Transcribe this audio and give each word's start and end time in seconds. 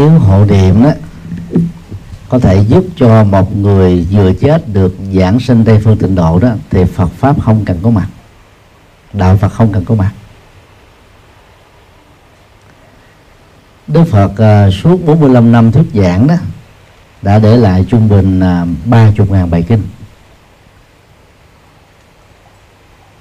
Phật. 0.00 0.08
nếu 0.08 0.18
hộ 0.18 0.44
niệm 0.44 0.82
đó 0.82 0.90
có 2.28 2.38
thể 2.38 2.64
giúp 2.68 2.84
cho 2.96 3.24
một 3.24 3.56
người 3.56 4.06
vừa 4.10 4.32
chết 4.32 4.68
được 4.68 4.94
giảng 5.14 5.40
sinh 5.40 5.64
tây 5.64 5.80
phương 5.84 5.96
tịnh 5.98 6.14
độ 6.14 6.38
đó 6.38 6.48
thì 6.70 6.84
Phật 6.84 7.10
pháp 7.12 7.40
không 7.42 7.64
cần 7.64 7.78
có 7.82 7.90
mặt. 7.90 8.08
Đạo 9.12 9.36
Phật 9.36 9.48
không 9.48 9.72
cần 9.72 9.84
có 9.84 9.94
mặt. 9.94 10.12
Đức 13.86 14.04
Phật 14.04 14.30
uh, 14.32 14.74
suốt 14.74 15.06
45 15.06 15.52
năm 15.52 15.72
thuyết 15.72 15.86
giảng 15.94 16.26
đó 16.26 16.34
đã 17.22 17.38
để 17.38 17.56
lại 17.56 17.86
trung 17.88 18.08
bình 18.08 18.40
à, 18.40 18.66
ba 18.84 19.12
chục 19.16 19.30
ngàn 19.30 19.50
bài 19.50 19.64
kinh. 19.68 19.82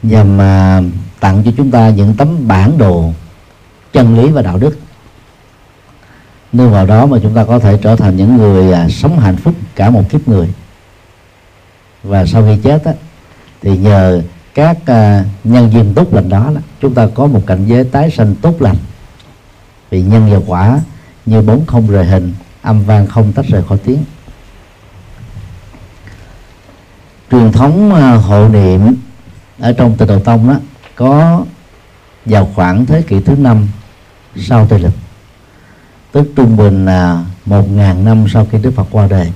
Nhằm 0.04 0.36
uh, 0.36 0.94
tặng 1.20 1.42
cho 1.46 1.52
chúng 1.58 1.72
ta 1.72 1.90
những 1.90 2.16
tấm 2.18 2.48
bản 2.48 2.78
đồ 2.78 3.14
chân 3.94 4.18
lý 4.18 4.32
và 4.32 4.42
đạo 4.42 4.58
đức 4.58 4.80
nương 6.54 6.72
vào 6.72 6.86
đó 6.86 7.06
mà 7.06 7.18
chúng 7.24 7.34
ta 7.34 7.46
có 7.46 7.60
thể 7.60 7.78
trở 7.82 7.96
thành 7.96 8.18
những 8.18 8.38
người 8.38 8.74
à, 8.74 8.90
sống 8.90 9.20
hạnh 9.20 9.36
phúc 9.38 9.56
cả 9.76 9.90
một 9.90 10.04
kiếp 10.10 10.28
người. 10.28 10.54
Và 12.04 12.26
sau 12.26 12.44
khi 12.44 12.62
chết 12.64 12.84
á, 12.84 12.94
thì 13.62 13.78
nhờ 13.78 14.22
các 14.54 14.78
à, 14.86 15.26
nhân 15.44 15.72
duyên 15.74 15.94
tốt 15.96 16.14
lành 16.14 16.30
đó, 16.30 16.52
đó 16.56 16.62
chúng 16.82 16.94
ta 16.94 17.08
có 17.14 17.28
một 17.28 17.42
cảnh 17.48 17.66
giới 17.66 17.84
tái 17.84 18.12
sanh 18.12 18.36
tốt 18.36 18.62
lành. 18.62 18.76
Vì 19.90 20.02
nhân 20.02 20.32
và 20.32 20.40
quả 20.48 20.80
như 21.26 21.42
bốn 21.42 21.66
không 21.66 21.88
rời 21.88 22.06
hình 22.06 22.34
âm 22.62 22.84
vang 22.84 23.08
không 23.08 23.34
tách 23.34 23.46
rời 23.46 23.64
khỏi 23.64 23.78
tiếng. 23.86 24.04
Truyền 27.32 27.52
thống 27.52 27.94
à, 27.94 28.12
hộ 28.14 28.48
niệm 28.48 28.96
ở 29.60 29.74
trong 29.74 29.98
tịnh 29.98 30.08
độ 30.08 30.20
tông 30.20 30.48
đó 30.48 30.56
có 30.96 31.46
vào 32.26 32.50
khoảng 32.56 32.86
thế 32.86 33.02
kỷ 33.02 33.20
thứ 33.20 33.36
năm 33.36 33.68
sau 34.36 34.68
tây 34.68 34.80
lịch 34.80 34.94
tức 36.12 36.32
trung 36.36 36.58
bình 36.58 36.86
là 36.86 37.26
một 37.46 37.72
ngàn 37.72 38.06
năm 38.06 38.26
sau 38.34 38.48
khi 38.52 38.58
Đức 38.58 38.72
Phật 38.76 38.88
qua 38.92 39.08
đời. 39.08 39.34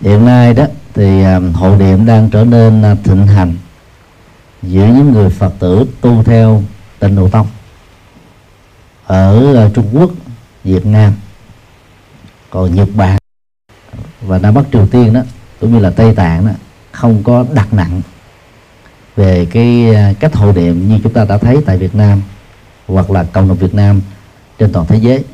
Hiện 0.00 0.24
nay 0.24 0.54
đó 0.54 0.64
thì 0.94 1.22
à, 1.22 1.40
hộ 1.54 1.76
niệm 1.76 2.06
đang 2.06 2.30
trở 2.30 2.44
nên 2.44 2.82
à, 2.82 2.96
thịnh 3.04 3.26
hành 3.26 3.54
giữa 4.62 4.86
những 4.86 5.12
người 5.12 5.30
Phật 5.30 5.54
tử 5.58 5.86
tu 6.00 6.22
theo 6.22 6.62
tịnh 6.98 7.16
độ 7.16 7.28
tông 7.28 7.46
ở 9.06 9.56
à, 9.56 9.70
Trung 9.74 9.90
Quốc, 9.92 10.10
Việt 10.64 10.86
Nam, 10.86 11.12
còn 12.50 12.74
Nhật 12.74 12.88
Bản 12.94 13.18
và 14.20 14.38
Nam 14.38 14.54
Bắc 14.54 14.64
Triều 14.72 14.86
Tiên 14.86 15.12
đó 15.12 15.20
cũng 15.60 15.72
như 15.72 15.78
là 15.78 15.90
Tây 15.90 16.14
Tạng 16.14 16.46
đó 16.46 16.52
không 16.92 17.22
có 17.22 17.44
đặt 17.54 17.72
nặng 17.74 18.00
về 19.16 19.46
cái 19.50 19.86
cách 20.20 20.34
hộ 20.34 20.52
niệm 20.52 20.88
như 20.88 20.98
chúng 21.02 21.12
ta 21.12 21.24
đã 21.24 21.38
thấy 21.38 21.58
tại 21.66 21.76
Việt 21.76 21.94
Nam 21.94 22.22
hoặc 22.92 23.10
là 23.10 23.24
cộng 23.24 23.48
đồng 23.48 23.56
Việt 23.56 23.74
Nam 23.74 24.00
trên 24.58 24.72
toàn 24.72 24.86
thế 24.86 24.96
giới. 24.96 25.24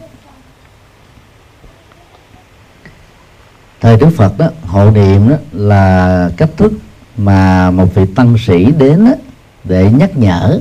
Thời 3.81 3.97
Đức 3.97 4.11
Phật 4.17 4.39
đó 4.39 4.49
hộ 4.67 4.91
niệm 4.91 5.29
đó 5.29 5.37
là 5.53 6.31
cách 6.37 6.51
thức 6.57 6.73
mà 7.17 7.71
một 7.71 7.95
vị 7.95 8.03
tăng 8.15 8.39
sĩ 8.39 8.73
đến 8.79 9.05
đó, 9.05 9.13
để 9.65 9.91
nhắc 9.93 10.19
nhở 10.19 10.61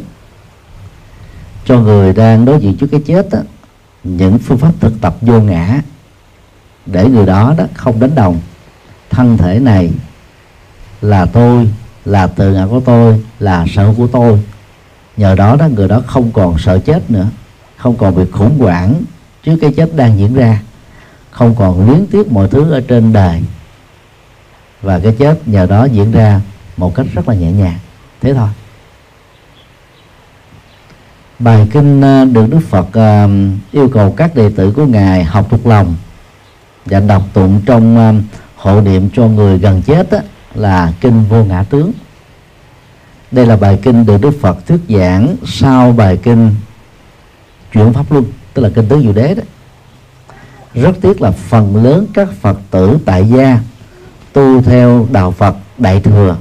cho 1.66 1.80
người 1.80 2.14
đang 2.14 2.46
đối 2.46 2.60
diện 2.60 2.78
trước 2.78 2.88
cái 2.92 3.02
chết 3.06 3.30
đó, 3.32 3.40
những 4.04 4.40
phương 4.40 4.58
pháp 4.58 4.72
thực 4.80 4.94
tập 5.02 5.16
vô 5.22 5.40
ngã 5.40 5.82
để 6.86 7.10
người 7.10 7.26
đó 7.26 7.54
đó 7.58 7.66
không 7.74 8.00
đánh 8.00 8.16
đồng. 8.16 8.40
Thân 9.10 9.38
thể 9.38 9.60
này 9.60 9.92
là 11.02 11.26
tôi 11.26 11.70
là 12.06 12.28
từ 12.28 12.54
ngã 12.54 12.68
của 12.70 12.80
tôi 12.80 13.24
là 13.40 13.66
sở 13.76 13.86
hữu 13.86 13.94
của 13.96 14.08
tôi 14.08 14.44
nhờ 15.18 15.36
đó 15.36 15.56
đó 15.56 15.68
người 15.68 15.88
đó 15.88 16.02
không 16.08 16.32
còn 16.32 16.58
sợ 16.58 16.80
chết 16.80 17.12
nữa 17.12 17.28
không 17.78 17.98
còn 17.98 18.16
bị 18.16 18.24
khủng 18.32 18.60
hoảng 18.60 18.94
trước 19.44 19.58
cái 19.62 19.74
chết 19.78 19.96
đang 19.96 20.20
diễn 20.20 20.34
ra 20.34 20.62
không 21.36 21.56
còn 21.56 21.86
luyến 21.86 22.06
tiếc 22.12 22.32
mọi 22.32 22.48
thứ 22.48 22.72
ở 22.72 22.82
trên 22.88 23.14
đời. 23.14 23.42
Và 24.82 25.00
cái 25.00 25.16
chết 25.20 25.48
nhờ 25.48 25.66
đó 25.66 25.86
diễn 25.86 26.12
ra 26.12 26.42
một 26.78 26.96
cách 26.96 27.06
rất 27.14 27.30
là 27.30 27.36
nhẹ 27.36 27.52
nhàng. 27.52 27.80
Thế 28.22 28.34
thôi. 28.34 28.50
Bài 31.40 31.68
kinh 31.72 32.02
ờ, 32.02 32.26
được 32.26 32.48
đức 32.50 32.60
phật 32.70 32.88
ờ, 32.94 33.30
yêu 33.72 33.90
cầu 33.94 34.14
các 34.18 34.36
đệ 34.36 34.50
tử 34.56 34.72
của 34.72 34.86
ngài 34.86 35.24
học 35.24 35.48
thuộc 35.50 35.68
lòng 35.68 35.96
và 36.86 37.00
đọc 37.00 37.24
tụng 37.34 37.62
trong 37.66 37.98
ờ, 37.98 38.14
hộ 38.56 38.82
niệm 38.82 39.10
cho 39.16 39.28
người 39.28 39.58
gần 39.58 39.82
chết 39.82 40.12
đó, 40.12 40.20
là 40.54 40.94
kinh 41.02 41.24
vô 41.30 41.44
ngã 41.44 41.64
tướng 41.64 41.92
đây 43.32 43.46
là 43.46 43.56
bài 43.56 43.80
kinh 43.84 44.06
được 44.06 44.22
đức 44.22 44.32
phật 44.42 44.68
thuyết 44.68 44.80
giảng 44.90 45.36
sau 45.46 45.92
bài 45.92 46.20
kinh 46.24 46.56
chuyển 47.74 47.94
pháp 47.94 48.12
luân, 48.12 48.26
tức 48.54 48.62
là 48.62 48.70
kinh 48.76 48.88
tứ 48.88 49.02
diệu 49.02 49.14
đế 49.14 49.36
đó. 49.36 49.44
Rất 50.74 50.92
tiếc 51.02 51.22
là 51.22 51.32
phần 51.32 51.84
lớn 51.84 52.08
các 52.14 52.28
phật 52.42 52.58
tử 52.72 52.98
tại 53.06 53.26
gia 53.30 53.60
tu 54.34 54.62
theo 54.62 55.08
đạo 55.12 55.32
phật 55.32 55.56
đại 55.78 56.02
thừa. 56.02 56.38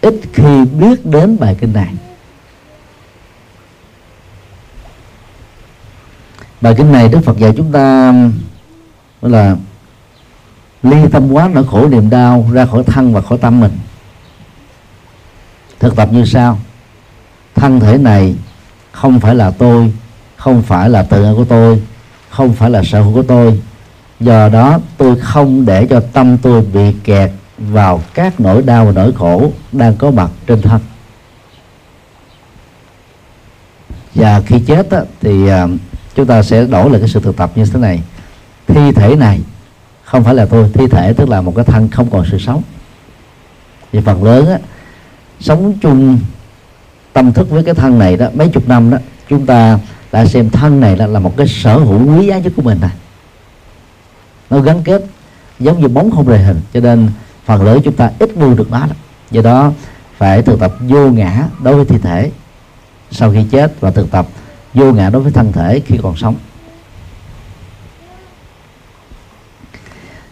Ít 0.00 0.14
khi 0.32 0.64
biết 0.64 1.06
đến 1.06 1.36
bài 1.40 1.56
kinh 1.60 1.72
này. 1.72 1.94
Bài 6.60 6.74
kinh 6.78 6.92
này 6.92 7.08
đức 7.08 7.20
phật 7.24 7.38
dạy 7.38 7.52
chúng 7.56 7.72
ta 7.72 8.12
là 9.22 9.56
ly 10.82 10.96
tâm 11.12 11.32
quá, 11.32 11.50
nỗi 11.52 11.64
khổ 11.70 11.88
niềm 11.88 12.10
đau 12.10 12.50
ra 12.52 12.66
khỏi 12.66 12.82
thân 12.84 13.14
và 13.14 13.20
khỏi 13.20 13.38
tâm 13.38 13.60
mình 13.60 13.78
thực 15.80 15.96
tập 15.96 16.08
như 16.12 16.24
sau. 16.24 16.58
Thân 17.54 17.80
thể 17.80 17.98
này 17.98 18.34
không 18.92 19.20
phải 19.20 19.34
là 19.34 19.50
tôi 19.50 19.92
không 20.36 20.62
phải 20.62 20.90
là 20.90 21.02
tự 21.02 21.22
ngã 21.22 21.32
của 21.36 21.44
tôi 21.44 21.82
không 22.30 22.52
phải 22.52 22.70
là 22.70 22.82
sở 22.82 23.02
hữu 23.02 23.14
của 23.14 23.22
tôi. 23.22 23.60
Do 24.20 24.48
đó 24.48 24.80
tôi 24.96 25.20
không 25.20 25.66
để 25.66 25.86
cho 25.86 26.00
tâm 26.12 26.38
tôi 26.38 26.62
bị 26.62 26.92
kẹt 27.04 27.30
vào 27.58 28.00
các 28.14 28.40
nỗi 28.40 28.62
đau 28.62 28.86
và 28.86 28.92
nỗi 28.92 29.12
khổ 29.12 29.52
đang 29.72 29.96
có 29.96 30.10
mặt 30.10 30.30
trên 30.46 30.62
thân. 30.62 30.80
Và 34.14 34.40
khi 34.46 34.60
chết 34.60 34.90
á, 34.90 35.00
thì 35.20 35.48
à, 35.48 35.66
chúng 36.14 36.26
ta 36.26 36.42
sẽ 36.42 36.64
đổi 36.64 36.90
lại 36.90 37.00
cái 37.00 37.08
sự 37.08 37.20
thực 37.20 37.36
tập 37.36 37.50
như 37.54 37.64
thế 37.64 37.80
này. 37.80 38.02
Thi 38.66 38.92
thể 38.92 39.16
này 39.16 39.40
không 40.04 40.24
phải 40.24 40.34
là 40.34 40.46
tôi 40.46 40.70
thi 40.74 40.86
thể 40.86 41.12
tức 41.12 41.28
là 41.28 41.40
một 41.40 41.52
cái 41.56 41.64
thân 41.64 41.88
không 41.88 42.10
còn 42.10 42.24
sự 42.30 42.38
sống. 42.38 42.62
Thì 43.92 44.00
phần 44.00 44.24
lớn 44.24 44.48
á, 44.48 44.58
sống 45.40 45.74
chung 45.80 46.18
tâm 47.12 47.32
thức 47.32 47.50
với 47.50 47.62
cái 47.64 47.74
thân 47.74 47.98
này 47.98 48.16
đó 48.16 48.26
mấy 48.34 48.48
chục 48.48 48.68
năm 48.68 48.90
đó 48.90 48.98
chúng 49.28 49.46
ta 49.46 49.78
đã 50.12 50.26
xem 50.26 50.50
thân 50.50 50.80
này 50.80 50.96
là, 50.96 51.06
là 51.06 51.20
một 51.20 51.36
cái 51.36 51.48
sở 51.48 51.78
hữu 51.78 52.18
quý 52.18 52.26
giá 52.26 52.38
nhất 52.38 52.52
của 52.56 52.62
mình 52.62 52.80
này. 52.80 52.90
Nó 54.50 54.60
gắn 54.60 54.82
kết 54.84 55.04
giống 55.60 55.80
như 55.80 55.88
bóng 55.88 56.10
không 56.10 56.26
rời 56.26 56.38
hình 56.38 56.60
cho 56.74 56.80
nên 56.80 57.08
phần 57.44 57.62
lớn 57.62 57.80
chúng 57.84 57.96
ta 57.96 58.10
ít 58.18 58.36
buông 58.36 58.56
được 58.56 58.70
nó 58.70 58.78
lắm. 58.78 58.96
Do 59.30 59.42
đó 59.42 59.72
phải 60.16 60.42
thực 60.42 60.60
tập 60.60 60.74
vô 60.80 61.10
ngã 61.10 61.48
đối 61.62 61.76
với 61.76 61.84
thi 61.84 61.98
thể 61.98 62.30
sau 63.10 63.32
khi 63.32 63.44
chết 63.50 63.80
và 63.80 63.90
thực 63.90 64.10
tập 64.10 64.26
vô 64.74 64.92
ngã 64.92 65.10
đối 65.10 65.22
với 65.22 65.32
thân 65.32 65.52
thể 65.52 65.80
khi 65.86 65.98
còn 66.02 66.16
sống. 66.16 66.34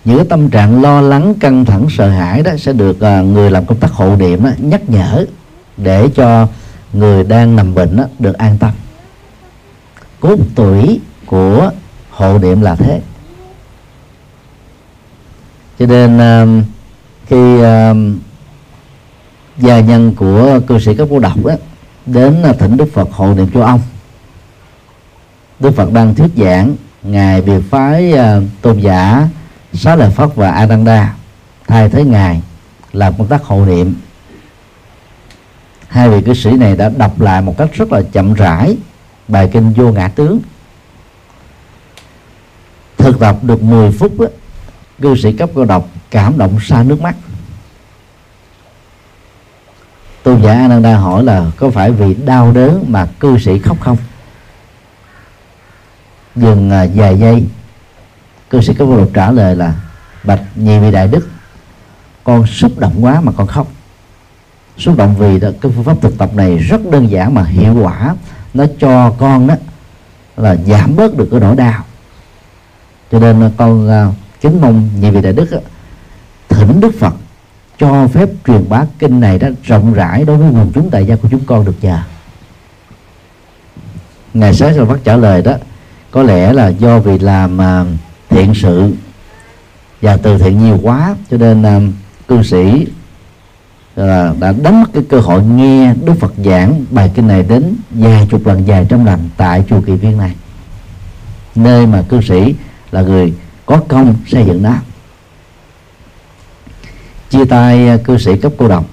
Những 0.05 0.17
cái 0.17 0.27
tâm 0.29 0.51
trạng 0.51 0.83
lo 0.83 1.01
lắng 1.01 1.35
căng 1.41 1.65
thẳng 1.65 1.87
sợ 1.91 2.09
hãi 2.09 2.43
đó 2.43 2.53
sẽ 2.59 2.73
được 2.73 2.97
uh, 2.97 3.27
người 3.27 3.51
làm 3.51 3.67
công 3.67 3.79
tác 3.79 3.93
hộ 3.93 4.17
niệm 4.17 4.45
đó, 4.45 4.51
nhắc 4.59 4.91
nhở 4.91 5.27
để 5.77 6.09
cho 6.15 6.49
người 6.93 7.25
đang 7.25 7.57
nằm 7.57 7.75
bệnh 7.75 7.97
đó, 7.97 8.05
được 8.19 8.39
an 8.39 8.59
tâm. 8.59 8.71
Cốt 10.21 10.39
tuổi 10.55 11.01
của 11.27 11.71
hộ 12.11 12.39
niệm 12.39 12.61
là 12.61 12.75
thế. 12.75 13.01
Cho 15.79 15.87
nên 15.87 16.17
uh, 16.17 16.65
khi 17.27 17.57
uh, 17.57 17.97
gia 19.59 19.81
nhân 19.81 20.15
của 20.15 20.61
cư 20.67 20.79
sĩ 20.79 20.95
các 20.95 21.09
cô 21.11 21.19
độc 21.19 21.45
đó 21.45 21.55
đến 22.07 22.43
uh, 22.51 22.59
thỉnh 22.59 22.77
đức 22.77 22.93
phật 22.93 23.13
hộ 23.13 23.35
niệm 23.35 23.47
cho 23.55 23.63
ông. 23.63 23.81
Đức 25.61 25.71
phật 25.71 25.93
đang 25.93 26.15
thuyết 26.15 26.31
giảng 26.37 26.77
ngài 27.03 27.43
biệt 27.43 27.61
phái 27.71 28.13
uh, 28.13 28.43
tôn 28.63 28.81
giả 28.81 29.29
xá 29.75 29.97
lợi 29.97 30.11
phất 30.11 30.35
và 30.35 30.51
ananda 30.51 31.15
thay 31.69 31.89
thế 31.89 32.05
ngài 32.05 32.43
làm 32.93 33.15
công 33.19 33.27
tác 33.27 33.43
hộ 33.43 33.67
niệm. 33.67 33.95
Hai 35.89 36.11
vị 36.11 36.23
cư 36.27 36.35
sĩ 36.35 36.51
này 36.51 36.77
đã 36.77 36.89
đọc 36.89 37.21
lại 37.21 37.43
một 37.43 37.55
cách 37.59 37.69
rất 37.73 37.93
là 37.93 38.03
chậm 38.13 38.35
rãi 38.35 38.77
bài 39.29 39.51
kinh 39.53 39.73
vô 39.73 39.93
ngã 39.93 40.09
tướng. 40.09 40.41
Thực 42.97 43.21
tập 43.21 43.37
được 43.43 43.63
10 43.63 43.93
phút 43.93 44.21
đó, 44.21 44.27
cư 45.01 45.17
sĩ 45.17 45.33
cấp 45.33 45.51
cô 45.55 45.65
độc 45.65 45.89
cảm 46.11 46.39
động 46.39 46.59
xa 46.61 46.83
nước 46.83 47.01
mắt. 47.01 47.17
Tôn 50.23 50.43
giả 50.43 50.53
Ananda 50.53 50.97
hỏi 50.97 51.25
là 51.25 51.51
có 51.57 51.71
phải 51.71 51.91
vì 51.91 52.15
đau 52.15 52.53
đớn 52.53 52.85
mà 52.89 53.07
cư 53.21 53.39
sĩ 53.39 53.59
khóc 53.59 53.81
không? 53.81 53.97
Dừng 56.37 56.71
à, 56.71 56.87
vài 56.95 57.19
giây 57.19 57.45
cư 58.53 58.61
sĩ 58.61 58.75
có 58.75 58.85
một 58.85 59.11
trả 59.15 59.31
lời 59.31 59.57
là 59.57 59.75
bạch 60.25 60.41
nhị 60.55 60.79
vị 60.79 60.91
đại 60.91 61.09
đức 61.09 61.29
con 62.25 62.47
xúc 62.47 62.79
động 62.79 63.05
quá 63.05 63.21
mà 63.21 63.33
con 63.37 63.47
khóc. 63.47 63.67
Xúc 64.79 64.97
động 64.97 65.15
vì 65.19 65.41
đó, 65.41 65.49
cái 65.61 65.73
phương 65.75 65.85
pháp 65.85 65.97
thực 66.01 66.19
tập 66.19 66.35
này 66.35 66.59
rất 66.59 66.81
đơn 66.91 67.11
giản 67.11 67.35
mà 67.35 67.45
hiệu 67.45 67.75
quả. 67.83 68.15
Nó 68.55 68.65
cho 68.79 69.11
con 69.19 69.47
đó 69.47 69.55
là 70.37 70.57
giảm 70.57 70.97
bớt 70.97 71.17
được 71.17 71.29
cái 71.31 71.41
nỗi 71.41 71.57
đau. 71.57 71.85
Cho 73.13 73.19
nên 73.19 73.51
con 73.57 73.89
uh, 74.09 74.15
kính 74.41 74.61
mong 74.61 74.89
nhị 75.01 75.11
vị 75.11 75.23
đại 75.23 75.33
đức 75.33 75.51
đó, 75.51 75.59
thỉnh 76.49 76.81
đức 76.81 76.95
phật 77.01 77.15
cho 77.79 78.09
phép 78.09 78.29
truyền 78.47 78.69
bá 78.69 78.85
kinh 78.99 79.21
này 79.21 79.39
đó 79.39 79.49
rộng 79.65 79.95
rãi 79.95 80.25
đối 80.25 80.37
với 80.37 80.51
quần 80.51 80.73
chúng 80.75 80.91
tại 80.91 81.07
gia 81.07 81.17
của 81.17 81.29
chúng 81.31 81.45
con 81.47 81.65
được 81.65 81.77
nhờ. 81.83 81.99
Ngày 84.35 84.55
sáng 84.55 84.77
rồi 84.77 84.87
bác 84.87 85.05
trả 85.05 85.17
lời 85.17 85.43
đó 85.43 85.53
có 86.11 86.23
lẽ 86.23 86.53
là 86.53 86.69
do 86.69 86.99
vì 86.99 87.19
làm 87.19 87.59
uh, 87.59 87.87
thiện 88.33 88.55
sự 88.55 88.93
và 90.03 90.17
từ 90.17 90.39
thiện 90.39 90.59
nhiều 90.59 90.79
quá. 90.83 91.17
Cho 91.31 91.37
nên 91.37 91.63
uh, 91.63 91.93
cư 92.29 92.43
sĩ 92.43 92.87
là 93.97 94.35
đã 94.41 94.53
đánh 94.53 94.81
mất 94.81 94.91
cái 94.93 95.03
cơ 95.09 95.21
hội 95.21 95.43
nghe 95.43 95.95
Đức 96.05 96.15
Phật 96.21 96.33
giảng 96.45 96.85
bài 96.91 97.11
kinh 97.15 97.27
này 97.27 97.43
đến 97.43 97.77
vài 97.91 98.29
chục 98.31 98.47
lần 98.47 98.67
dài 98.67 98.87
trăm 98.89 99.05
lần 99.05 99.29
tại 99.37 99.65
chùa 99.71 99.81
Kỳ 99.81 99.93
Viên 99.93 100.19
này. 100.19 100.35
Nơi 101.55 101.87
mà 101.87 102.03
cư 102.09 102.21
sĩ 102.21 102.55
là 102.91 103.03
người 103.03 103.35
có 103.67 103.81
công 103.89 104.17
xây 104.27 104.45
dựng 104.47 104.63
nó. 104.63 104.75
Chia 107.31 107.45
tay 107.45 107.89
à, 107.89 107.97
cư 108.05 108.19
sĩ 108.19 108.37
cấp 108.37 108.53
cô 108.59 108.69
độc. 108.69 108.85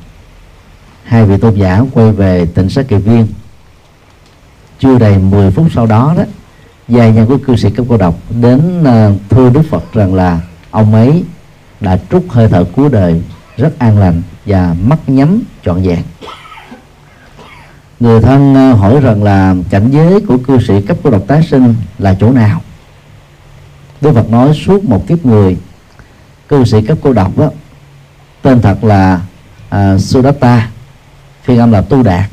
Hai 1.04 1.26
vị 1.26 1.38
tôn 1.38 1.56
giả 1.56 1.82
quay 1.92 2.12
về 2.12 2.46
tỉnh 2.46 2.70
sát 2.70 2.88
Kỳ 2.88 2.96
Viên. 2.96 3.28
Chưa 4.80 5.00
đầy 5.00 5.18
10 5.18 5.52
phút 5.52 5.68
sau 5.76 5.86
đó 5.86 6.14
đó 6.18 6.24
gia 6.90 7.10
nhân 7.10 7.28
của 7.28 7.38
cư 7.38 7.56
sĩ 7.56 7.70
cấp 7.70 7.86
cô 7.90 7.98
độc 7.98 8.16
đến 8.42 8.84
ờ, 8.84 9.14
thưa 9.30 9.50
Đức 9.50 9.62
Phật 9.70 9.94
rằng 9.94 10.14
là 10.14 10.42
ông 10.72 10.94
ấy 10.94 11.24
đã 11.80 12.00
trút 12.12 12.24
hơi 12.30 12.48
thở 12.48 12.64
cuối 12.76 12.90
đời 12.90 13.22
rất 13.58 13.80
an 13.80 14.00
lành 14.00 14.22
và 14.46 14.76
mắt 14.84 15.00
nhắm 15.08 15.42
trọn 15.66 15.82
vẹn. 15.82 16.00
Người 18.00 18.22
thân 18.22 18.56
ờ, 18.56 18.74
hỏi 18.74 19.00
rằng 19.02 19.24
là 19.24 19.56
cảnh 19.70 19.90
giới 19.92 20.22
của 20.22 20.38
cư 20.38 20.60
sĩ 20.60 20.82
cấp 20.82 20.98
cô 21.04 21.10
độc 21.10 21.28
tái 21.28 21.44
sinh 21.44 21.76
là 21.98 22.16
chỗ 22.20 22.32
nào? 22.32 22.62
Đức 24.02 24.14
Phật 24.14 24.30
nói 24.30 24.54
suốt 24.66 24.84
một 24.84 25.08
kiếp 25.08 25.26
người 25.26 25.58
cư 26.48 26.66
sĩ 26.66 26.82
cấp 26.82 26.98
cô 27.02 27.14
độc 27.14 27.38
đó 27.38 27.50
tên 28.42 28.62
thật 28.62 28.84
là 28.84 29.22
uh, 29.76 30.02
Sudatta 30.02 30.70
phiên 31.44 31.60
âm 31.60 31.72
là 31.72 31.82
tu 31.82 32.04
đạt. 32.04 32.30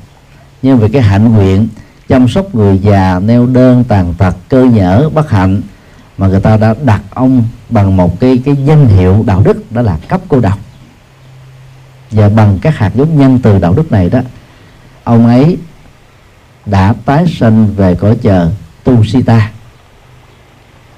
Nhưng 0.62 0.78
vì 0.78 0.88
cái 0.88 1.02
hạnh 1.02 1.34
nguyện 1.34 1.68
chăm 2.08 2.28
sóc 2.28 2.54
người 2.54 2.78
già, 2.78 3.20
neo 3.24 3.46
đơn, 3.46 3.84
tàn 3.88 4.14
tật, 4.18 4.36
cơ 4.48 4.64
nhở, 4.64 5.10
bất 5.14 5.30
hạnh. 5.30 5.62
Mà 6.18 6.26
người 6.26 6.40
ta 6.40 6.56
đã 6.56 6.74
đặt 6.84 7.02
ông 7.10 7.44
bằng 7.68 7.96
một 7.96 8.20
cái 8.20 8.42
cái 8.44 8.56
danh 8.64 8.86
hiệu 8.86 9.24
đạo 9.26 9.42
đức, 9.44 9.72
đó 9.72 9.82
là 9.82 9.98
cấp 10.08 10.20
cô 10.28 10.40
độc. 10.40 10.58
Và 12.10 12.28
bằng 12.28 12.58
các 12.62 12.76
hạt 12.76 12.90
giống 12.94 13.18
nhân 13.18 13.38
từ 13.42 13.58
đạo 13.58 13.74
đức 13.74 13.92
này 13.92 14.10
đó, 14.10 14.20
ông 15.04 15.26
ấy 15.26 15.58
đã 16.66 16.94
tái 17.04 17.26
sinh 17.26 17.74
về 17.76 17.94
cõi 17.94 18.16
chờ 18.22 18.50
tu 18.84 19.04
sita 19.04 19.50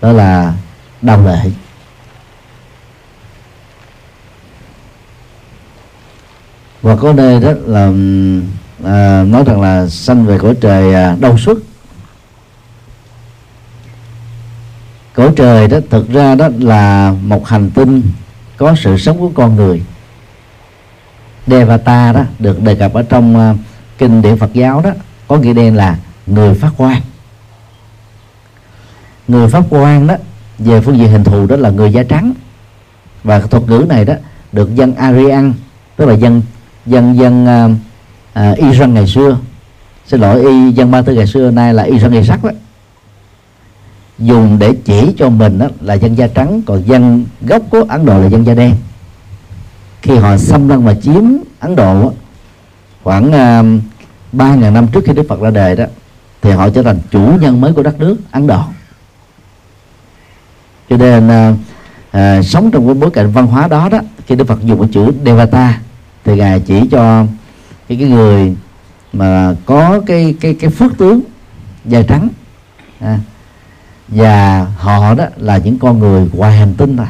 đó 0.00 0.12
là 0.12 0.54
đồng 1.02 1.26
lệ. 1.26 1.50
Và 6.82 6.96
có 6.96 7.12
nơi 7.12 7.40
đó 7.40 7.52
là 7.66 7.92
à, 8.84 9.24
nói 9.28 9.44
rằng 9.46 9.60
là 9.60 9.88
sanh 9.88 10.26
về 10.26 10.38
cõi 10.38 10.54
trời 10.60 10.94
à, 10.94 11.16
đau 11.20 11.38
xuất 11.38 11.58
cõi 15.14 15.32
trời 15.36 15.68
đó 15.68 15.78
thực 15.90 16.12
ra 16.12 16.34
đó 16.34 16.48
là 16.58 17.14
một 17.22 17.48
hành 17.48 17.70
tinh 17.70 18.02
có 18.56 18.74
sự 18.78 18.98
sống 18.98 19.18
của 19.18 19.30
con 19.34 19.56
người. 19.56 19.82
Devata 21.46 22.12
đó 22.12 22.22
được 22.38 22.62
đề 22.62 22.74
cập 22.74 22.92
ở 22.92 23.02
trong 23.02 23.50
uh, 23.50 23.56
kinh 23.98 24.22
điển 24.22 24.36
Phật 24.36 24.52
giáo 24.52 24.80
đó 24.80 24.90
có 25.28 25.36
nghĩa 25.36 25.52
đen 25.52 25.76
là 25.76 25.98
người 26.26 26.54
phát 26.54 26.70
quan 26.76 27.00
người 29.28 29.48
phát 29.48 29.62
quan 29.70 30.06
đó 30.06 30.14
về 30.58 30.80
phương 30.80 30.98
diện 30.98 31.08
hình 31.08 31.24
thù 31.24 31.46
đó 31.46 31.56
là 31.56 31.70
người 31.70 31.92
da 31.92 32.02
trắng. 32.02 32.34
Và 33.24 33.40
thuật 33.40 33.62
ngữ 33.68 33.86
này 33.88 34.04
đó 34.04 34.14
được 34.52 34.74
dân 34.74 34.94
Aryan 34.94 35.52
tức 35.96 36.06
là 36.06 36.14
dân 36.14 36.42
dân 36.86 37.18
dân 37.18 37.44
uh, 37.44 37.78
À, 38.38 38.50
uh, 38.50 38.58
Iran 38.58 38.94
ngày 38.94 39.06
xưa. 39.06 39.38
Xin 40.06 40.20
lỗi 40.20 40.44
y 40.44 40.72
dân 40.72 40.90
ba 40.90 41.02
tư 41.02 41.14
ngày 41.14 41.26
xưa 41.26 41.50
nay 41.50 41.74
là 41.74 41.82
Iran 41.82 42.12
ngày 42.12 42.24
sắc 42.24 42.44
đó. 42.44 42.50
Dùng 44.18 44.58
để 44.58 44.74
chỉ 44.84 45.14
cho 45.18 45.28
mình 45.28 45.58
đó 45.58 45.66
là 45.80 45.94
dân 45.94 46.18
da 46.18 46.26
trắng 46.26 46.62
còn 46.66 46.82
dân 46.86 47.26
gốc 47.40 47.62
của 47.70 47.84
Ấn 47.88 48.06
Độ 48.06 48.20
là 48.20 48.26
dân 48.26 48.46
da 48.46 48.54
đen. 48.54 48.74
Khi 50.02 50.16
họ 50.16 50.36
xâm 50.36 50.68
lăng 50.68 50.84
và 50.84 50.94
chiếm 50.94 51.22
Ấn 51.60 51.76
Độ 51.76 52.12
khoảng 53.02 53.26
uh, 53.26 53.82
ba 54.32 54.54
ngàn 54.54 54.74
năm 54.74 54.86
trước 54.92 55.04
khi 55.06 55.12
Đức 55.12 55.26
Phật 55.28 55.40
ra 55.40 55.50
đời 55.50 55.76
đó 55.76 55.84
thì 56.42 56.50
họ 56.50 56.68
trở 56.70 56.82
thành 56.82 56.98
chủ 57.10 57.32
nhân 57.40 57.60
mới 57.60 57.72
của 57.72 57.82
đất 57.82 58.00
nước 58.00 58.16
Ấn 58.30 58.46
Độ. 58.46 58.62
Cho 60.90 60.96
nên 60.96 61.28
uh, 61.28 61.56
uh, 62.16 62.44
sống 62.44 62.70
trong 62.70 62.86
cái 62.86 62.94
bối 62.94 63.10
cảnh 63.10 63.30
văn 63.30 63.46
hóa 63.46 63.68
đó 63.68 63.88
đó 63.88 63.98
khi 64.26 64.34
Đức 64.34 64.48
Phật 64.48 64.58
dùng 64.64 64.80
cái 64.80 64.88
chữ 64.92 65.12
Devata 65.24 65.80
thì 66.24 66.36
ngài 66.36 66.60
chỉ 66.60 66.88
cho 66.90 67.24
cái, 67.88 67.98
cái 67.98 68.08
người 68.08 68.56
mà 69.12 69.54
có 69.66 70.00
cái 70.06 70.34
cái 70.40 70.54
cái 70.54 70.70
phước 70.70 70.98
tướng 70.98 71.20
da 71.84 72.02
trắng 72.02 72.28
à, 73.00 73.18
và 74.08 74.66
họ 74.78 75.14
đó 75.14 75.24
là 75.36 75.56
những 75.56 75.78
con 75.78 75.98
người 75.98 76.28
ngoài 76.32 76.58
hành 76.58 76.74
tinh 76.74 76.96
thôi. 76.96 77.06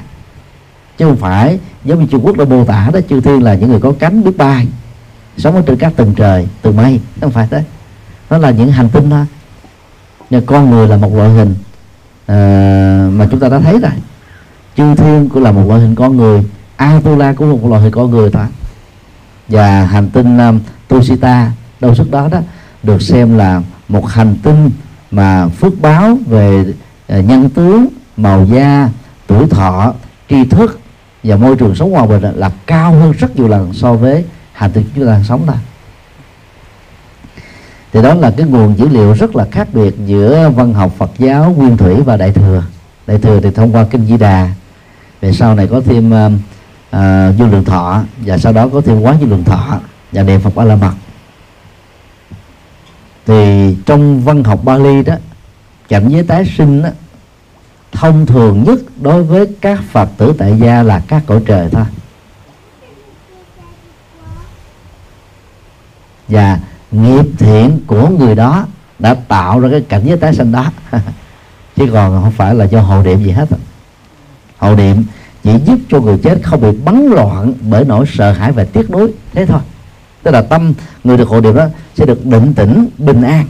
Chứ 0.99 1.05
không 1.05 1.17
phải 1.17 1.59
giống 1.85 2.01
như 2.01 2.07
Trung 2.11 2.27
Quốc 2.27 2.37
đã 2.37 2.45
mô 2.45 2.65
tả 2.65 2.91
đó 2.93 3.01
chư 3.09 3.21
thiên 3.21 3.43
là 3.43 3.55
những 3.55 3.71
người 3.71 3.81
có 3.81 3.93
cánh 3.99 4.25
biết 4.25 4.37
bay 4.37 4.67
sống 5.37 5.55
ở 5.55 5.63
trên 5.67 5.77
các 5.77 5.93
tầng 5.97 6.15
trời 6.17 6.49
từ 6.63 6.73
mây. 6.73 7.01
Không 7.21 7.31
phải 7.31 7.49
thế. 7.51 7.65
Nó 8.31 8.39
là 8.39 8.51
những 8.51 8.73
hành 8.73 8.89
tinh 8.89 9.11
thôi. 9.11 9.27
Nhưng 10.31 10.47
con 10.47 10.71
người 10.71 10.89
là 10.89 10.97
một 10.97 11.15
loại 11.15 11.31
hình 11.31 11.51
uh, 11.51 13.15
mà 13.15 13.29
chúng 13.31 13.41
ta 13.41 13.49
đã 13.49 13.59
thấy 13.59 13.79
rồi. 13.79 13.93
Chư 14.77 14.95
thiên 14.95 15.29
cũng 15.29 15.43
là 15.43 15.53
một 15.53 15.69
loại 15.69 15.81
hình 15.81 15.95
con 15.95 16.17
người 16.17 16.45
Atula 16.77 17.33
cũng 17.33 17.49
là 17.49 17.55
một 17.55 17.69
loại 17.69 17.83
hình 17.83 17.93
con 17.93 18.11
người 18.11 18.31
thôi 18.31 18.47
và 19.49 19.85
hành 19.85 20.11
tinh 20.11 20.39
um, 20.39 20.61
Tusita 20.89 21.53
đâu 21.81 21.95
xuất 21.95 22.11
đó 22.11 22.29
đó 22.33 22.39
được 22.83 23.03
xem 23.03 23.39
là 23.39 23.63
một 23.89 24.09
hành 24.09 24.37
tinh 24.43 24.71
mà 25.11 25.49
phước 25.49 25.81
báo 25.81 26.19
về 26.27 26.61
uh, 26.61 27.25
nhân 27.25 27.51
tướng 27.51 27.87
màu 28.17 28.45
da 28.45 28.89
tuổi 29.27 29.47
thọ 29.51 29.95
tri 30.29 30.45
thức 30.45 30.81
và 31.25 31.37
môi 31.37 31.57
trường 31.57 31.75
sống 31.75 31.93
hòa 31.93 32.07
bình 32.07 32.23
là 32.23 32.51
cao 32.67 32.93
hơn 32.93 33.13
rất 33.13 33.37
nhiều 33.37 33.49
lần 33.49 33.73
so 33.73 33.95
với 33.95 34.25
hành 34.53 34.73
tinh 34.73 34.85
chúng 34.95 35.07
ta 35.07 35.13
đang 35.13 35.25
sống 35.25 35.45
ta 35.47 35.55
thì 37.93 38.03
đó 38.03 38.15
là 38.15 38.31
cái 38.37 38.47
nguồn 38.47 38.79
dữ 38.79 38.89
liệu 38.89 39.13
rất 39.13 39.37
là 39.37 39.47
khác 39.51 39.69
biệt 39.73 39.95
giữa 40.07 40.51
văn 40.57 40.75
học 40.75 40.93
Phật 40.99 41.11
giáo 41.19 41.55
nguyên 41.59 41.77
thủy 41.77 41.95
và 42.03 42.17
đại 42.17 42.33
thừa. 42.33 42.63
Đại 43.07 43.19
thừa 43.19 43.41
thì 43.41 43.51
thông 43.51 43.73
qua 43.73 43.87
kinh 43.91 44.07
di 44.07 44.17
đà. 44.17 44.49
Về 45.21 45.33
sau 45.33 45.55
này 45.55 45.67
có 45.67 45.81
thêm 45.81 46.13
uh, 46.13 46.33
Ờ, 46.91 47.29
uh, 47.29 47.37
dương 47.37 47.51
lượng 47.51 47.65
thọ. 47.65 48.03
Và 48.19 48.39
sau 48.39 48.53
đó 48.53 48.69
có 48.73 48.81
thêm 48.81 49.01
quán 49.01 49.21
dương 49.21 49.31
lượng 49.31 49.45
thọ 49.45 49.81
và 50.13 50.23
niệm 50.23 50.41
phật 50.41 50.57
a 50.57 50.65
la 50.65 50.77
mật. 50.77 50.93
Thì 53.27 53.77
trong 53.87 54.21
văn 54.21 54.45
học 54.45 54.61
Bali 54.65 55.03
đó 55.03 55.15
cảnh 55.89 56.09
giới 56.09 56.23
tái 56.23 56.45
sinh 56.57 56.83
đó, 56.83 56.89
thông 57.93 58.27
thường 58.27 58.65
nhất 58.65 58.79
đối 59.01 59.25
với 59.25 59.47
các 59.61 59.81
phật 59.91 60.09
tử 60.17 60.35
tại 60.39 60.55
gia 60.59 60.83
là 60.83 61.03
các 61.09 61.23
cõi 61.27 61.41
trời 61.47 61.69
thôi. 61.73 61.85
Và 66.29 66.59
nghiệp 66.91 67.27
thiện 67.39 67.81
của 67.87 68.09
người 68.09 68.35
đó 68.35 68.67
đã 68.99 69.15
tạo 69.15 69.61
ra 69.61 69.69
cái 69.71 69.81
cảnh 69.81 70.03
giới 70.05 70.17
tái 70.17 70.35
sinh 70.35 70.53
đó. 70.53 70.73
Chứ 71.77 71.91
còn 71.93 72.23
không 72.23 72.33
phải 72.33 72.55
là 72.55 72.65
do 72.65 72.81
hộ 72.81 73.03
niệm 73.03 73.25
gì 73.25 73.31
hết. 73.31 73.49
Hộ 74.59 74.75
niệm 74.75 75.05
chỉ 75.49 75.59
giúp 75.65 75.79
cho 75.89 76.01
người 76.01 76.19
chết 76.19 76.39
không 76.43 76.61
bị 76.61 76.79
bắn 76.85 77.07
loạn 77.07 77.55
bởi 77.61 77.85
nỗi 77.85 78.07
sợ 78.09 78.33
hãi 78.33 78.53
và 78.53 78.65
tiếc 78.65 78.91
nuối. 78.91 79.13
Thế 79.33 79.47
thôi. 79.47 79.61
Tức 80.23 80.31
là 80.31 80.43
tâm 80.43 80.73
người 81.05 81.17
được 81.17 81.29
hộ 81.29 81.41
niệm 81.41 81.55
đó 81.55 81.67
sẽ 81.95 82.07
được 82.07 82.27
định 82.27 82.55
tĩnh 82.55 82.89
bình 82.99 83.23
an. 83.23 83.47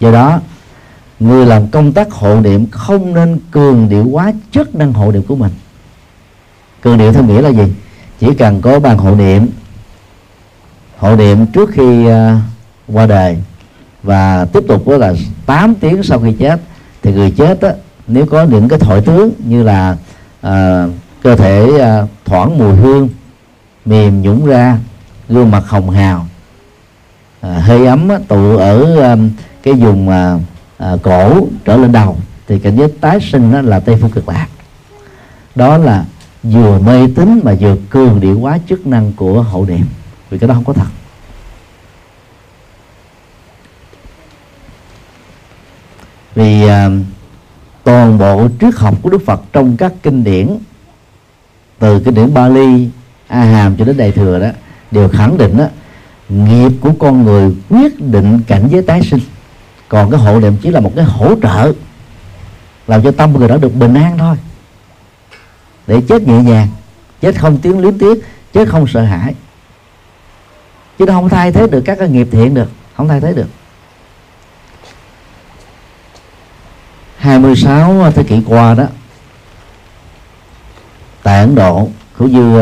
Do 0.00 0.12
đó 0.12 0.40
người 1.20 1.46
làm 1.46 1.68
công 1.68 1.92
tác 1.92 2.12
hộ 2.12 2.40
niệm 2.40 2.66
không 2.70 3.14
nên 3.14 3.38
cường 3.50 3.88
điệu 3.88 4.06
quá 4.12 4.32
chức 4.50 4.74
năng 4.74 4.92
hộ 4.92 5.12
niệm 5.12 5.22
của 5.22 5.36
mình. 5.36 5.50
Cường 6.80 6.98
điệu 6.98 7.12
theo 7.12 7.24
nghĩa 7.24 7.40
là 7.40 7.48
gì? 7.48 7.72
Chỉ 8.20 8.34
cần 8.34 8.60
có 8.60 8.80
bàn 8.80 8.98
hộ 8.98 9.14
niệm 9.14 9.46
hộ 10.98 11.16
niệm 11.16 11.46
trước 11.46 11.70
khi 11.72 12.06
uh, 12.06 12.12
qua 12.88 13.06
đời 13.06 13.38
và 14.02 14.44
tiếp 14.44 14.64
tục 14.68 14.88
đó 14.88 14.96
là 14.96 15.14
8 15.46 15.74
tiếng 15.74 16.02
sau 16.02 16.18
khi 16.20 16.32
chết 16.32 16.60
thì 17.02 17.12
người 17.12 17.30
chết 17.30 17.60
đó, 17.60 17.70
nếu 18.12 18.26
có 18.26 18.42
những 18.42 18.68
cái 18.68 18.78
thổi 18.78 19.00
tướng 19.00 19.32
như 19.38 19.62
là 19.62 19.96
à, 20.40 20.86
cơ 21.22 21.36
thể 21.36 21.78
à, 21.80 22.02
thoảng 22.24 22.58
mùi 22.58 22.76
hương 22.76 23.08
mềm 23.84 24.22
nhũng 24.22 24.46
ra 24.46 24.78
gương 25.28 25.50
mặt 25.50 25.62
hồng 25.66 25.90
hào 25.90 26.26
à, 27.40 27.52
hơi 27.52 27.86
ấm 27.86 28.08
á, 28.08 28.18
tụ 28.28 28.56
ở 28.56 29.00
à, 29.00 29.16
cái 29.62 29.74
vùng 29.74 30.08
à, 30.08 30.38
à, 30.78 30.92
cổ 31.02 31.46
trở 31.64 31.76
lên 31.76 31.92
đầu 31.92 32.16
thì 32.48 32.58
cảnh 32.58 32.76
giới 32.76 32.88
tái 33.00 33.20
sinh 33.20 33.52
đó 33.52 33.60
là 33.60 33.80
tây 33.80 33.96
phương 34.00 34.10
cực 34.10 34.28
lạc. 34.28 34.46
Đó 35.54 35.78
là 35.78 36.04
vừa 36.42 36.78
mê 36.78 37.08
tín 37.16 37.40
mà 37.44 37.54
vừa 37.60 37.76
cường 37.90 38.20
điệu 38.20 38.38
quá 38.38 38.58
chức 38.68 38.86
năng 38.86 39.12
của 39.12 39.42
hậu 39.42 39.66
niệm 39.66 39.84
vì 40.30 40.38
cái 40.38 40.48
đó 40.48 40.54
không 40.54 40.64
có 40.64 40.72
thật. 40.72 40.86
Vì 46.34 46.64
uh, 46.64 46.70
toàn 47.84 48.18
bộ 48.18 48.48
triết 48.60 48.74
học 48.74 48.94
của 49.02 49.10
Đức 49.10 49.22
Phật 49.26 49.40
trong 49.52 49.76
các 49.76 49.92
kinh 50.02 50.24
điển 50.24 50.58
từ 51.78 52.00
kinh 52.04 52.14
điển 52.14 52.34
Bali, 52.34 52.88
A 53.28 53.40
Hàm 53.40 53.76
cho 53.76 53.84
đến 53.84 53.96
Đại 53.96 54.12
thừa 54.12 54.38
đó 54.38 54.48
đều 54.90 55.08
khẳng 55.08 55.38
định 55.38 55.56
đó 55.56 55.64
nghiệp 56.28 56.72
của 56.80 56.92
con 56.98 57.24
người 57.24 57.56
quyết 57.68 58.00
định 58.00 58.40
cảnh 58.46 58.68
giới 58.70 58.82
tái 58.82 59.00
sinh. 59.02 59.20
Còn 59.88 60.10
cái 60.10 60.20
hộ 60.20 60.40
niệm 60.40 60.56
chỉ 60.62 60.70
là 60.70 60.80
một 60.80 60.92
cái 60.96 61.04
hỗ 61.04 61.34
trợ 61.42 61.72
làm 62.86 63.02
cho 63.02 63.10
tâm 63.10 63.32
người 63.32 63.48
đó 63.48 63.56
được 63.56 63.74
bình 63.74 63.94
an 63.94 64.18
thôi. 64.18 64.36
Để 65.86 66.00
chết 66.08 66.22
nhẹ 66.22 66.42
nhàng 66.42 66.68
chết 67.20 67.40
không 67.40 67.58
tiếng 67.58 67.78
liếm 67.78 67.98
tiếc 67.98 68.24
chết 68.52 68.68
không 68.68 68.86
sợ 68.86 69.02
hãi. 69.02 69.34
Chứ 70.98 71.06
nó 71.06 71.12
không 71.12 71.28
thay 71.28 71.52
thế 71.52 71.66
được 71.66 71.80
các 71.80 71.98
cái 71.98 72.08
nghiệp 72.08 72.28
thiện 72.30 72.54
được 72.54 72.70
không 72.96 73.08
thay 73.08 73.20
thế 73.20 73.32
được. 73.32 73.46
26 77.20 78.10
thế 78.14 78.22
kỷ 78.22 78.42
qua 78.46 78.74
đó 78.74 78.84
tại 81.22 81.40
Ấn 81.40 81.54
Độ 81.54 81.88
cũng 82.18 82.32
như 82.32 82.60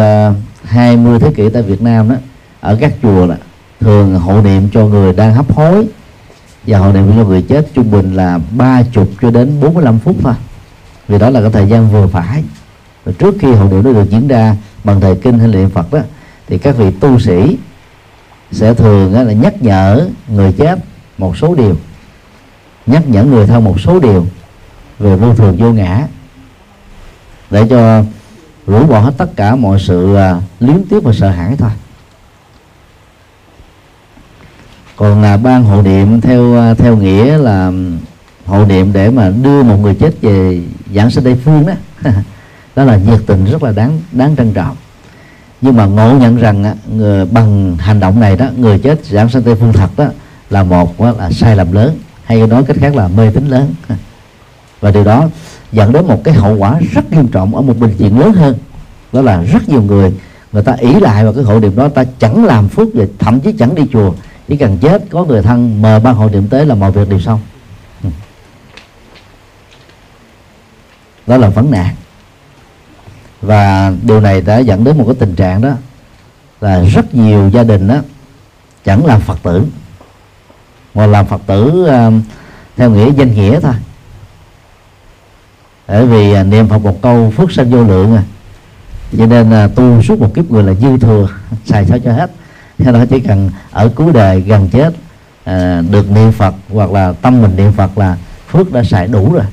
20 0.64 1.18
thế 1.20 1.32
kỷ 1.36 1.48
tại 1.48 1.62
Việt 1.62 1.82
Nam 1.82 2.08
đó, 2.08 2.14
ở 2.60 2.76
các 2.80 2.92
chùa 3.02 3.26
là 3.26 3.36
thường 3.80 4.14
hộ 4.14 4.42
niệm 4.42 4.68
cho 4.72 4.86
người 4.86 5.12
đang 5.12 5.34
hấp 5.34 5.52
hối 5.52 5.86
và 6.66 6.78
hộ 6.78 6.92
niệm 6.92 7.12
cho 7.16 7.24
người 7.24 7.42
chết 7.42 7.68
trung 7.74 7.90
bình 7.90 8.14
là 8.14 8.38
ba 8.50 8.82
chục 8.92 9.08
cho 9.22 9.30
đến 9.30 9.60
45 9.60 9.98
phút 9.98 10.16
thôi. 10.22 10.34
Vì 11.08 11.18
đó 11.18 11.30
là 11.30 11.40
cái 11.40 11.50
thời 11.50 11.68
gian 11.68 11.92
vừa 11.92 12.06
phải. 12.06 12.44
Và 13.04 13.12
trước 13.18 13.34
khi 13.40 13.52
hộ 13.52 13.68
niệm 13.68 13.84
nó 13.84 13.92
được 13.92 14.10
diễn 14.10 14.28
ra 14.28 14.56
bằng 14.84 15.00
thời 15.00 15.16
kinh 15.16 15.38
hay 15.38 15.48
niệm 15.48 15.70
Phật 15.70 15.92
đó, 15.92 16.00
thì 16.46 16.58
các 16.58 16.76
vị 16.76 16.90
tu 16.90 17.18
sĩ 17.18 17.56
sẽ 18.52 18.74
thường 18.74 19.14
là 19.14 19.32
nhắc 19.32 19.62
nhở 19.62 20.08
người 20.28 20.52
chết 20.52 20.78
một 21.18 21.36
số 21.36 21.54
điều, 21.54 21.76
nhắc 22.86 23.08
nhở 23.08 23.24
người 23.24 23.46
thân 23.46 23.64
một 23.64 23.80
số 23.80 23.98
điều 23.98 24.26
về 24.98 25.16
vô 25.16 25.34
thường 25.34 25.56
vô 25.56 25.72
ngã. 25.72 26.06
Để 27.50 27.66
cho 27.70 28.02
rũ 28.66 28.86
bỏ 28.86 29.00
hết 29.00 29.12
tất 29.18 29.36
cả 29.36 29.56
mọi 29.56 29.78
sự 29.80 30.16
uh, 30.16 30.42
liếm 30.60 30.84
tiếp 30.90 31.00
và 31.02 31.12
sợ 31.12 31.30
hãi 31.30 31.56
thôi. 31.58 31.70
Còn 34.98 35.22
là 35.22 35.36
ban 35.36 35.64
hộ 35.64 35.82
niệm 35.82 36.20
theo 36.20 36.56
à, 36.56 36.74
theo 36.74 36.96
nghĩa 36.96 37.38
là 37.38 37.66
ừ, 37.66 37.92
hộ 38.46 38.64
niệm 38.64 38.92
để 38.92 39.10
mà 39.10 39.30
đưa 39.42 39.62
một 39.62 39.76
người 39.76 39.94
chết 39.94 40.20
về 40.20 40.60
giảng 40.94 41.10
sinh 41.10 41.24
tây 41.24 41.36
phương 41.44 41.66
đó. 41.66 41.72
Đó 42.76 42.84
là 42.84 42.96
nhiệt 42.96 43.20
tình 43.26 43.44
rất 43.44 43.62
là 43.62 43.72
đáng 43.72 44.00
đáng 44.12 44.36
trân 44.36 44.52
trọng. 44.52 44.76
Nhưng 45.60 45.76
mà 45.76 45.86
ngộ 45.86 46.18
nhận 46.18 46.36
rằng 46.36 46.64
à, 46.64 46.74
người, 46.92 47.26
bằng 47.26 47.76
hành 47.76 48.00
động 48.00 48.20
này 48.20 48.36
đó 48.36 48.46
người 48.56 48.78
chết 48.78 49.04
giảng 49.04 49.28
sinh 49.28 49.42
tây 49.42 49.54
phương 49.54 49.72
thật 49.72 49.90
đó 49.96 50.06
là 50.50 50.62
một 50.62 51.00
là 51.00 51.30
sai 51.30 51.56
lầm 51.56 51.72
lớn. 51.72 51.98
Hay 52.24 52.46
nói 52.46 52.64
cách 52.64 52.76
khác 52.80 52.94
là 52.94 53.08
mê 53.08 53.30
tín 53.34 53.48
lớn. 53.48 53.74
và 54.80 54.90
điều 54.90 55.04
đó 55.04 55.28
dẫn 55.72 55.92
đến 55.92 56.06
một 56.06 56.24
cái 56.24 56.34
hậu 56.34 56.56
quả 56.56 56.80
rất 56.92 57.12
nghiêm 57.12 57.28
trọng 57.28 57.54
ở 57.54 57.62
một 57.62 57.78
bệnh 57.78 57.96
viện 57.96 58.18
lớn 58.18 58.32
hơn. 58.32 58.58
Đó 59.12 59.22
là 59.22 59.42
rất 59.42 59.68
nhiều 59.68 59.82
người 59.82 60.12
người 60.52 60.62
ta 60.62 60.72
ỷ 60.72 60.94
lại 60.94 61.24
vào 61.24 61.32
cái 61.32 61.44
hội 61.44 61.60
niệm 61.60 61.76
đó 61.76 61.88
ta 61.88 62.04
chẳng 62.18 62.44
làm 62.44 62.68
phước 62.68 62.88
và 62.94 63.04
thậm 63.18 63.40
chí 63.40 63.52
chẳng 63.58 63.74
đi 63.74 63.82
chùa. 63.92 64.12
Chỉ 64.48 64.56
cần 64.56 64.78
chết 64.78 65.04
có 65.10 65.24
người 65.24 65.42
thân 65.42 65.82
mời 65.82 66.00
ban 66.00 66.14
hội 66.14 66.30
niệm 66.30 66.48
tới 66.48 66.66
là 66.66 66.74
mọi 66.74 66.92
việc 66.92 67.08
đều 67.08 67.20
xong. 67.20 67.40
Ừ. 68.02 68.08
Đó 71.26 71.36
là 71.36 71.48
vấn 71.48 71.70
nạn. 71.70 71.94
Và 73.42 73.92
điều 74.02 74.20
này 74.20 74.40
đã 74.40 74.58
dẫn 74.58 74.84
đến 74.84 74.98
một 74.98 75.04
cái 75.06 75.14
tình 75.18 75.34
trạng 75.34 75.60
đó 75.60 75.70
là 76.60 76.84
rất 76.84 77.14
nhiều 77.14 77.48
gia 77.48 77.64
đình 77.64 77.88
đó 77.88 77.96
chẳng 78.84 79.06
làm 79.06 79.20
phật 79.20 79.38
tử. 79.42 79.64
Mà 80.94 81.06
làm 81.06 81.26
phật 81.26 81.40
tử 81.46 81.86
uh, 81.86 82.22
theo 82.76 82.90
nghĩa 82.90 83.10
danh 83.12 83.34
nghĩa 83.34 83.60
thôi 83.60 83.74
bởi 85.88 86.06
vì 86.06 86.32
à, 86.32 86.42
niệm 86.42 86.68
phật 86.68 86.78
một 86.78 87.02
câu 87.02 87.32
phước 87.36 87.52
sanh 87.52 87.70
vô 87.70 87.84
lượng 87.84 88.16
à. 88.16 88.22
Cho 89.18 89.26
nên 89.26 89.50
à, 89.50 89.68
tu 89.68 90.02
suốt 90.02 90.20
một 90.20 90.34
kiếp 90.34 90.50
người 90.50 90.62
là 90.62 90.74
dư 90.74 90.98
thừa 90.98 91.28
xài 91.64 91.86
sao 91.86 91.98
cho 91.98 92.12
hết. 92.12 92.30
Cho 92.84 92.92
đó 92.92 93.04
chỉ 93.10 93.20
cần 93.20 93.50
ở 93.70 93.88
cuối 93.94 94.12
đời 94.12 94.40
gần 94.40 94.68
chết 94.68 94.94
à, 95.44 95.82
được 95.90 96.10
niệm 96.10 96.32
phật 96.32 96.54
hoặc 96.68 96.90
là 96.90 97.12
tâm 97.12 97.42
mình 97.42 97.56
niệm 97.56 97.72
phật 97.72 97.98
là 97.98 98.16
phước 98.48 98.72
đã 98.72 98.84
xài 98.84 99.08
đủ 99.08 99.32
rồi. 99.32 99.44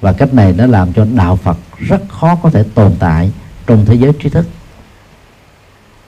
Và 0.00 0.12
cách 0.12 0.34
này 0.34 0.52
nó 0.52 0.66
làm 0.66 0.92
cho 0.92 1.06
đạo 1.14 1.36
phật 1.36 1.56
rất 1.78 2.02
khó 2.08 2.36
có 2.42 2.50
thể 2.50 2.64
tồn 2.74 2.92
tại 2.98 3.30
trong 3.66 3.84
thế 3.86 3.94
giới 3.94 4.12
trí 4.22 4.28
thức. 4.28 4.46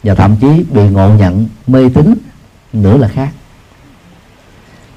Và 0.02 0.14
thậm 0.14 0.36
chí 0.36 0.64
bị 0.70 0.82
ngộ 0.82 1.08
nhận 1.08 1.48
mê 1.66 1.88
tín 1.94 2.14
nữa 2.72 2.96
là 2.96 3.08
khác. 3.08 3.28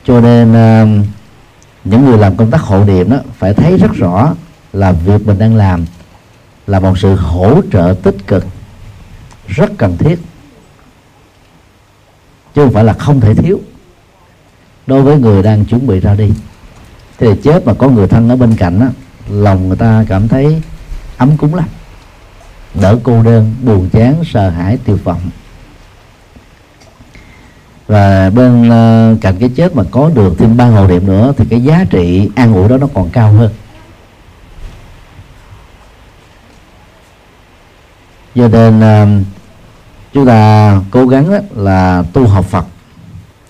Cho 0.05 0.21
nên 0.21 0.53
à, 0.53 0.85
những 1.89 2.05
người 2.05 2.17
làm 2.17 2.37
công 2.37 2.51
tác 2.51 2.61
hộ 2.61 2.83
niệm 2.83 3.09
đó 3.09 3.17
phải 3.37 3.53
thấy 3.53 3.77
rất 3.77 3.91
rõ 3.93 4.33
là 4.73 4.91
việc 4.91 5.27
mình 5.27 5.39
đang 5.39 5.55
làm 5.55 5.85
là 6.67 6.79
một 6.79 6.97
sự 6.97 7.15
hỗ 7.15 7.61
trợ 7.71 7.95
tích 8.03 8.27
cực 8.27 8.45
rất 9.47 9.71
cần 9.77 9.97
thiết. 9.97 10.19
Chứ 12.55 12.63
không 12.63 12.73
phải 12.73 12.83
là 12.83 12.93
không 12.93 13.21
thể 13.21 13.35
thiếu. 13.35 13.59
Đối 14.87 15.01
với 15.01 15.17
người 15.17 15.43
đang 15.43 15.65
chuẩn 15.65 15.87
bị 15.87 15.99
ra 15.99 16.15
đi 16.15 16.31
thế 17.17 17.27
thì 17.35 17.41
chết 17.43 17.65
mà 17.65 17.73
có 17.73 17.89
người 17.89 18.07
thân 18.07 18.29
ở 18.29 18.35
bên 18.35 18.55
cạnh 18.55 18.79
đó, 18.79 18.87
lòng 19.29 19.67
người 19.67 19.77
ta 19.77 20.05
cảm 20.07 20.27
thấy 20.27 20.61
ấm 21.17 21.37
cúng 21.37 21.55
lắm. 21.55 21.67
Đỡ 22.81 22.97
cô 23.03 23.23
đơn 23.23 23.55
buồn 23.63 23.89
chán 23.89 24.15
sợ 24.25 24.49
hãi 24.49 24.77
tiêu 24.85 24.97
vọng 25.03 25.21
và 27.89 28.29
bên 28.29 28.67
uh, 28.67 29.21
cạnh 29.21 29.35
cái 29.39 29.49
chết 29.55 29.75
mà 29.75 29.83
có 29.91 30.09
được 30.13 30.33
thêm 30.37 30.57
ba 30.57 30.65
hồ 30.65 30.87
niệm 30.87 31.07
nữa 31.07 31.33
thì 31.37 31.45
cái 31.49 31.63
giá 31.63 31.85
trị 31.89 32.29
an 32.35 32.53
ủi 32.53 32.69
đó 32.69 32.77
nó 32.77 32.87
còn 32.93 33.09
cao 33.09 33.31
hơn. 33.31 33.51
Cho 38.35 38.47
nên 38.47 38.79
uh, 38.79 39.25
chúng 40.13 40.25
ta 40.25 40.81
cố 40.91 41.07
gắng 41.07 41.31
đó 41.31 41.37
là 41.55 42.03
tu 42.13 42.27
học 42.27 42.45
Phật 42.45 42.65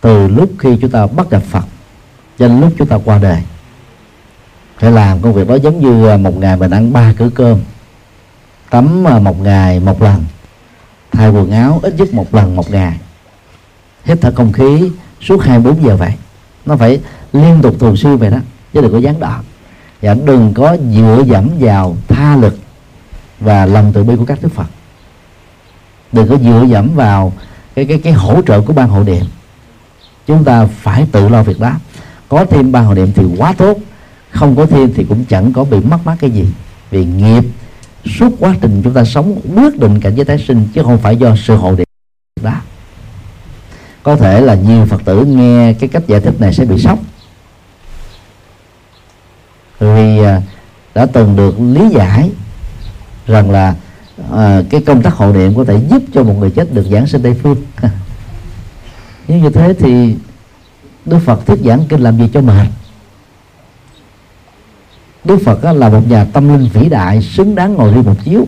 từ 0.01 0.27
lúc 0.27 0.49
khi 0.59 0.77
chúng 0.81 0.91
ta 0.91 1.07
bắt 1.07 1.29
gặp 1.29 1.43
Phật 1.43 1.65
cho 2.39 2.47
đến 2.47 2.61
lúc 2.61 2.73
chúng 2.77 2.87
ta 2.87 2.97
qua 3.05 3.17
đời. 3.17 3.43
Phải 4.77 4.91
làm 4.91 5.21
công 5.21 5.33
việc 5.33 5.47
đó 5.47 5.55
giống 5.55 5.79
như 5.79 6.07
ờ, 6.07 6.17
một 6.17 6.37
ngày 6.37 6.57
mình 6.57 6.71
ăn 6.71 6.93
ba 6.93 7.13
cử 7.17 7.31
cơm 7.35 7.59
tắm 8.69 9.03
ờ, 9.03 9.19
một 9.19 9.41
ngày 9.41 9.79
một 9.79 10.01
lần 10.01 10.25
thay 11.11 11.29
quần 11.29 11.51
áo 11.51 11.79
ít 11.83 11.93
nhất 11.97 12.13
một 12.13 12.35
lần 12.35 12.55
một 12.55 12.71
ngày 12.71 12.99
hít 14.09 14.17
thở 14.21 14.31
không 14.35 14.51
khí 14.51 14.91
suốt 15.21 15.41
24 15.41 15.83
giờ 15.83 15.95
vậy. 15.95 16.13
Nó 16.65 16.77
phải 16.77 16.99
liên 17.33 17.59
tục 17.61 17.75
thường 17.79 17.95
xuyên 17.95 18.17
vậy 18.17 18.29
đó, 18.29 18.37
chứ 18.73 18.81
đừng 18.81 18.91
có 18.91 18.97
gián 18.97 19.19
đoạn. 19.19 19.43
Và 20.01 20.13
đừng 20.13 20.53
có 20.53 20.77
dựa 20.95 21.23
dẫm 21.25 21.49
vào 21.59 21.97
tha 22.07 22.35
lực 22.35 22.59
và 23.39 23.65
lòng 23.65 23.91
từ 23.93 24.03
bi 24.03 24.15
của 24.15 24.25
các 24.25 24.39
đức 24.41 24.49
phật. 24.53 24.67
Đừng 26.11 26.27
có 26.27 26.37
dựa 26.37 26.65
dẫm 26.69 26.89
vào 26.95 27.33
cái 27.75 27.85
cái 27.85 27.99
cái 28.03 28.13
hỗ 28.13 28.41
trợ 28.41 28.61
của 28.61 28.73
ban 28.73 28.89
hộ 28.89 29.03
niệm. 29.03 29.25
Chúng 30.27 30.43
ta 30.43 30.65
phải 30.65 31.07
tự 31.11 31.29
lo 31.29 31.43
việc 31.43 31.59
đó. 31.59 31.71
Có 32.29 32.45
thêm 32.45 32.71
ban 32.71 32.85
hộ 32.85 32.93
niệm 32.93 33.11
thì 33.15 33.23
quá 33.37 33.53
tốt, 33.57 33.77
không 34.29 34.55
có 34.55 34.65
thêm 34.65 34.93
thì 34.95 35.05
cũng 35.09 35.25
chẳng 35.25 35.53
có 35.53 35.63
bị 35.63 35.79
mất 35.79 35.97
mát 36.05 36.15
cái 36.19 36.29
gì. 36.29 36.45
Vì 36.91 37.05
nghiệp 37.05 37.43
suốt 38.05 38.29
quá 38.39 38.55
trình 38.61 38.81
chúng 38.83 38.93
ta 38.93 39.03
sống, 39.03 39.39
quyết 39.55 39.79
định 39.79 39.99
cảnh 39.99 40.15
giới 40.15 40.25
tái 40.25 40.37
sinh, 40.47 40.67
chứ 40.73 40.83
không 40.83 40.97
phải 40.97 41.15
do 41.15 41.35
sự 41.35 41.55
hộ 41.55 41.71
niệm 41.71 41.88
có 44.03 44.15
thể 44.15 44.41
là 44.41 44.55
nhiều 44.55 44.85
phật 44.85 45.01
tử 45.05 45.25
nghe 45.25 45.73
cái 45.73 45.89
cách 45.89 46.07
giải 46.07 46.19
thích 46.19 46.33
này 46.39 46.53
sẽ 46.53 46.65
bị 46.65 46.79
sốc. 46.79 46.99
Vì 49.79 50.23
à, 50.23 50.41
đã 50.95 51.05
từng 51.05 51.35
được 51.35 51.59
lý 51.59 51.89
giải 51.89 52.31
rằng 53.27 53.51
là 53.51 53.75
à, 54.31 54.61
cái 54.69 54.81
công 54.81 55.01
tác 55.01 55.13
hộ 55.13 55.33
niệm 55.33 55.55
có 55.55 55.63
thể 55.63 55.81
giúp 55.89 56.03
cho 56.13 56.23
một 56.23 56.33
người 56.39 56.51
chết 56.51 56.73
được 56.73 56.85
giảng 56.91 57.07
sinh 57.07 57.23
tây 57.23 57.35
phương. 57.43 57.55
Nếu 59.27 59.39
như 59.39 59.49
thế 59.49 59.73
thì 59.79 60.15
đức 61.05 61.19
phật 61.25 61.45
thuyết 61.45 61.59
giảng 61.65 61.83
kinh 61.89 62.01
làm 62.01 62.17
gì 62.17 62.29
cho 62.33 62.41
mệt? 62.41 62.67
Đức 65.23 65.37
phật 65.45 65.63
là 65.63 65.89
một 65.89 66.07
nhà 66.07 66.25
tâm 66.33 66.49
linh 66.49 66.69
vĩ 66.73 66.89
đại 66.89 67.21
xứng 67.21 67.55
đáng 67.55 67.73
ngồi 67.73 67.93
đi 67.93 68.01
một 68.01 68.15
chiếu. 68.25 68.45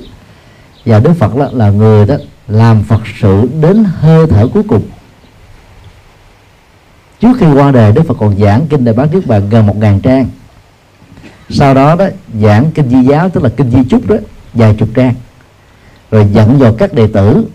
Và 0.85 0.99
đức 0.99 1.13
phật 1.19 1.35
là 1.53 1.69
người 1.69 2.05
đó 2.05 2.15
làm 2.47 2.83
phật 2.83 3.01
sự 3.21 3.49
đến 3.61 3.83
hơi 3.83 4.27
thở 4.27 4.47
cuối 4.53 4.63
cùng 4.67 4.81
trước 7.21 7.37
khi 7.39 7.45
qua 7.53 7.71
đời 7.71 7.91
đức 7.91 8.01
phật 8.07 8.17
còn 8.19 8.39
giảng 8.39 8.67
kinh 8.69 8.85
đại 8.85 8.93
bát 8.93 9.13
niết 9.13 9.27
bàn 9.27 9.49
gần 9.49 9.67
một 9.67 9.77
ngàn 9.77 9.99
trang. 9.99 10.25
Sau 11.49 11.73
đó 11.73 11.95
đó 11.95 12.07
giảng 12.41 12.71
kinh 12.71 12.89
di 12.89 13.03
giáo 13.09 13.29
tức 13.29 13.43
là 13.43 13.49
kinh 13.49 13.71
di 13.71 13.83
chúc 13.89 14.07
đó 14.07 14.15
vài 14.53 14.75
chục 14.79 14.89
trang. 14.95 15.13
Rồi 16.11 16.27
dẫn 16.33 16.57
vào 16.59 16.73
các 16.73 16.93
đệ 16.93 17.07
tử 17.07 17.45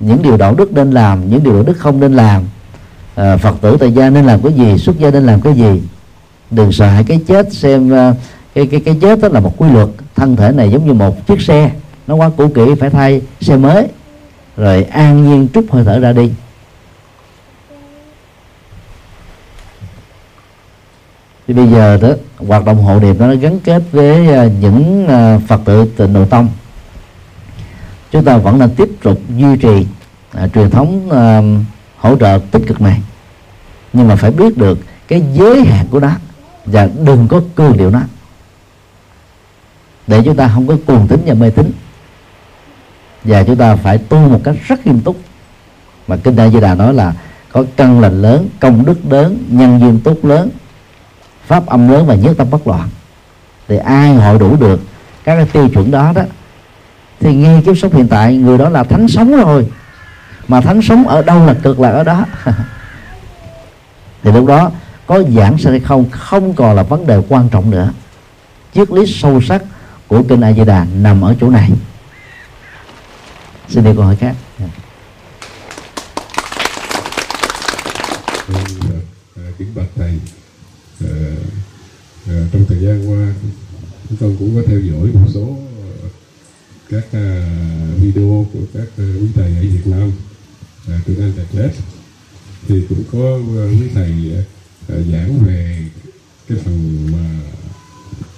những 0.00 0.22
điều 0.22 0.36
đạo 0.36 0.54
đức 0.54 0.72
nên 0.72 0.90
làm 0.90 1.30
những 1.30 1.44
điều 1.44 1.54
đạo 1.54 1.62
đức 1.62 1.78
không 1.78 2.00
nên 2.00 2.12
làm. 2.12 2.42
À, 3.14 3.36
phật 3.36 3.56
tử 3.60 3.76
tại 3.80 3.92
gia 3.92 4.10
nên 4.10 4.24
làm 4.24 4.42
cái 4.42 4.52
gì 4.52 4.78
xuất 4.78 4.98
gia 4.98 5.10
nên 5.10 5.26
làm 5.26 5.40
cái 5.40 5.54
gì. 5.54 5.82
Đừng 6.50 6.72
sợ 6.72 6.86
hãi 6.86 7.04
cái 7.04 7.20
chết 7.26 7.52
xem 7.52 7.92
uh, 7.92 8.16
cái 8.54 8.66
cái 8.66 8.80
cái 8.80 8.96
chết 9.00 9.20
đó 9.20 9.28
là 9.28 9.40
một 9.40 9.54
quy 9.56 9.70
luật. 9.70 9.88
Thân 10.14 10.36
thể 10.36 10.52
này 10.52 10.70
giống 10.70 10.86
như 10.86 10.92
một 10.92 11.26
chiếc 11.26 11.40
xe 11.40 11.70
nó 12.06 12.14
quá 12.14 12.30
cũ 12.36 12.48
kỹ 12.54 12.62
phải 12.80 12.90
thay 12.90 13.22
xe 13.40 13.56
mới. 13.56 13.86
Rồi 14.56 14.82
an 14.82 15.28
nhiên 15.28 15.48
trút 15.54 15.64
hơi 15.70 15.84
thở 15.84 15.98
ra 15.98 16.12
đi. 16.12 16.30
Thì 21.50 21.56
bây 21.56 21.68
giờ 21.68 21.98
đó 22.02 22.08
hoạt 22.48 22.64
động 22.64 22.82
hộ 22.82 23.00
niệm 23.00 23.18
nó 23.18 23.34
gắn 23.34 23.60
kết 23.60 23.82
với 23.92 24.34
à, 24.34 24.48
những 24.60 25.06
à, 25.08 25.38
phật 25.48 25.60
tử 25.64 25.84
tịnh 25.96 26.12
độ 26.12 26.24
tông 26.24 26.48
chúng 28.10 28.24
ta 28.24 28.36
vẫn 28.36 28.58
nên 28.58 28.74
tiếp 28.74 28.88
tục 29.02 29.20
duy 29.36 29.56
trì 29.56 29.86
à, 30.32 30.48
truyền 30.48 30.70
thống 30.70 31.10
à, 31.10 31.42
hỗ 31.96 32.16
trợ 32.16 32.40
tích 32.50 32.62
cực 32.66 32.80
này. 32.80 33.00
Nhưng 33.92 34.08
mà 34.08 34.16
phải 34.16 34.30
biết 34.30 34.58
được 34.58 34.78
cái 35.08 35.22
giới 35.34 35.64
hạn 35.64 35.86
của 35.90 36.00
nó 36.00 36.10
và 36.64 36.88
đừng 37.04 37.28
có 37.28 37.40
cương 37.54 37.76
điệu 37.76 37.90
nó. 37.90 38.00
Để 40.06 40.22
chúng 40.24 40.36
ta 40.36 40.50
không 40.54 40.66
có 40.66 40.76
cuồng 40.86 41.08
tính 41.08 41.20
và 41.26 41.34
mê 41.34 41.50
tín. 41.50 41.72
Và 43.24 43.42
chúng 43.42 43.56
ta 43.56 43.76
phải 43.76 43.98
tu 43.98 44.18
một 44.18 44.40
cách 44.44 44.56
rất 44.66 44.86
nghiêm 44.86 45.00
túc. 45.00 45.16
Mà 46.06 46.16
kinh 46.16 46.36
đại 46.36 46.50
di 46.50 46.60
đà 46.60 46.74
nói 46.74 46.94
là 46.94 47.12
có 47.52 47.64
căn 47.76 48.00
lành 48.00 48.22
lớn 48.22 48.48
công 48.60 48.86
đức 48.86 48.98
lớn 49.10 49.44
nhân 49.48 49.80
duyên 49.80 50.00
tốt 50.04 50.16
lớn 50.22 50.50
pháp 51.50 51.66
âm 51.66 51.88
lớn 51.88 52.06
và 52.06 52.14
nhất 52.14 52.34
tâm 52.38 52.50
bất 52.50 52.66
loạn. 52.66 52.88
Thì 53.68 53.76
ai 53.76 54.14
hội 54.14 54.38
đủ 54.38 54.56
được 54.56 54.80
các 55.24 55.36
cái 55.36 55.46
tiêu 55.52 55.68
chuẩn 55.68 55.90
đó 55.90 56.12
đó, 56.14 56.22
thì 57.20 57.34
ngay 57.34 57.62
kiếp 57.66 57.78
sống 57.78 57.92
hiện 57.92 58.08
tại, 58.08 58.36
người 58.36 58.58
đó 58.58 58.68
là 58.68 58.84
thánh 58.84 59.08
sống 59.08 59.36
rồi. 59.36 59.66
Mà 60.48 60.60
thánh 60.60 60.82
sống 60.82 61.08
ở 61.08 61.22
đâu 61.22 61.46
là 61.46 61.54
cực 61.54 61.80
là 61.80 61.90
ở 61.90 62.04
đó. 62.04 62.24
Thì 64.22 64.32
lúc 64.32 64.46
đó 64.46 64.70
có 65.06 65.22
giảng 65.36 65.58
sanh 65.58 65.72
hay 65.72 65.80
không 65.80 66.10
không 66.10 66.54
còn 66.54 66.76
là 66.76 66.82
vấn 66.82 67.06
đề 67.06 67.22
quan 67.28 67.48
trọng 67.48 67.70
nữa. 67.70 67.90
Triết 68.74 68.90
lý 68.90 69.06
sâu 69.06 69.40
sắc 69.40 69.62
của 70.08 70.22
kinh 70.28 70.40
A 70.40 70.52
Di 70.52 70.64
Đà 70.64 70.86
nằm 70.94 71.20
ở 71.20 71.34
chỗ 71.40 71.50
này. 71.50 71.70
Xin 73.68 73.84
đi 73.84 73.90
câu 73.94 74.04
hỏi 74.04 74.16
khác 74.16 74.34
à, 79.36 79.42
kính 79.58 79.74
bạch 79.74 79.86
thầy 79.96 80.20
à, 81.00 81.10
à, 82.26 82.29
trong 82.52 82.64
thời 82.68 82.78
gian 82.78 83.10
qua 83.10 83.34
chúng 84.08 84.18
con 84.18 84.36
cũng 84.38 84.56
có 84.56 84.62
theo 84.66 84.80
dõi 84.80 85.10
một 85.14 85.26
số 85.34 85.56
ờ, 85.82 86.08
các 86.88 87.04
ờ, 87.12 87.42
video 88.00 88.46
của 88.52 88.60
các 88.74 88.86
ờ, 88.96 89.04
quý 89.04 89.26
thầy 89.34 89.56
ở 89.56 89.62
Việt 89.62 89.86
Nam 89.86 90.12
từ 91.06 91.16
Anh 91.20 91.32
Net 91.52 91.70
thì 92.68 92.82
cũng 92.88 93.04
có 93.12 93.38
quý 93.70 93.88
thầy 93.94 94.12
giảng 94.88 95.38
về 95.46 95.84
cái 96.48 96.58
phần 96.64 97.08
mà 97.12 97.40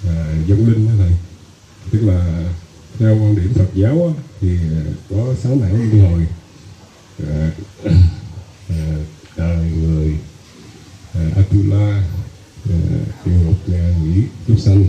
dân 0.03 0.47
giống 0.47 0.67
linh 0.67 0.87
đó 0.87 0.91
thầy. 0.97 1.11
Tức 1.91 1.99
là 2.01 2.51
theo 2.99 3.15
quan 3.15 3.35
điểm 3.35 3.53
Phật 3.53 3.69
giáo 3.73 4.13
á, 4.17 4.23
thì 4.41 4.57
có 5.09 5.35
sáu 5.43 5.55
nẻo 5.55 5.77
luân 5.77 5.99
hồi 5.99 6.27
đời 9.37 9.71
người 9.71 10.13
à, 11.13 11.21
Atula 11.35 12.03
à, 12.69 12.75
địa 13.25 13.31
ngục 13.45 13.55
nhà 13.67 13.95
quỷ 14.03 14.23
chúng 14.47 14.59
sanh 14.59 14.85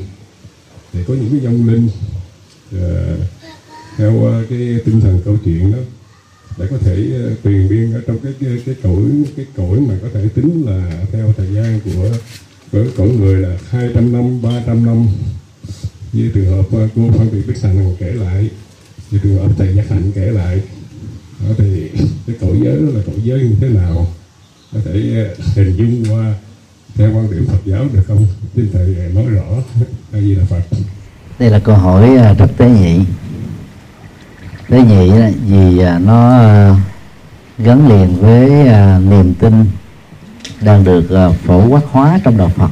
thì 0.95 1.01
có 1.09 1.15
những 1.15 1.31
cái 1.31 1.41
vong 1.41 1.69
linh 1.69 1.87
uh, 1.87 2.83
ờ, 2.83 3.17
theo 3.97 4.13
uh, 4.13 4.49
cái 4.51 4.81
tinh 4.85 5.01
thần 5.01 5.21
câu 5.25 5.37
chuyện 5.45 5.73
đó 5.73 5.79
để 6.59 6.67
có 6.71 6.79
thể 6.79 7.11
ờ, 7.13 7.33
uh, 7.33 7.39
truyền 7.45 7.69
biên 7.69 7.93
ở 7.93 8.01
trong 8.07 8.19
cái 8.19 8.33
cái 8.41 8.63
cái 8.67 8.75
cõi 8.83 9.03
cái 9.37 9.47
cõi 9.57 9.81
mà 9.81 9.95
có 10.03 10.09
thể 10.15 10.29
tính 10.35 10.67
là 10.67 11.05
theo 11.13 11.33
thời 11.37 11.55
gian 11.55 11.81
của 11.85 12.09
của 12.73 12.85
cõi 12.97 13.09
người 13.09 13.41
là 13.41 13.59
200 13.69 14.13
năm 14.13 14.43
300 14.43 14.87
năm. 14.87 15.07
Như 16.13 16.31
trường 16.35 16.47
hợp 16.47 16.67
uh, 16.85 16.91
cô 16.97 17.11
Phan 17.19 17.31
Thị 17.31 17.43
Bích 17.47 17.57
Sành 17.57 17.97
kể 17.99 18.13
lại 18.13 18.51
như 19.11 19.19
trường 19.23 19.39
hợp 19.39 19.55
thầy 19.59 19.75
Giác 19.75 19.89
Hạnh 19.89 20.13
kể 20.15 20.27
lại 20.27 20.61
đó 21.41 21.55
thì 21.59 21.89
cái 22.27 22.37
cõi 22.41 22.61
giới 22.65 22.77
đó 22.77 22.87
là 22.95 23.01
cõi 23.07 23.17
giới 23.25 23.41
như 23.41 23.57
thế 23.61 23.69
nào? 23.69 24.15
Có 24.73 24.81
thể 24.85 25.27
uh, 25.33 25.57
hình 25.57 25.77
dung 25.77 26.05
qua 26.11 26.35
theo 26.97 27.11
quan 27.15 27.31
điểm 27.31 27.47
Phật 27.49 27.59
giáo 27.65 27.85
được 27.93 28.03
không? 28.07 28.27
Xin 28.55 28.71
thầy 28.73 28.97
nói 29.15 29.25
rõ. 29.27 29.45
Là 30.13 30.19
gì 30.19 30.35
là 30.35 30.45
Phật? 30.45 30.77
Đây 31.39 31.51
là 31.51 31.59
câu 31.59 31.77
hỏi 31.77 32.17
à, 32.17 32.33
rất 32.33 32.47
tế 32.57 32.71
nhị. 32.71 33.01
Tế 34.69 34.83
nhị 34.83 35.11
vì 35.47 35.79
à, 35.79 35.99
nó 35.99 36.31
à, 36.31 36.77
gắn 37.59 37.89
liền 37.89 38.17
với 38.21 38.51
niềm 39.01 39.35
tin 39.35 39.67
đang 40.61 40.85
được 40.85 41.35
phổ 41.45 41.69
quát 41.69 41.83
hóa 41.91 42.21
trong 42.25 42.37
đạo 42.37 42.51
Phật. 42.57 42.71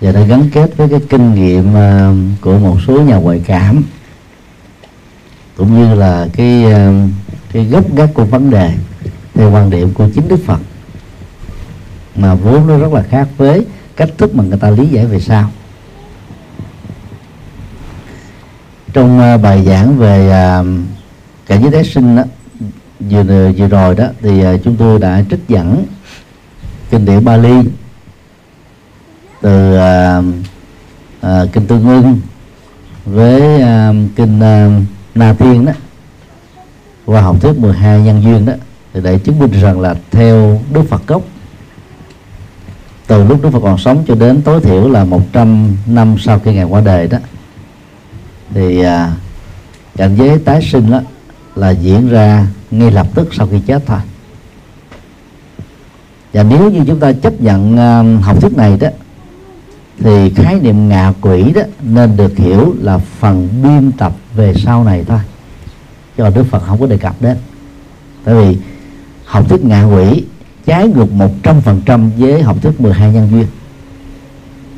Và 0.00 0.12
đã 0.12 0.20
gắn 0.20 0.50
kết 0.52 0.76
với 0.76 0.88
cái 0.88 1.00
kinh 1.10 1.34
nghiệm 1.34 1.74
của 2.40 2.58
một 2.58 2.76
số 2.86 3.02
nhà 3.02 3.16
ngoại 3.16 3.42
cảm, 3.46 3.82
cũng 5.56 5.74
như 5.74 5.94
là 5.94 6.28
cái 6.32 6.64
cái 7.52 7.64
gốc 7.64 7.96
gác 7.96 8.14
của 8.14 8.24
vấn 8.24 8.50
đề 8.50 8.74
theo 9.34 9.50
quan 9.50 9.70
điểm 9.70 9.94
của 9.94 10.08
chính 10.14 10.28
Đức 10.28 10.40
Phật 10.46 10.58
mà 12.16 12.34
vốn 12.34 12.66
nó 12.66 12.78
rất 12.78 12.92
là 12.92 13.02
khác 13.02 13.28
với 13.36 13.66
cách 13.96 14.10
thức 14.18 14.34
mà 14.34 14.44
người 14.44 14.58
ta 14.58 14.70
lý 14.70 14.86
giải 14.86 15.06
về 15.06 15.20
sau. 15.20 15.50
Trong 18.92 19.20
ờ, 19.20 19.38
bài 19.38 19.64
giảng 19.64 19.98
về 19.98 20.30
ờ, 20.30 20.64
cảnh 21.46 21.62
giới 21.62 21.70
tái 21.72 21.84
sinh 21.84 22.16
đó 22.16 22.22
vừa 23.00 23.52
vừa 23.56 23.68
rồi 23.68 23.94
đó 23.94 24.06
thì 24.22 24.42
ờ, 24.42 24.58
chúng 24.64 24.76
tôi 24.76 24.98
đã 24.98 25.22
trích 25.30 25.48
dẫn 25.48 25.84
kinh 26.90 27.04
điển 27.04 27.24
Bali 27.24 27.54
từ 29.40 29.76
uh, 29.76 31.52
kinh 31.52 31.66
Tương 31.66 31.88
Ưng 31.88 32.20
với 33.04 33.62
uh, 33.62 33.96
kinh 34.16 34.36
uh, 34.36 34.82
Na 35.14 35.34
Thiên 35.38 35.64
đó 35.64 35.72
qua 37.06 37.20
học 37.20 37.36
thuyết 37.40 37.58
12 37.58 38.00
nhân 38.00 38.22
duyên 38.22 38.46
đó 38.46 38.52
thì 38.92 39.00
để 39.02 39.18
chứng 39.18 39.38
minh 39.38 39.50
rằng 39.50 39.80
là 39.80 39.94
theo 40.10 40.60
Đức 40.72 40.82
Phật 40.88 41.06
gốc 41.06 41.22
từ 43.06 43.24
lúc 43.24 43.42
Đức 43.42 43.50
Phật 43.50 43.60
còn 43.62 43.78
sống 43.78 44.04
cho 44.08 44.14
đến 44.14 44.42
tối 44.42 44.60
thiểu 44.60 44.88
là 44.88 45.04
100 45.04 45.76
năm 45.86 46.16
sau 46.18 46.38
khi 46.38 46.54
ngài 46.54 46.64
qua 46.64 46.80
đời 46.80 47.06
đó 47.06 47.18
thì 48.54 48.82
à, 48.82 49.12
cảnh 49.96 50.16
giới 50.16 50.38
tái 50.38 50.62
sinh 50.62 50.90
đó 50.90 51.00
là 51.54 51.70
diễn 51.70 52.08
ra 52.08 52.46
ngay 52.70 52.90
lập 52.90 53.06
tức 53.14 53.34
sau 53.34 53.48
khi 53.50 53.60
chết 53.66 53.82
thôi. 53.86 53.98
Và 56.32 56.42
nếu 56.42 56.70
như 56.70 56.80
chúng 56.86 57.00
ta 57.00 57.12
chấp 57.12 57.40
nhận 57.40 57.76
à, 57.76 58.02
học 58.22 58.40
thuyết 58.40 58.56
này 58.56 58.76
đó 58.80 58.88
thì 59.98 60.30
khái 60.34 60.60
niệm 60.60 60.88
ngạ 60.88 61.12
quỷ 61.20 61.52
đó 61.52 61.62
nên 61.82 62.16
được 62.16 62.36
hiểu 62.36 62.74
là 62.80 62.98
phần 62.98 63.48
biên 63.62 63.92
tập 63.92 64.12
về 64.34 64.54
sau 64.54 64.84
này 64.84 65.04
thôi 65.08 65.20
cho 66.18 66.30
Đức 66.30 66.44
Phật 66.50 66.58
không 66.58 66.80
có 66.80 66.86
đề 66.86 66.96
cập 66.96 67.22
đến. 67.22 67.36
Tại 68.24 68.34
vì 68.34 68.58
học 69.24 69.48
thuyết 69.48 69.64
ngạ 69.64 69.84
quỷ 69.84 70.24
trái 70.66 70.88
ngược 70.88 71.12
một 71.12 71.30
trăm 71.42 71.60
phần 71.60 71.82
trăm 71.86 72.10
với 72.18 72.42
học 72.42 72.56
thuyết 72.62 72.80
12 72.80 73.12
nhân 73.12 73.28
duyên. 73.30 73.46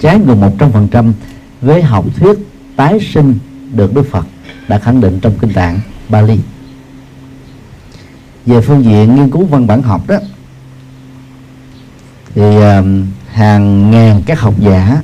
Trái 0.01 0.19
ngược 0.19 0.35
một 0.35 0.53
trăm 0.59 0.73
phần 0.73 0.89
trăm 0.89 1.13
với 1.61 1.83
học 1.83 2.05
thuyết 2.17 2.39
tái 2.77 2.99
sinh 3.01 3.39
được 3.73 3.95
Đức 3.95 4.07
Phật 4.11 4.27
đã 4.69 4.79
khẳng 4.79 5.01
định 5.01 5.21
trong 5.21 5.39
kinh 5.41 5.53
tạng 5.53 5.81
Bali. 6.09 6.39
Về 8.47 8.61
phương 8.61 8.85
diện 8.85 9.15
nghiên 9.15 9.31
cứu 9.31 9.45
văn 9.45 9.67
bản 9.67 9.83
học 9.83 10.09
đó, 10.09 10.17
thì 12.35 12.61
à, 12.61 12.83
hàng 13.33 13.91
ngàn 13.91 14.23
các 14.27 14.41
học 14.41 14.55
giả 14.59 15.03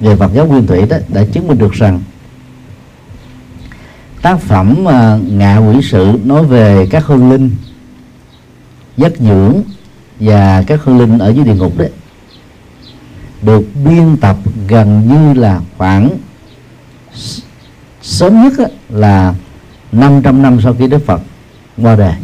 về 0.00 0.16
Phật 0.16 0.32
giáo 0.34 0.46
nguyên 0.46 0.66
thủy 0.66 0.86
đó 0.86 0.96
đã 1.08 1.24
chứng 1.32 1.48
minh 1.48 1.58
được 1.58 1.72
rằng 1.72 2.00
tác 4.22 4.40
phẩm 4.40 4.88
à, 4.88 5.18
ngạ 5.30 5.58
quỷ 5.58 5.80
sự 5.82 6.18
nói 6.24 6.44
về 6.44 6.86
các 6.90 7.04
hương 7.04 7.30
linh 7.30 7.50
giấc 8.96 9.16
dưỡng 9.18 9.62
và 10.20 10.64
các 10.66 10.80
hương 10.82 10.98
linh 10.98 11.18
ở 11.18 11.28
dưới 11.28 11.44
địa 11.44 11.54
ngục 11.54 11.78
đấy. 11.78 11.90
Được 13.42 13.64
biên 13.84 14.16
tập 14.16 14.36
gần 14.68 15.08
như 15.08 15.40
là 15.40 15.60
khoảng 15.78 16.10
sớm 18.02 18.42
nhất 18.42 18.52
là 18.88 19.34
500 19.92 20.42
năm 20.42 20.60
sau 20.62 20.74
khi 20.78 20.86
Đức 20.86 21.06
Phật 21.06 21.22
qua 21.76 21.96
đời, 21.96 22.14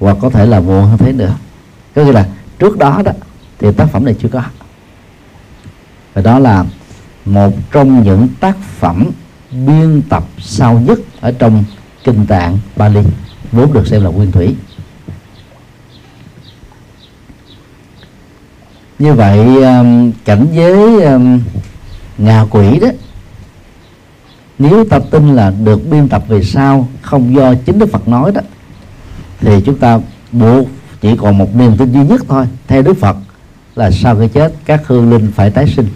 hoặc 0.00 0.16
có 0.20 0.30
thể 0.30 0.46
là 0.46 0.60
muộn 0.60 0.86
hơn 0.86 0.98
thế 0.98 1.12
nữa. 1.12 1.34
Có 1.94 2.04
nghĩa 2.04 2.12
là 2.12 2.28
trước 2.58 2.78
đó 2.78 3.02
đó 3.04 3.12
thì 3.58 3.72
tác 3.72 3.86
phẩm 3.86 4.04
này 4.04 4.14
chưa 4.22 4.28
có. 4.28 4.42
Và 6.14 6.22
đó 6.22 6.38
là 6.38 6.64
một 7.24 7.52
trong 7.72 8.02
những 8.02 8.28
tác 8.40 8.56
phẩm 8.78 9.10
biên 9.50 10.02
tập 10.08 10.24
sau 10.38 10.80
nhất 10.80 10.98
ở 11.20 11.32
trong 11.38 11.64
kinh 12.04 12.26
tạng 12.26 12.58
Bali 12.76 13.00
vốn 13.52 13.72
được 13.72 13.86
xem 13.86 14.04
là 14.04 14.10
nguyên 14.10 14.32
thủy. 14.32 14.54
Như 19.00 19.14
vậy 19.14 19.62
um, 19.62 20.12
cảnh 20.24 20.46
giới 20.52 21.02
um, 21.02 21.40
ngạ 22.18 22.44
quỷ 22.50 22.78
đó 22.80 22.88
nếu 24.58 24.84
ta 24.84 24.98
tin 25.10 25.36
là 25.36 25.52
được 25.64 25.80
biên 25.90 26.08
tập 26.08 26.22
về 26.28 26.42
sau 26.42 26.88
không 27.02 27.34
do 27.34 27.54
chính 27.54 27.78
Đức 27.78 27.90
Phật 27.92 28.08
nói 28.08 28.32
đó 28.32 28.40
thì 29.40 29.60
chúng 29.66 29.78
ta 29.78 29.98
buộc 30.32 30.68
chỉ 31.00 31.16
còn 31.16 31.38
một 31.38 31.56
niềm 31.56 31.76
tin 31.76 31.92
duy 31.92 32.04
nhất 32.04 32.20
thôi 32.28 32.46
theo 32.66 32.82
Đức 32.82 32.94
Phật 33.00 33.16
là 33.76 33.90
sau 33.90 34.16
khi 34.16 34.28
chết 34.28 34.52
các 34.64 34.82
hương 34.86 35.10
linh 35.10 35.32
phải 35.34 35.50
tái 35.50 35.66
sinh. 35.76 35.88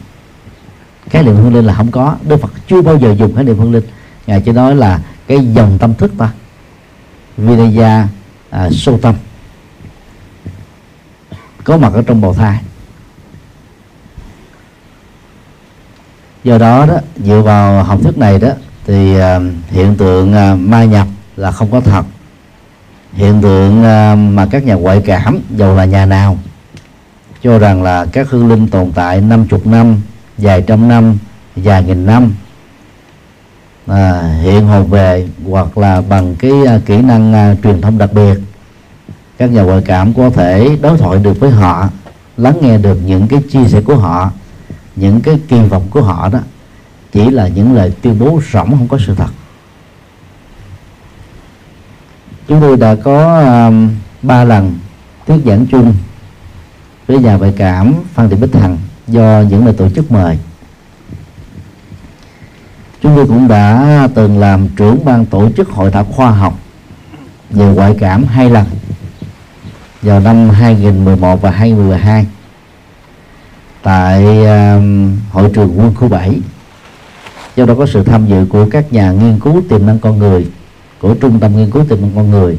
Khái 1.11 1.23
niệm 1.23 1.37
hương 1.37 1.55
linh 1.55 1.65
là 1.65 1.75
không 1.75 1.91
có. 1.91 2.17
Đức 2.29 2.37
Phật 2.37 2.51
chưa 2.69 2.83
bao 2.83 2.97
giờ 2.97 3.15
dùng 3.19 3.35
khái 3.35 3.45
niệm 3.45 3.59
hương 3.59 3.73
linh. 3.73 3.85
Ngài 4.27 4.41
chỉ 4.41 4.53
nói 4.53 4.75
là 4.77 5.01
cái 5.27 5.39
dòng 5.55 5.79
tâm 5.81 5.95
thức 5.95 6.13
ta 6.19 6.33
Vinaya 7.37 8.09
à, 8.51 8.71
sâu 8.73 8.99
tâm. 9.03 9.15
Có 11.65 11.77
mặt 11.77 11.93
ở 11.93 12.03
trong 12.03 12.21
bào 12.21 12.35
thai. 12.35 12.61
Do 16.45 16.59
đó 16.59 16.87
đó 16.87 16.95
dựa 17.25 17.41
vào 17.41 17.83
học 17.83 17.99
thuyết 18.03 18.19
này 18.19 18.39
đó 18.39 18.49
thì 18.87 19.17
uh, 19.17 19.23
hiện 19.71 19.97
tượng 19.97 20.35
uh, 20.35 20.59
ma 20.59 20.85
nhập 20.85 21.07
là 21.37 21.51
không 21.51 21.71
có 21.71 21.81
thật. 21.81 22.05
Hiện 23.13 23.43
tượng 23.43 23.81
uh, 23.81 24.19
mà 24.35 24.47
các 24.51 24.65
nhà 24.65 24.75
ngoại 24.75 25.03
cảm 25.07 25.39
dầu 25.51 25.77
là 25.77 25.85
nhà 25.85 26.07
nào 26.07 26.39
cho 27.43 27.59
rằng 27.59 27.83
là 27.83 28.07
các 28.13 28.31
hương 28.31 28.49
linh 28.49 28.69
tồn 28.69 28.93
tại 28.95 29.21
năm 29.21 29.47
chục 29.49 29.67
năm 29.67 30.01
vài 30.39 30.63
trăm 30.67 30.89
năm 30.89 31.19
vài 31.57 31.83
nghìn 31.83 32.07
năm 32.07 32.35
à, 33.87 34.35
hiện 34.43 34.67
hồn 34.67 34.87
về 34.91 35.29
hoặc 35.51 35.79
là 35.79 36.01
bằng 36.01 36.35
cái 36.39 36.51
uh, 36.51 36.87
kỹ 36.87 36.97
năng 37.03 37.53
uh, 37.53 37.63
truyền 37.63 37.81
thông 37.81 37.99
đặc 37.99 38.13
biệt 38.13 38.39
các 39.39 39.51
nhà 39.51 39.63
ngoại 39.63 39.83
cảm 39.85 40.15
có 40.15 40.31
thể 40.31 40.79
đối 40.83 40.99
thoại 40.99 41.19
được 41.19 41.41
với 41.41 41.51
họ 41.51 41.89
lắng 42.37 42.59
nghe 42.61 42.79
được 42.79 42.99
những 43.07 43.29
cái 43.29 43.43
chia 43.51 43.65
sẻ 43.69 43.81
của 43.81 43.97
họ 43.97 44.31
những 44.97 45.21
cái 45.21 45.41
kỳ 45.49 45.61
vọng 45.61 45.87
của 45.91 46.03
họ 46.03 46.29
đó 46.29 46.39
chỉ 47.13 47.31
là 47.31 47.49
những 47.49 47.75
lời 47.75 47.93
tuyên 48.03 48.19
bố 48.19 48.41
rỗng 48.53 48.71
không 48.71 48.89
có 48.89 48.99
sự 49.07 49.15
thật. 49.15 49.31
Chúng 52.49 52.61
tôi 52.61 52.77
đã 52.77 52.95
có 52.95 53.41
um, 53.41 53.91
ba 54.23 54.45
lần 54.45 54.79
thuyết 55.27 55.41
giảng 55.45 55.67
chung 55.67 55.95
với 57.07 57.19
nhà 57.19 57.37
ngoại 57.37 57.55
cảm 57.57 57.95
phan 58.15 58.29
thị 58.29 58.37
bích 58.37 58.55
hằng 58.55 58.79
do 59.07 59.43
những 59.51 59.65
lời 59.65 59.75
tổ 59.79 59.91
chức 59.91 60.13
mời. 60.13 60.39
Chúng 63.03 63.17
tôi 63.17 63.27
cũng 63.27 63.49
đã 63.49 64.09
từng 64.15 64.39
làm 64.39 64.69
trưởng 64.69 65.05
ban 65.05 65.27
tổ 65.27 65.51
chức 65.57 65.69
hội 65.69 65.91
thảo 65.91 66.05
khoa 66.05 66.31
học 66.31 66.59
về 67.51 67.67
ngoại 67.67 67.97
cảm 67.99 68.25
hai 68.25 68.51
lần 68.51 68.65
vào 70.03 70.21
năm 70.21 70.51
2011 70.51 71.43
và 71.43 71.51
2012 71.51 72.27
tại 73.85 74.47
um, 74.47 75.17
hội 75.31 75.51
trường 75.55 75.79
quân 75.79 75.95
khu 75.95 76.09
7 76.09 76.41
do 77.57 77.65
đó 77.65 77.75
có 77.79 77.87
sự 77.87 78.03
tham 78.03 78.27
dự 78.27 78.47
của 78.49 78.67
các 78.71 78.93
nhà 78.93 79.13
nghiên 79.13 79.41
cứu 79.41 79.63
tiềm 79.69 79.87
năng 79.87 79.99
con 79.99 80.19
người 80.19 80.47
của 81.01 81.15
trung 81.15 81.41
tâm 81.41 81.57
nghiên 81.57 81.71
cứu 81.71 81.85
tiềm 81.89 82.01
năng 82.01 82.11
con 82.15 82.31
người. 82.31 82.59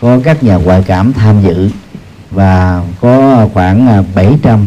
Có 0.00 0.18
các 0.24 0.42
nhà 0.42 0.56
ngoại 0.56 0.84
cảm 0.86 1.12
tham 1.12 1.42
dự 1.42 1.70
và 2.30 2.82
có 3.00 3.46
khoảng 3.54 3.88
à, 3.88 4.02
700 4.14 4.66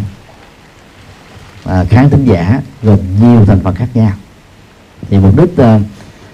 à, 1.66 1.84
khán 1.90 2.10
thính 2.10 2.26
giả 2.26 2.62
gồm 2.84 3.00
nhiều 3.22 3.46
thành 3.46 3.60
phần 3.64 3.76
khác 3.76 3.88
nhau. 3.94 4.12
Thì 5.10 5.18
mục 5.18 5.38
đích 5.38 5.58
à, 5.58 5.80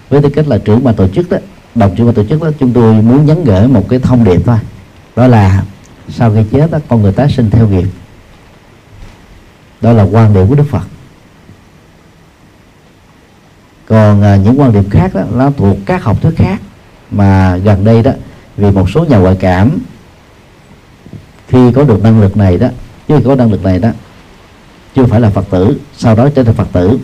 với 0.10 0.22
tư 0.22 0.30
cách 0.30 0.48
là 0.48 0.58
trưởng 0.58 0.84
ban 0.84 0.96
tổ 0.96 1.08
chức 1.08 1.30
đó 1.30 1.38
đồng 1.76 1.96
trưởng 1.96 2.06
ban 2.08 2.16
tổ 2.16 2.24
chức 2.24 2.42
đó 2.42 2.52
chúng 2.60 2.74
tôi 2.74 2.94
muốn 3.02 3.26
nhắn 3.26 3.44
gửi 3.44 3.68
một 3.68 3.86
cái 3.90 4.00
thông 4.00 4.24
điệp 4.24 4.42
thôi. 4.46 4.58
Đó 5.16 5.28
là 5.28 5.64
sau 6.10 6.34
khi 6.34 6.40
chết 6.52 6.72
đó, 6.72 6.80
con 6.88 7.02
người 7.02 7.12
tái 7.12 7.30
sinh 7.30 7.50
theo 7.50 7.68
nghiệp 7.68 7.88
đó 9.82 9.92
là 9.94 10.04
quan 10.04 10.34
điểm 10.34 10.48
của 10.48 10.56
đức 10.56 10.68
phật. 10.70 10.88
Còn 13.86 14.22
à, 14.22 14.36
những 14.36 14.60
quan 14.60 14.74
điểm 14.74 14.90
khác 14.90 15.14
đó 15.14 15.22
nó 15.34 15.52
thuộc 15.58 15.78
các 15.86 16.04
học 16.04 16.22
thuyết 16.22 16.38
khác. 16.38 16.62
Mà 17.12 17.58
gần 17.58 17.84
đây 17.84 18.04
đó 18.04 18.12
vì 18.58 18.72
một 18.72 18.90
số 18.90 19.06
nhà 19.06 19.18
ngoại 19.18 19.38
cảm 19.40 19.80
khi 21.48 21.72
có 21.72 21.84
được 21.84 22.04
năng 22.04 22.22
lực 22.22 22.38
này 22.38 22.58
đó 22.58 22.68
chứ 23.08 23.20
có 23.26 23.36
năng 23.36 23.52
lực 23.52 23.64
này 23.64 23.80
đó 23.80 23.90
chưa 24.96 25.06
phải 25.06 25.22
là 25.22 25.30
phật 25.30 25.46
tử 25.50 25.80
sau 25.98 26.16
đó 26.16 26.30
trở 26.36 26.44
thành 26.44 26.56
phật 26.56 26.68
tử 26.72 27.00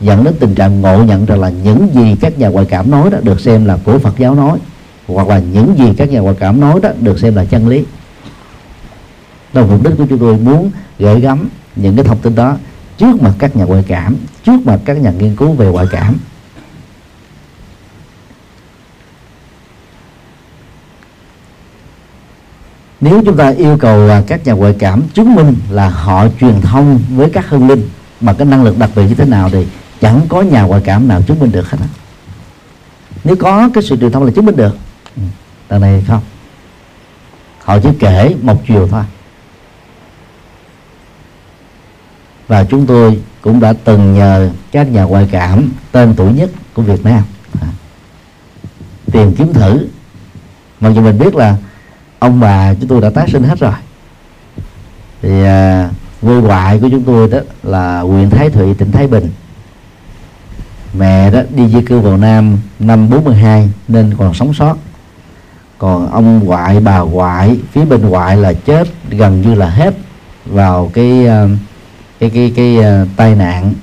dẫn 0.00 0.24
đến 0.24 0.34
tình 0.40 0.54
trạng 0.54 0.80
ngộ 0.80 1.02
nhận 1.02 1.26
rằng 1.26 1.40
là 1.40 1.48
những 1.48 1.88
gì 1.94 2.16
các 2.20 2.38
nhà 2.38 2.48
ngoại 2.48 2.66
cảm 2.68 2.90
nói 2.90 3.10
đó 3.10 3.18
được 3.22 3.40
xem 3.40 3.64
là 3.64 3.78
của 3.84 3.98
phật 3.98 4.18
giáo 4.18 4.34
nói 4.34 4.58
hoặc 5.06 5.28
là 5.28 5.38
những 5.38 5.78
gì 5.78 5.94
các 5.96 6.10
nhà 6.10 6.20
ngoại 6.20 6.36
cảm 6.38 6.60
nói 6.60 6.80
đó 6.82 6.90
được 7.00 7.18
xem 7.18 7.34
là 7.34 7.44
chân 7.44 7.68
lý. 7.68 7.84
Đó 9.52 9.60
là 9.60 9.66
mục 9.66 9.82
đích 9.84 9.92
của 9.96 10.06
chúng 10.08 10.18
tôi 10.18 10.36
muốn 10.36 10.70
gửi 10.98 11.20
gắm 11.20 11.48
những 11.76 11.96
cái 11.96 12.04
thông 12.04 12.18
tin 12.18 12.34
đó 12.34 12.56
trước 12.98 13.22
mặt 13.22 13.32
các 13.38 13.56
nhà 13.56 13.64
ngoại 13.64 13.84
cảm, 13.86 14.16
trước 14.44 14.66
mặt 14.66 14.80
các 14.84 15.00
nhà 15.00 15.10
nghiên 15.10 15.36
cứu 15.36 15.52
về 15.52 15.66
ngoại 15.66 15.86
cảm. 15.90 16.16
Nếu 23.00 23.22
chúng 23.24 23.36
ta 23.36 23.50
yêu 23.50 23.76
cầu 23.80 24.10
các 24.26 24.46
nhà 24.46 24.52
ngoại 24.52 24.76
cảm 24.78 25.02
chứng 25.14 25.34
minh 25.34 25.54
là 25.70 25.88
họ 25.88 26.26
truyền 26.40 26.60
thông 26.60 27.00
với 27.10 27.30
các 27.30 27.48
hương 27.48 27.68
linh 27.68 27.88
bằng 28.20 28.36
cái 28.36 28.46
năng 28.46 28.64
lực 28.64 28.78
đặc 28.78 28.90
biệt 28.96 29.02
như 29.08 29.14
thế 29.14 29.24
nào 29.24 29.50
thì 29.50 29.66
chẳng 30.00 30.20
có 30.28 30.42
nhà 30.42 30.62
ngoại 30.62 30.82
cảm 30.84 31.08
nào 31.08 31.22
chứng 31.22 31.40
minh 31.40 31.52
được 31.52 31.70
hết 31.70 31.78
á. 31.80 31.86
Nếu 33.24 33.36
có 33.36 33.68
cái 33.74 33.82
sự 33.82 33.96
truyền 33.96 34.12
thông 34.12 34.24
là 34.24 34.30
chứng 34.30 34.46
minh 34.46 34.56
được. 34.56 34.76
Ừ, 35.16 35.22
Lần 35.68 35.80
này 35.80 36.04
không. 36.08 36.20
Họ 37.64 37.78
chỉ 37.78 37.88
kể 37.98 38.34
một 38.42 38.62
chiều 38.68 38.88
thôi. 38.88 39.02
Và 42.48 42.64
chúng 42.64 42.86
tôi 42.86 43.22
cũng 43.40 43.60
đã 43.60 43.74
từng 43.84 44.14
nhờ 44.14 44.50
các 44.72 44.92
nhà 44.92 45.02
ngoại 45.02 45.28
cảm 45.30 45.70
tên 45.92 46.14
tuổi 46.16 46.32
nhất 46.32 46.50
của 46.74 46.82
Việt 46.82 47.04
Nam. 47.04 47.22
À, 47.60 47.68
tìm 49.12 49.34
kiếm 49.34 49.52
thử. 49.52 49.86
Mặc 50.80 50.90
dù 50.90 51.00
mình 51.00 51.18
biết 51.18 51.34
là 51.34 51.56
ông 52.18 52.40
bà 52.40 52.74
chúng 52.74 52.88
tôi 52.88 53.00
đã 53.00 53.10
tái 53.10 53.28
sinh 53.32 53.42
hết 53.42 53.58
rồi. 53.58 53.72
Thì 55.22 55.44
à, 55.44 55.90
quê 56.20 56.34
ngoại 56.34 56.78
của 56.78 56.88
chúng 56.90 57.04
tôi 57.04 57.28
đó 57.28 57.38
là 57.62 58.00
huyện 58.00 58.30
Thái 58.30 58.50
Thụy 58.50 58.74
tỉnh 58.74 58.92
Thái 58.92 59.06
Bình. 59.06 59.30
Mẹ 60.98 61.30
đó 61.30 61.42
đi 61.50 61.68
di 61.68 61.82
cư 61.82 62.00
vào 62.00 62.16
Nam 62.16 62.58
năm 62.78 63.10
42 63.10 63.70
nên 63.88 64.14
còn 64.18 64.34
sống 64.34 64.54
sót. 64.54 64.76
Còn 65.78 66.10
ông 66.12 66.44
ngoại 66.44 66.80
bà 66.80 66.98
ngoại 66.98 67.58
phía 67.72 67.84
bên 67.84 68.08
ngoại 68.08 68.36
là 68.36 68.52
chết 68.52 68.88
gần 69.10 69.42
như 69.42 69.54
là 69.54 69.70
hết 69.70 69.94
vào 70.46 70.90
cái 70.94 71.26
uh, 71.26 71.50
cái 72.18 72.30
cái 72.30 72.52
cái 72.56 72.78
uh, 72.78 73.08
tai 73.16 73.34
nạn 73.34 73.74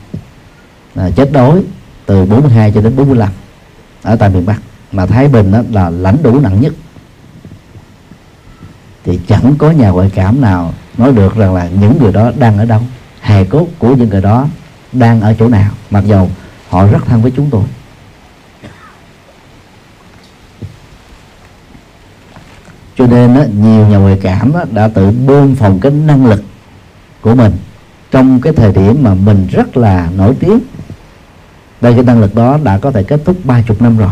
uh, 0.99 1.15
chết 1.15 1.31
đói 1.31 1.63
từ 2.05 2.25
42 2.25 2.71
cho 2.71 2.81
đến 2.81 2.95
45 2.95 3.29
ở 4.03 4.15
tại 4.15 4.29
miền 4.29 4.45
Bắc. 4.45 4.61
Mà 4.91 5.05
Thái 5.05 5.27
Bình 5.27 5.51
đó 5.51 5.61
là 5.71 5.89
lãnh 5.89 6.23
đủ 6.23 6.39
nặng 6.39 6.61
nhất. 6.61 6.73
Thì 9.03 9.19
chẳng 9.27 9.55
có 9.57 9.71
nhà 9.71 9.89
ngoại 9.89 10.11
cảm 10.15 10.41
nào 10.41 10.73
nói 10.97 11.11
được 11.11 11.35
rằng 11.35 11.53
là 11.53 11.67
những 11.67 11.97
người 12.01 12.11
đó 12.11 12.31
đang 12.39 12.57
ở 12.57 12.65
đâu 12.65 12.81
hài 13.19 13.45
cốt 13.45 13.67
của 13.79 13.95
những 13.95 14.09
người 14.09 14.21
đó 14.21 14.47
đang 14.91 15.21
ở 15.21 15.35
chỗ 15.39 15.49
nào 15.49 15.71
mặc 15.89 16.03
dầu 16.05 16.29
họ 16.69 16.87
rất 16.87 17.05
thân 17.05 17.21
với 17.21 17.31
chúng 17.35 17.49
tôi. 17.49 17.63
Cho 22.97 23.07
nên 23.07 23.35
đó, 23.35 23.41
nhiều 23.57 23.87
nhà 23.87 23.97
ngoại 23.97 24.19
cảm 24.21 24.53
đó, 24.53 24.63
đã 24.71 24.87
tự 24.87 25.11
bơm 25.11 25.55
phòng 25.55 25.79
cái 25.79 25.91
năng 25.91 26.25
lực 26.25 26.43
của 27.21 27.35
mình 27.35 27.51
trong 28.13 28.41
cái 28.41 28.53
thời 28.53 28.71
điểm 28.73 29.03
mà 29.03 29.13
mình 29.13 29.47
rất 29.51 29.77
là 29.77 30.09
nổi 30.17 30.35
tiếng 30.39 30.59
đây 31.81 31.93
cái 31.93 32.03
năng 32.03 32.21
lực 32.21 32.35
đó 32.35 32.59
đã 32.63 32.77
có 32.77 32.91
thể 32.91 33.03
kết 33.03 33.21
thúc 33.25 33.37
ba 33.43 33.61
chục 33.61 33.81
năm 33.81 33.97
rồi 33.97 34.11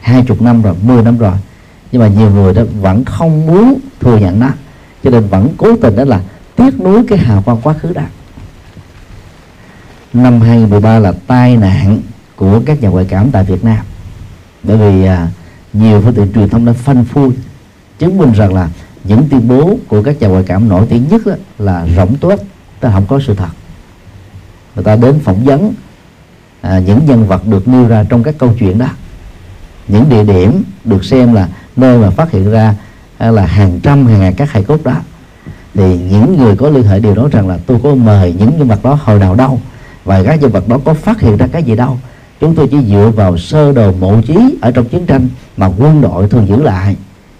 hai 0.00 0.24
chục 0.26 0.42
năm 0.42 0.62
rồi 0.62 0.74
10 0.82 1.02
năm 1.02 1.18
rồi. 1.18 1.32
Nhưng 1.92 2.02
mà 2.02 2.08
nhiều 2.08 2.30
người 2.30 2.54
đó 2.54 2.62
vẫn 2.80 3.04
không 3.04 3.46
muốn 3.46 3.78
thừa 4.00 4.16
nhận 4.16 4.40
nó 4.40 4.50
cho 5.04 5.10
nên 5.10 5.26
vẫn 5.26 5.48
cố 5.56 5.76
tình 5.76 5.96
đó 5.96 6.04
là 6.04 6.20
tiếc 6.56 6.80
nuối 6.80 7.04
cái 7.08 7.18
hào 7.18 7.42
quang 7.42 7.60
quá 7.62 7.74
khứ 7.74 7.92
đó 7.92 8.02
năm 10.12 10.40
2013 10.40 10.98
là 10.98 11.12
tai 11.26 11.56
nạn 11.56 11.98
của 12.36 12.60
các 12.66 12.82
nhà 12.82 12.88
ngoại 12.88 13.06
cảm 13.08 13.30
tại 13.30 13.44
Việt 13.44 13.64
Nam. 13.64 13.84
Bởi 14.62 14.76
vì 14.76 15.04
à, 15.04 15.28
nhiều 15.72 16.00
phương 16.00 16.14
tiện 16.14 16.32
truyền 16.32 16.48
thông 16.48 16.64
đã 16.64 16.72
phanh 16.72 17.04
phui 17.04 17.30
chứng 17.98 18.18
minh 18.18 18.32
rằng 18.32 18.54
là 18.54 18.68
những 19.04 19.28
tuyên 19.30 19.48
bố 19.48 19.76
của 19.88 20.02
các 20.02 20.20
nhà 20.20 20.28
ngoại 20.28 20.44
cảm 20.46 20.68
nổi 20.68 20.86
tiếng 20.90 21.04
nhất 21.10 21.26
đó 21.26 21.34
là 21.58 21.86
rỗng 21.96 22.16
tuếch 22.16 22.40
ta 22.80 22.90
không 22.90 23.06
có 23.06 23.20
sự 23.26 23.34
thật. 23.34 23.48
Người 24.74 24.84
ta 24.84 24.96
đến 24.96 25.18
phỏng 25.24 25.44
vấn 25.44 25.74
à, 26.60 26.78
những 26.78 27.06
nhân 27.06 27.26
vật 27.26 27.46
được 27.46 27.68
nêu 27.68 27.88
ra 27.88 28.04
trong 28.08 28.22
các 28.22 28.34
câu 28.38 28.54
chuyện 28.58 28.78
đó. 28.78 28.88
Những 29.88 30.08
địa 30.08 30.24
điểm 30.24 30.62
được 30.84 31.04
xem 31.04 31.34
là 31.34 31.48
nơi 31.76 31.98
mà 31.98 32.10
phát 32.10 32.30
hiện 32.30 32.50
ra 32.50 32.74
à, 33.18 33.30
là 33.30 33.46
hàng 33.46 33.80
trăm 33.82 34.06
hàng 34.06 34.20
ngàn 34.20 34.34
các 34.34 34.50
hài 34.50 34.64
cốt 34.64 34.84
đó. 34.84 34.96
Thì 35.74 35.98
những 35.98 36.38
người 36.38 36.56
có 36.56 36.68
liên 36.68 36.84
hệ 36.84 37.00
đều 37.00 37.14
nói 37.14 37.28
rằng 37.32 37.48
là 37.48 37.58
tôi 37.66 37.80
có 37.82 37.94
mời 37.94 38.34
những 38.38 38.58
nhân 38.58 38.68
vật 38.68 38.82
đó 38.82 38.98
hồi 39.02 39.18
nào 39.18 39.34
đâu 39.34 39.60
và 40.04 40.22
các 40.22 40.40
nhân 40.40 40.50
vật 40.50 40.68
đó 40.68 40.78
có 40.84 40.94
phát 40.94 41.20
hiện 41.20 41.36
ra 41.36 41.46
cái 41.52 41.62
gì 41.62 41.76
đâu. 41.76 41.98
Chúng 42.40 42.54
tôi 42.54 42.68
chỉ 42.70 42.76
dựa 42.88 43.12
vào 43.16 43.38
sơ 43.38 43.72
đồ 43.72 43.92
mộ 43.92 44.20
chí 44.26 44.58
ở 44.60 44.70
trong 44.70 44.88
chiến 44.88 45.06
tranh 45.06 45.28
mà 45.56 45.66
quân 45.78 46.00
đội 46.00 46.28
thường 46.28 46.48
giữ 46.48 46.62
lại. 46.62 46.96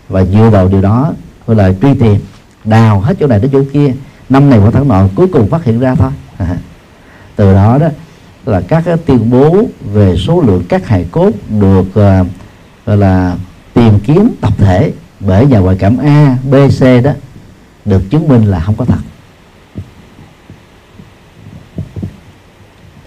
Và 0.08 0.24
dựa 0.24 0.50
vào 0.50 0.68
điều 0.68 0.80
đó 0.80 1.12
gọi 1.46 1.56
là 1.56 1.72
truy 1.82 1.94
tìm 1.94 2.20
đào 2.64 3.00
hết 3.00 3.16
chỗ 3.20 3.26
này 3.26 3.40
đến 3.40 3.50
chỗ 3.52 3.62
kia 3.72 3.92
năm 4.28 4.50
này 4.50 4.58
qua 4.58 4.70
tháng 4.70 4.88
nọ 4.88 5.06
cuối 5.14 5.26
cùng 5.32 5.50
phát 5.50 5.64
hiện 5.64 5.80
ra 5.80 5.94
thôi 5.94 6.10
à. 6.38 6.56
từ 7.36 7.54
đó 7.54 7.78
đó 7.78 7.88
là 8.46 8.60
các 8.68 8.82
cái 8.86 8.96
tuyên 8.96 9.30
bố 9.30 9.64
về 9.92 10.16
số 10.16 10.40
lượng 10.40 10.62
các 10.68 10.86
hài 10.86 11.06
cốt 11.10 11.30
được 11.60 11.86
uh, 11.88 12.26
gọi 12.86 12.96
là 12.96 13.36
tìm 13.74 14.00
kiếm 14.00 14.30
tập 14.40 14.52
thể 14.58 14.92
bởi 15.20 15.46
nhà 15.46 15.58
ngoại 15.58 15.76
cảm 15.78 15.98
A, 15.98 16.36
B, 16.50 16.54
C 16.80 17.04
đó 17.04 17.12
được 17.84 18.02
chứng 18.10 18.28
minh 18.28 18.44
là 18.44 18.60
không 18.60 18.74
có 18.74 18.84
thật 18.84 18.98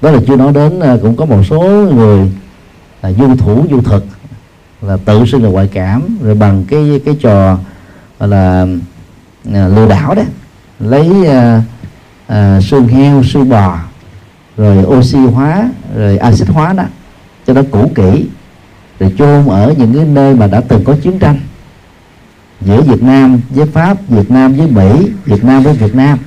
đó 0.01 0.11
là 0.11 0.19
chưa 0.27 0.35
nói 0.35 0.53
đến 0.53 0.79
uh, 0.79 1.01
cũng 1.01 1.15
có 1.15 1.25
một 1.25 1.43
số 1.49 1.59
người 1.93 2.31
là 3.01 3.11
du 3.11 3.35
thủ 3.35 3.65
du 3.71 3.81
thực 3.81 4.05
là 4.81 4.97
tự 5.05 5.25
xưng 5.25 5.43
là 5.43 5.49
ngoại 5.49 5.69
cảm 5.73 6.17
rồi 6.21 6.35
bằng 6.35 6.65
cái 6.67 7.01
cái 7.05 7.17
trò 7.21 7.57
gọi 8.19 8.29
là 8.29 8.65
uh, 9.49 9.53
lừa 9.53 9.87
đảo 9.89 10.15
đấy 10.15 10.25
lấy 10.79 11.09
uh, 11.09 11.63
uh, 12.31 12.63
xương 12.63 12.87
heo 12.87 13.23
xương 13.23 13.49
bò 13.49 13.79
rồi 14.57 14.83
oxy 14.85 15.17
hóa 15.17 15.69
rồi 15.95 16.17
axit 16.17 16.47
hóa 16.47 16.73
đó 16.73 16.83
cho 17.47 17.53
nó 17.53 17.61
cũ 17.71 17.91
kỹ 17.95 18.25
rồi 18.99 19.13
chôn 19.17 19.47
ở 19.47 19.73
những 19.77 19.93
cái 19.93 20.05
nơi 20.05 20.35
mà 20.35 20.47
đã 20.47 20.61
từng 20.67 20.83
có 20.83 20.95
chiến 21.01 21.19
tranh 21.19 21.39
giữa 22.61 22.81
Việt 22.81 23.03
Nam 23.03 23.41
với 23.49 23.65
Pháp, 23.65 23.97
Việt 24.07 24.31
Nam 24.31 24.53
với 24.53 24.67
Mỹ, 24.67 25.11
Việt 25.25 25.43
Nam 25.43 25.63
với 25.63 25.73
Việt 25.73 25.95
Nam 25.95 26.17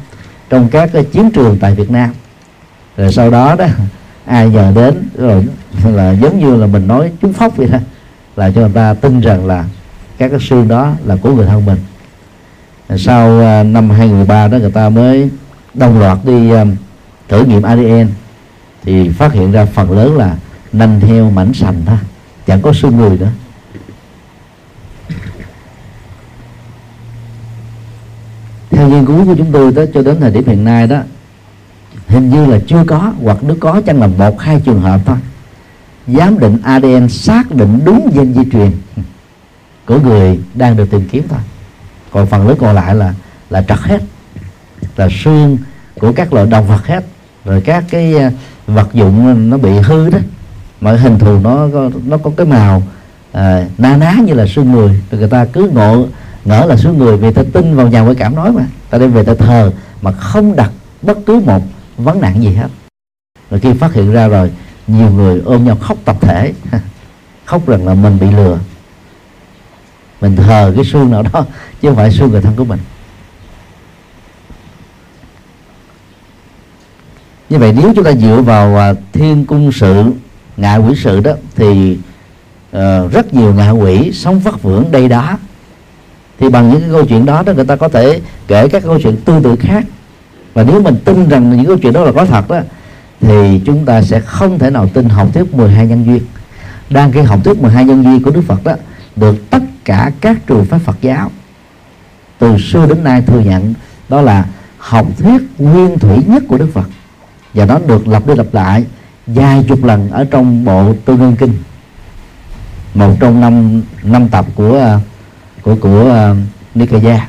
trong 0.51 0.69
các 0.69 0.91
cái 0.93 1.05
chiến 1.05 1.31
trường 1.31 1.59
tại 1.61 1.75
Việt 1.75 1.91
Nam. 1.91 2.11
Rồi 2.97 3.13
sau 3.13 3.31
đó 3.31 3.55
đó 3.55 3.67
ai 4.25 4.49
nhờ 4.51 4.73
đến 4.75 5.09
rồi 5.19 5.47
là 5.85 6.13
giống 6.13 6.39
như 6.39 6.57
là 6.57 6.67
mình 6.67 6.87
nói 6.87 7.13
trúng 7.23 7.33
phóc 7.33 7.57
vậy 7.57 7.69
đó 7.73 7.79
là 8.37 8.51
cho 8.51 8.61
người 8.61 8.71
ta 8.75 8.95
tin 8.95 9.21
rằng 9.21 9.47
là 9.47 9.65
các 10.19 10.29
cái 10.29 10.41
xương 10.41 10.69
đó 10.69 10.93
là 11.05 11.17
của 11.23 11.35
người 11.35 11.47
thân 11.47 11.67
mình 11.67 11.79
sau 12.99 13.41
à, 13.41 13.63
năm 13.63 13.91
2013 13.91 14.49
đó 14.49 14.59
người 14.59 14.71
ta 14.71 14.89
mới 14.89 15.31
đồng 15.75 15.99
loạt 15.99 16.19
đi 16.25 16.51
à, 16.51 16.65
thử 17.29 17.45
nghiệm 17.45 17.63
ADN 17.63 18.07
thì 18.83 19.09
phát 19.09 19.33
hiện 19.33 19.53
ra 19.53 19.65
phần 19.65 19.91
lớn 19.91 20.17
là 20.17 20.37
nanh 20.73 21.01
heo 21.01 21.31
mảnh 21.31 21.55
sành 21.55 21.83
thôi 21.87 21.99
chẳng 22.47 22.63
có 22.63 22.73
xương 22.73 22.97
người 22.97 23.19
nữa. 23.19 23.31
Theo 28.71 28.89
nghiên 28.89 29.07
cứu 29.07 29.25
của 29.25 29.35
chúng 29.39 29.53
tôi 29.53 29.73
đó 29.73 29.83
cho 29.95 30.03
đến 30.03 30.21
thời 30.21 30.31
điểm 30.31 30.47
hiện 30.47 30.65
nay 30.65 30.87
đó, 30.87 30.99
hình 32.09 32.31
như 32.31 32.47
là 32.47 32.59
chưa 32.67 32.85
có 32.87 33.13
hoặc 33.23 33.39
nếu 33.43 33.57
có 33.61 33.81
chăng 33.87 34.01
là 34.01 34.07
một, 34.07 34.41
hai 34.41 34.61
trường 34.65 34.81
hợp 34.81 35.01
thôi. 35.07 35.17
Giám 36.07 36.39
định 36.39 36.59
ADN 36.63 37.09
xác 37.09 37.51
định 37.51 37.81
đúng 37.85 38.11
gen 38.15 38.35
di 38.35 38.51
truyền 38.53 38.71
của 39.87 39.99
người 39.99 40.41
đang 40.55 40.77
được 40.77 40.91
tìm 40.91 41.09
kiếm 41.13 41.25
thôi 41.29 41.41
còn 42.11 42.27
phần 42.27 42.49
lớn 42.49 42.57
còn 42.61 42.75
lại 42.75 42.95
là 42.95 43.15
là 43.51 43.63
trật 43.63 43.79
hết 43.79 44.01
là 44.97 45.09
xương 45.25 45.59
của 46.01 46.13
các 46.13 46.33
loại 46.33 46.47
động 46.47 46.67
vật 46.67 46.87
hết. 46.87 47.05
Rồi 47.45 47.61
các 47.61 47.85
cái 47.91 48.19
à, 48.19 48.33
vật 48.67 48.89
dụng 48.93 49.51
nó 49.51 49.57
bị 49.57 49.71
hư 49.71 50.11
đó 50.11 50.19
mọi 50.81 50.99
hình 50.99 51.19
thù 51.19 51.39
nó 51.41 51.69
nó 52.07 52.19
có 52.19 52.31
cái 52.37 52.47
màu 52.47 52.83
à, 53.33 53.67
na 53.79 53.97
ná 53.97 54.15
như 54.25 54.35
là 54.35 54.47
xương 54.47 54.73
người. 54.73 55.03
Rồi 55.11 55.19
người 55.19 55.29
ta 55.29 55.45
cứ 55.45 55.71
ngộ 55.75 56.07
ngỡ 56.45 56.65
là 56.67 56.77
xương 56.77 56.99
người 56.99 57.17
vì 57.17 57.33
ta 57.33 57.43
tin 57.53 57.77
vào 57.77 57.89
nhà 57.89 58.01
ngoại 58.01 58.15
cảm 58.15 58.35
nói 58.35 58.53
mà. 58.53 58.63
Ta 58.91 58.99
đem 58.99 59.13
về 59.13 59.25
ta 59.25 59.35
thờ 59.35 59.73
mà 60.03 60.13
không 60.13 60.57
đặt 60.57 60.71
bất 61.03 61.19
cứ 61.27 61.43
một 61.47 61.63
vấn 61.97 62.21
nạn 62.21 62.43
gì 62.43 62.55
hết. 62.55 62.69
Rồi 63.51 63.61
khi 63.61 63.73
phát 63.73 63.95
hiện 63.95 64.13
ra 64.13 64.29
rồi 64.29 64.51
nhiều 64.87 65.11
người 65.11 65.43
ôm 65.45 65.65
nhau 65.65 65.77
khóc 65.81 65.99
tập 66.05 66.17
thể. 66.21 66.53
Khóc 67.45 67.67
rằng 67.67 67.87
là 67.87 67.95
mình 67.95 68.19
bị 68.21 68.31
lừa 68.31 68.59
mình 70.21 70.37
thờ 70.37 70.73
cái 70.77 70.85
xương 70.85 71.11
nào 71.11 71.23
đó 71.23 71.47
chứ 71.83 71.89
không 71.89 71.97
phải 71.97 72.13
xương 72.13 72.31
người 72.31 72.41
thân 72.41 72.57
của 72.57 72.65
mình. 72.65 72.79
Như 77.49 77.59
vậy 77.59 77.73
nếu 77.77 77.93
chúng 77.97 78.05
ta 78.05 78.13
dựa 78.13 78.43
vào 78.43 78.77
à, 78.77 78.95
thiên 79.13 79.45
cung 79.45 79.73
sự 79.73 80.05
ngạ 80.57 80.77
quỷ 80.77 80.95
sự 80.97 81.21
đó 81.21 81.33
thì 81.57 81.99
uh, 82.77 83.13
rất 83.13 83.35
nhiều 83.35 83.55
ngạ 83.55 83.71
quỷ 83.71 84.13
sống 84.13 84.41
vất 84.41 84.63
vưởng 84.63 84.91
đây 84.91 85.09
đó 85.09 85.39
thì 86.41 86.49
bằng 86.49 86.71
những 86.71 86.81
cái 86.81 86.91
câu 86.91 87.07
chuyện 87.07 87.27
đó 87.27 87.43
đó 87.43 87.53
người 87.53 87.65
ta 87.65 87.77
có 87.77 87.89
thể 87.89 88.21
kể 88.47 88.69
các 88.69 88.83
câu 88.83 89.01
chuyện 89.01 89.17
tương 89.17 89.43
tự 89.43 89.57
khác. 89.57 89.85
Và 90.55 90.63
nếu 90.63 90.83
mình 90.83 90.97
tin 91.05 91.29
rằng 91.29 91.57
những 91.57 91.67
câu 91.67 91.79
chuyện 91.79 91.93
đó 91.93 92.05
là 92.05 92.13
có 92.13 92.25
thật 92.25 92.49
đó 92.49 92.61
thì 93.21 93.61
chúng 93.65 93.85
ta 93.85 94.03
sẽ 94.03 94.21
không 94.21 94.59
thể 94.59 94.71
nào 94.71 94.89
tin 94.95 95.09
học 95.09 95.29
thuyết 95.35 95.55
12 95.55 95.87
nhân 95.87 96.07
duyên. 96.07 96.23
Đang 96.91 97.13
cái 97.13 97.25
học 97.25 97.41
thuyết 97.45 97.63
12 97.63 97.85
nhân 97.85 98.05
duyên 98.05 98.23
của 98.23 98.31
Đức 98.31 98.43
Phật 98.47 98.65
đó 98.65 98.73
được 99.17 99.51
tất 99.51 99.63
cả 99.85 100.11
các 100.21 100.37
trường 100.47 100.65
phái 100.65 100.81
Phật 100.81 100.97
giáo. 101.01 101.31
Từ 102.39 102.59
xưa 102.59 102.87
đến 102.87 103.05
nay 103.05 103.23
thừa 103.23 103.41
nhận 103.41 103.75
đó 104.09 104.21
là 104.21 104.47
học 104.79 105.07
thuyết 105.19 105.43
nguyên 105.59 105.99
thủy 105.99 106.19
nhất 106.27 106.43
của 106.49 106.59
Đức 106.59 106.69
Phật. 106.73 106.89
Và 107.55 107.65
nó 107.65 107.79
được 107.79 108.09
lặp 108.09 108.27
đi 108.27 108.35
lặp 108.35 108.55
lại 108.55 108.85
vài 109.27 109.65
chục 109.69 109.85
lần 109.85 110.11
ở 110.11 110.25
trong 110.31 110.65
bộ 110.65 110.95
Tương 111.05 111.21
Ưng 111.21 111.37
Kinh. 111.37 111.55
Một 112.95 113.17
trong 113.21 113.41
năm 113.41 113.83
năm 114.03 114.29
tập 114.29 114.47
của 114.55 114.99
của 115.63 115.77
của 115.81 116.31
uh, 116.33 116.37
Nikaya 116.75 117.29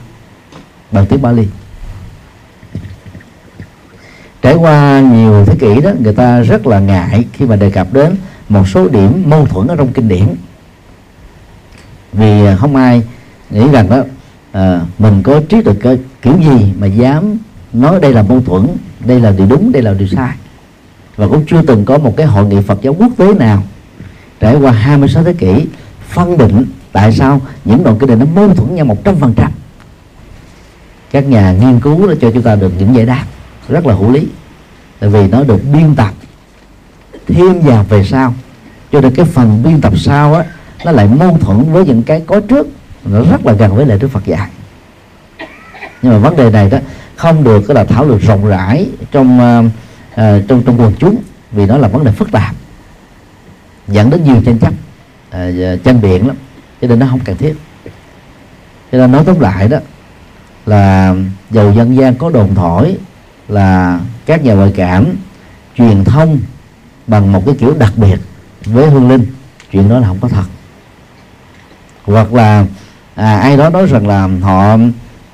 bằng 0.92 1.06
tiếng 1.06 1.22
Bali 1.22 1.48
trải 4.42 4.56
qua 4.56 5.00
nhiều 5.00 5.46
thế 5.46 5.56
kỷ 5.56 5.82
đó 5.82 5.92
người 6.00 6.14
ta 6.14 6.40
rất 6.40 6.68
là 6.68 6.80
ngại 6.80 7.26
khi 7.34 7.46
mà 7.46 7.56
đề 7.56 7.70
cập 7.70 7.94
đến 7.94 8.16
một 8.50 8.68
số 8.68 8.88
điểm 8.88 9.24
mâu 9.26 9.46
thuẫn 9.46 9.68
ở 9.68 9.76
trong 9.76 9.94
kinh 9.94 10.08
điển 10.08 10.28
vì 12.13 12.45
à, 12.45 12.56
không 12.56 12.76
ai 12.76 13.04
nghĩ 13.50 13.67
rằng 13.71 13.89
đó 13.89 14.04
à, 14.52 14.82
mình 15.00 15.24
có 15.24 15.41
trí 15.50 15.62
tuệ 15.62 15.97
kiểu 16.21 16.34
gì 16.39 16.74
mà 16.80 16.88
dám 16.88 17.38
nói 17.74 18.00
đây 18.00 18.13
là 18.13 18.24
mâu 18.24 18.41
thuẫn 18.41 18.67
đây 19.06 19.19
là 19.19 19.32
điều 19.32 19.47
đúng 19.47 19.71
đây 19.71 19.84
là 19.84 19.93
điều 19.93 20.08
sai. 20.08 20.36
Và 21.15 21.28
cũng 21.28 21.45
chưa 21.47 21.62
từng 21.62 21.86
có 21.86 21.97
một 21.97 22.13
cái 22.17 22.26
hội 22.26 22.45
nghị 22.45 22.62
Phật 22.62 22.82
giáo 22.82 22.93
quốc 23.00 23.12
tế 23.17 23.34
nào 23.34 23.63
trải 24.39 24.56
qua 24.56 24.71
26 24.71 25.24
thế 25.24 25.34
kỷ 25.34 25.67
phân 26.10 26.38
định 26.38 26.65
tại 26.91 27.12
sao 27.13 27.41
những 27.65 27.84
đoạn 27.84 27.97
kinh 28.00 28.10
này 28.10 28.17
nó 28.17 28.26
mâu 28.26 28.54
thuẫn 28.54 28.76
nhau 28.76 28.86
một 28.86 29.04
trăm 29.04 29.15
phần 29.15 29.34
trăm. 29.36 29.52
Các 31.12 31.28
nhà 31.28 31.52
nghiên 31.52 31.80
cứu 31.80 32.08
đã 32.08 32.15
cho 32.21 32.32
chúng 32.32 32.43
ta 32.43 32.56
được 32.56 32.74
những 32.80 32.95
giải 32.95 33.06
đáp 33.06 33.26
rất 33.69 33.86
là 33.86 33.93
hữu 33.93 34.12
lý 34.12 34.28
tại 35.00 35.10
vì 35.10 35.28
nó 35.28 35.43
được 35.43 35.60
biên 35.74 35.95
tập 35.95 36.13
thêm 37.28 37.60
vào 37.62 37.84
về 37.84 38.04
sau. 38.04 38.34
Cho 38.91 39.02
nên 39.02 39.15
cái 39.15 39.26
phần 39.26 39.63
biên 39.63 39.82
tập 39.82 39.93
sau 39.97 40.34
á 40.34 40.45
nó 40.86 40.91
lại 40.91 41.08
mâu 41.08 41.38
thuẫn 41.38 41.72
với 41.72 41.86
những 41.86 42.04
cái 42.04 42.24
có 42.28 42.39
trước 42.39 42.67
nó 43.06 43.22
rất 43.32 43.46
là 43.46 43.54
gần 43.54 43.76
với 43.76 43.86
lời 43.86 44.00
Đức 44.00 44.08
Phật 44.08 44.26
dạy. 44.26 44.50
Nhưng 46.02 46.12
mà 46.12 46.17
vấn 46.17 46.36
đề 46.36 46.50
này 46.50 46.70
đó 46.70 46.78
không 47.15 47.44
được 47.44 47.62
cái 47.67 47.76
là 47.76 47.84
thảo 47.84 48.06
luận 48.06 48.20
rộng 48.20 48.46
rãi 48.46 48.89
trong 49.12 49.39
uh, 49.39 50.48
trong 50.48 50.63
trong 50.63 50.82
quần 50.82 50.94
chúng 51.00 51.22
vì 51.52 51.65
nó 51.65 51.78
là 51.78 51.88
vấn 51.88 52.04
đề 52.04 52.12
phức 52.12 52.32
tạp 52.32 52.56
dẫn 53.88 54.10
đến 54.10 54.24
nhiều 54.24 54.41
tranh 54.46 54.60
chấp 54.60 54.74
uh, 55.30 55.84
tranh 55.84 56.02
biện 56.02 56.28
lắm. 56.28 56.36
Cho 56.82 56.88
nên 56.88 57.00
nó 57.00 57.08
không 57.10 57.20
cần 57.20 57.38
thiết. 57.38 57.54
Cho 58.91 58.98
nên 58.98 59.12
nói 59.12 59.24
tóm 59.26 59.39
lại 59.39 59.67
đó 59.67 59.78
là 60.65 61.15
dầu 61.52 61.74
dân 61.74 61.96
gian 61.96 62.15
có 62.15 62.30
đồn 62.30 62.56
thổi 62.56 62.98
là 63.48 64.00
các 64.26 64.44
nhà 64.44 64.54
ngoại 64.54 64.74
cảm 64.76 65.06
truyền 65.78 66.04
thông 66.04 66.39
bằng 67.08 67.32
một 67.32 67.44
cái 67.46 67.56
kiểu 67.60 67.74
đặc 67.80 67.94
biệt 67.96 68.20
với 68.65 68.89
hương 68.89 69.10
linh. 69.10 69.26
Chuyện 69.72 69.89
đó 69.89 70.00
là 70.00 70.08
không 70.08 70.20
có 70.22 70.28
thật 70.28 70.44
hoặc 72.06 72.34
là 72.34 72.66
à, 73.16 73.40
ai 73.40 73.58
đó 73.58 73.70
nói 73.70 73.86
rằng 73.86 74.08
là 74.08 74.30
họ 74.42 74.78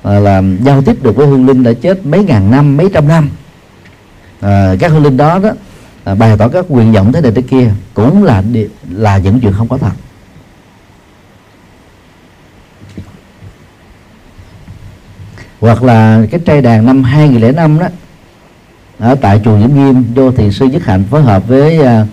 à, 0.02 0.18
là 0.18 0.42
giao 0.64 0.82
tiếp 0.82 1.02
được 1.02 1.16
với 1.16 1.26
hương 1.26 1.46
linh 1.46 1.62
đã 1.62 1.72
chết 1.72 2.06
mấy 2.06 2.24
ngàn 2.24 2.50
năm 2.50 2.76
mấy 2.76 2.90
trăm 2.94 3.08
năm. 3.08 3.30
À, 4.40 4.74
các 4.80 4.92
hương 4.92 5.02
linh 5.02 5.16
đó 5.16 5.38
đó 5.38 5.50
à, 6.04 6.14
bày 6.14 6.36
tỏ 6.38 6.48
các 6.48 6.64
quyền 6.68 6.92
vọng 6.92 7.12
thế 7.12 7.20
này 7.20 7.32
thế 7.32 7.42
kia 7.42 7.70
cũng 7.94 8.24
là 8.24 8.42
là 8.90 9.18
những 9.18 9.40
chuyện 9.40 9.52
không 9.52 9.68
có 9.68 9.78
thật. 9.78 9.92
Hoặc 15.60 15.82
là 15.82 16.22
cái 16.30 16.40
trai 16.44 16.62
đàn 16.62 16.86
năm 16.86 17.02
2005 17.02 17.78
đó 17.78 17.86
ở 18.98 19.14
tại 19.14 19.40
chùa 19.44 19.56
Vĩnh 19.56 19.74
Nghiêm 19.74 20.04
do 20.14 20.30
thiền 20.30 20.52
sư 20.52 20.66
Nhất 20.66 20.84
Hạnh 20.84 21.04
phối 21.10 21.22
hợp 21.22 21.48
với 21.48 21.82
à, 21.82 22.06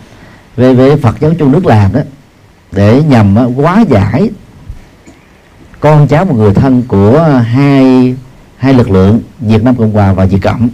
với, 0.56 0.76
với 0.76 0.98
Phật 0.98 1.20
giáo 1.20 1.34
Trung 1.38 1.52
nước 1.52 1.65
làm 1.65 1.94
đó 1.94 2.00
để 2.72 3.02
nhằm 3.04 3.38
à, 3.38 3.44
quá 3.44 3.86
giải 3.89 4.30
con 5.80 6.08
cháu 6.08 6.26
một 6.26 6.36
người 6.36 6.54
thân 6.54 6.84
của 6.88 7.20
hai 7.46 8.16
hai 8.58 8.74
lực 8.74 8.90
lượng 8.90 9.22
Việt 9.40 9.64
Nam 9.64 9.76
Cộng 9.76 9.92
Hòa 9.92 10.14
và 10.14 10.26
Việt 10.26 10.40
Cộng. 10.42 10.70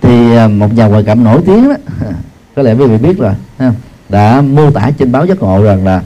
Thì 0.00 0.36
à, 0.36 0.48
một 0.48 0.74
nhà 0.74 0.86
ngoại 0.86 1.02
cảm 1.06 1.24
nổi 1.24 1.42
tiếng 1.46 1.68
đó 1.68 1.74
có 2.56 2.62
lẽ 2.62 2.74
quý 2.74 2.86
vị 2.86 2.98
biết 2.98 3.18
rồi 3.18 3.34
đã 4.08 4.40
mô 4.40 4.70
tả 4.70 4.90
trên 4.98 5.12
báo 5.12 5.26
giác 5.26 5.38
ngộ 5.40 5.62
rằng 5.62 5.84
là 5.84 6.02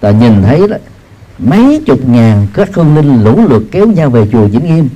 ta 0.00 0.10
nhìn 0.10 0.42
thấy 0.42 0.68
đó 0.68 0.76
mấy 1.38 1.82
chục 1.86 2.08
ngàn 2.08 2.46
các 2.54 2.74
hương 2.74 2.96
linh 2.96 3.24
lũ 3.24 3.40
lượt 3.48 3.62
kéo 3.70 3.86
nhau 3.86 4.10
về 4.10 4.26
chùa 4.32 4.46
Vĩnh 4.46 4.74
Nghiêm 4.74 4.88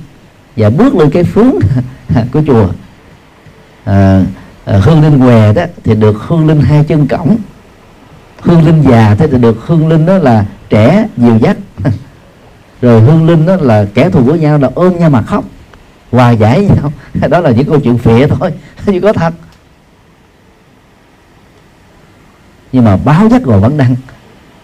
và 0.55 0.69
bước 0.69 0.95
lên 0.95 1.09
cái 1.09 1.23
phướng 1.23 1.53
của 2.33 2.41
chùa. 2.47 2.67
À, 3.83 4.23
à, 4.65 4.77
hương 4.83 5.01
linh 5.01 5.19
què 5.19 5.53
đó 5.53 5.63
thì 5.83 5.95
được 5.95 6.15
hương 6.27 6.47
linh 6.47 6.61
hai 6.61 6.83
chân 6.83 7.07
cổng 7.07 7.37
hương 8.41 8.65
linh 8.65 8.83
già, 8.89 9.15
thế 9.15 9.27
thì 9.27 9.37
được 9.37 9.57
hương 9.65 9.87
linh 9.87 10.05
đó 10.05 10.17
là 10.17 10.45
trẻ 10.69 11.07
dìu 11.17 11.37
dắt 11.37 11.57
rồi 12.81 13.01
hương 13.01 13.27
linh 13.27 13.45
đó 13.45 13.55
là 13.55 13.85
kẻ 13.93 14.09
thù 14.09 14.25
của 14.25 14.35
nhau 14.35 14.57
là 14.57 14.69
ôm 14.75 14.99
nhau 14.99 15.09
mà 15.09 15.21
khóc, 15.21 15.45
hòa 16.11 16.31
giải 16.31 16.65
nhau. 16.65 16.91
Đó 17.29 17.39
là 17.39 17.51
những 17.51 17.69
câu 17.69 17.79
chuyện 17.79 17.97
phịa 17.97 18.27
thôi 18.27 18.53
chứ 18.85 18.99
có 19.01 19.13
thật. 19.13 19.33
Nhưng 22.71 22.83
mà 22.83 22.97
báo 22.97 23.29
giác 23.29 23.43
rồi 23.43 23.59
vẫn 23.59 23.77
đăng. 23.77 23.95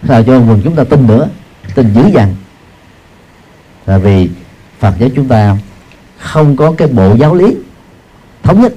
Sao 0.07 0.23
cho 0.23 0.37
quần 0.37 0.61
chúng 0.63 0.75
ta 0.75 0.83
tin 0.83 1.07
nữa, 1.07 1.27
tin 1.75 1.93
dữ 1.93 2.01
dằn. 2.13 2.35
Là 3.85 3.97
vì 3.97 4.29
Phật 4.79 4.93
giáo 4.99 5.09
chúng 5.15 5.27
ta 5.27 5.57
không 6.17 6.55
có 6.55 6.73
cái 6.77 6.87
bộ 6.87 7.15
giáo 7.15 7.35
lý 7.35 7.55
thống 8.43 8.61
nhất, 8.61 8.73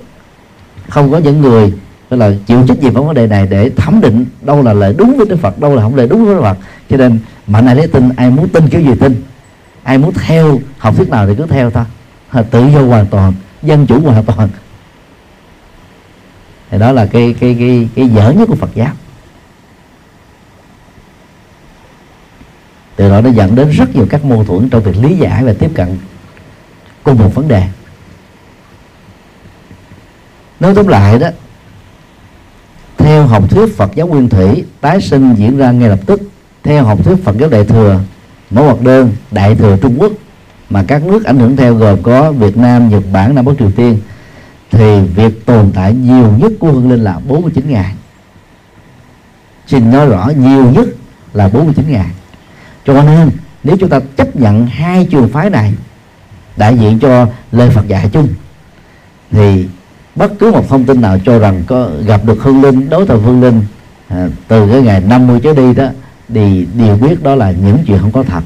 không 0.89 1.11
có 1.11 1.19
những 1.19 1.41
người 1.41 1.73
tức 2.09 2.17
là 2.17 2.33
chịu 2.47 2.65
trách 2.69 2.79
nhiệm 2.79 2.93
vào 2.93 3.05
vấn 3.05 3.15
đề 3.15 3.27
này 3.27 3.47
để 3.47 3.71
thẩm 3.77 4.01
định 4.01 4.27
đâu 4.43 4.63
là 4.63 4.73
lời 4.73 4.95
đúng 4.99 5.17
với 5.17 5.27
Đức 5.27 5.37
Phật, 5.41 5.59
đâu 5.61 5.75
là 5.75 5.83
không 5.83 5.95
lời 5.95 6.09
đúng 6.09 6.25
với 6.25 6.35
Đức 6.35 6.41
Phật. 6.41 6.59
Cho 6.91 6.97
nên 6.97 7.19
mạnh 7.47 7.67
ai 7.67 7.77
lấy 7.77 7.87
tin, 7.87 8.09
ai 8.17 8.31
muốn 8.31 8.49
tin 8.49 8.69
kiểu 8.69 8.81
gì 8.81 8.95
tin. 9.01 9.23
Ai 9.83 9.99
muốn 9.99 10.15
theo 10.15 10.61
học 10.79 10.97
thuyết 10.97 11.09
nào 11.09 11.27
thì 11.27 11.35
cứ 11.39 11.47
theo 11.47 11.71
thôi, 11.71 11.85
tự 12.51 12.67
do 12.67 12.81
hoàn 12.81 13.07
toàn, 13.07 13.33
dân 13.63 13.87
chủ 13.87 14.01
hoàn 14.01 14.25
toàn. 14.25 14.49
Thì 16.71 16.79
đó 16.79 16.93
là 16.93 17.07
cái 17.07 17.35
cái 17.41 17.57
cái 17.59 17.89
cái 17.95 18.09
dở 18.09 18.31
nhất 18.31 18.49
của 18.49 18.55
Phật 18.55 18.71
giáo. 18.75 18.93
Từ 22.97 23.11
đó 23.11 23.21
nó 23.21 23.31
dẫn 23.31 23.55
đến 23.55 23.71
rất 23.71 23.97
nhiều 23.97 24.07
các 24.11 24.25
mâu 24.25 24.45
thuẫn 24.45 24.69
trong 24.69 24.83
việc 24.83 24.97
lý 24.97 25.17
giải 25.17 25.45
và 25.45 25.53
tiếp 25.59 25.71
cận 25.75 25.99
cùng 27.03 27.19
một 27.19 27.35
vấn 27.35 27.49
đề. 27.49 27.63
Nói 30.61 30.75
tóm 30.75 30.89
lại 30.89 31.19
đó 31.19 31.29
theo 33.19 33.27
học 33.27 33.51
thuyết 33.51 33.77
Phật 33.77 33.95
giáo 33.95 34.07
nguyên 34.07 34.29
thủy 34.29 34.65
tái 34.81 35.01
sinh 35.01 35.35
diễn 35.35 35.57
ra 35.57 35.71
ngay 35.71 35.89
lập 35.89 35.99
tức. 36.07 36.21
Theo 36.63 36.85
học 36.85 37.05
thuyết 37.05 37.25
Phật 37.25 37.37
giáo 37.39 37.49
đại 37.49 37.65
thừa 37.65 38.01
mẫu 38.51 38.65
hoạt 38.65 38.81
đơn 38.81 39.13
đại 39.31 39.55
thừa 39.55 39.77
Trung 39.83 39.97
Quốc 39.99 40.13
mà 40.71 40.85
các 40.89 41.05
nước 41.05 41.25
ảnh 41.25 41.39
hưởng 41.39 41.57
theo 41.57 41.75
gồm 41.75 42.03
có 42.03 42.33
Việt 42.33 42.57
Nam, 42.57 42.89
Nhật 42.89 43.03
Bản, 43.13 43.35
Nam 43.35 43.45
Bắc 43.45 43.53
Triều 43.59 43.71
Tiên 43.71 43.99
thì 44.71 45.01
việc 45.01 45.47
tồn 45.47 45.71
tại 45.75 45.95
nhiều 45.95 46.33
nhất 46.39 46.53
của 46.61 46.73
hương 46.73 46.91
linh 46.91 47.01
là 47.01 47.19
49 47.29 47.71
ngày 47.71 47.95
xin 49.67 49.91
nói 49.91 50.07
rõ 50.07 50.33
nhiều 50.37 50.71
nhất 50.71 50.89
là 51.33 51.49
49 51.49 51.93
ngày 51.93 52.11
cho 52.85 53.03
nên 53.03 53.31
nếu 53.65 53.77
chúng 53.81 53.89
ta 53.89 54.01
chấp 54.17 54.37
nhận 54.37 54.67
hai 54.67 55.07
trường 55.11 55.29
phái 55.29 55.51
này 55.51 55.75
đại 56.57 56.79
diện 56.79 56.99
cho 56.99 57.27
lời 57.53 57.71
Phật 57.71 57.89
dạy 57.89 58.11
chung 58.13 58.29
thì 59.31 59.69
bất 60.19 60.33
cứ 60.39 60.53
một 60.53 60.69
thông 60.69 60.85
tin 60.85 61.01
nào 61.01 61.19
cho 61.25 61.39
rằng 61.39 61.63
có 61.67 61.91
gặp 62.07 62.21
được 62.25 62.43
hương 62.43 62.63
linh 62.63 62.91
đối 62.91 63.07
tượng 63.07 63.23
hương 63.23 63.43
linh 63.43 63.63
à, 64.09 64.29
từ 64.49 64.69
cái 64.73 64.83
ngày 64.83 65.01
50 65.01 65.41
trở 65.43 65.55
đi 65.55 65.75
đó 65.75 65.89
thì 66.29 66.67
đều 66.75 66.97
biết 66.97 67.23
đó 67.23 67.35
là 67.35 67.51
những 67.51 67.79
chuyện 67.87 67.99
không 67.99 68.13
có 68.13 68.23
thật. 68.23 68.41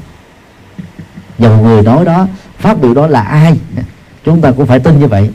Dầu 1.37 1.57
người 1.57 1.81
nói 1.81 2.05
đó 2.05 2.27
phát 2.57 2.81
biểu 2.81 2.93
đó 2.93 3.07
là 3.07 3.21
ai? 3.21 3.59
Chúng 4.25 4.41
ta 4.41 4.51
cũng 4.51 4.65
phải 4.65 4.79
tin 4.79 4.99
như 4.99 5.07
vậy. 5.07 5.29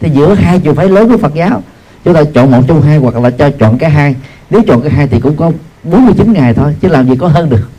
Thì 0.00 0.10
giữa 0.10 0.34
hai 0.34 0.60
trường 0.60 0.76
phái 0.76 0.88
lớn 0.88 1.08
của 1.08 1.18
Phật 1.18 1.34
giáo 1.34 1.62
chúng 2.04 2.14
ta 2.14 2.24
chọn 2.34 2.50
một 2.50 2.62
trong 2.66 2.82
hai 2.82 2.98
hoặc 2.98 3.14
là 3.14 3.30
cho 3.30 3.50
chọn 3.58 3.78
cái 3.78 3.90
hai. 3.90 4.16
Nếu 4.50 4.62
chọn 4.66 4.82
cái 4.82 4.90
hai 4.90 5.06
thì 5.06 5.20
cũng 5.20 5.36
có 5.36 5.52
49 5.84 6.32
ngày 6.32 6.54
thôi 6.54 6.74
chứ 6.80 6.88
làm 6.88 7.08
gì 7.08 7.16
có 7.16 7.28
hơn 7.28 7.50
được. 7.50 7.70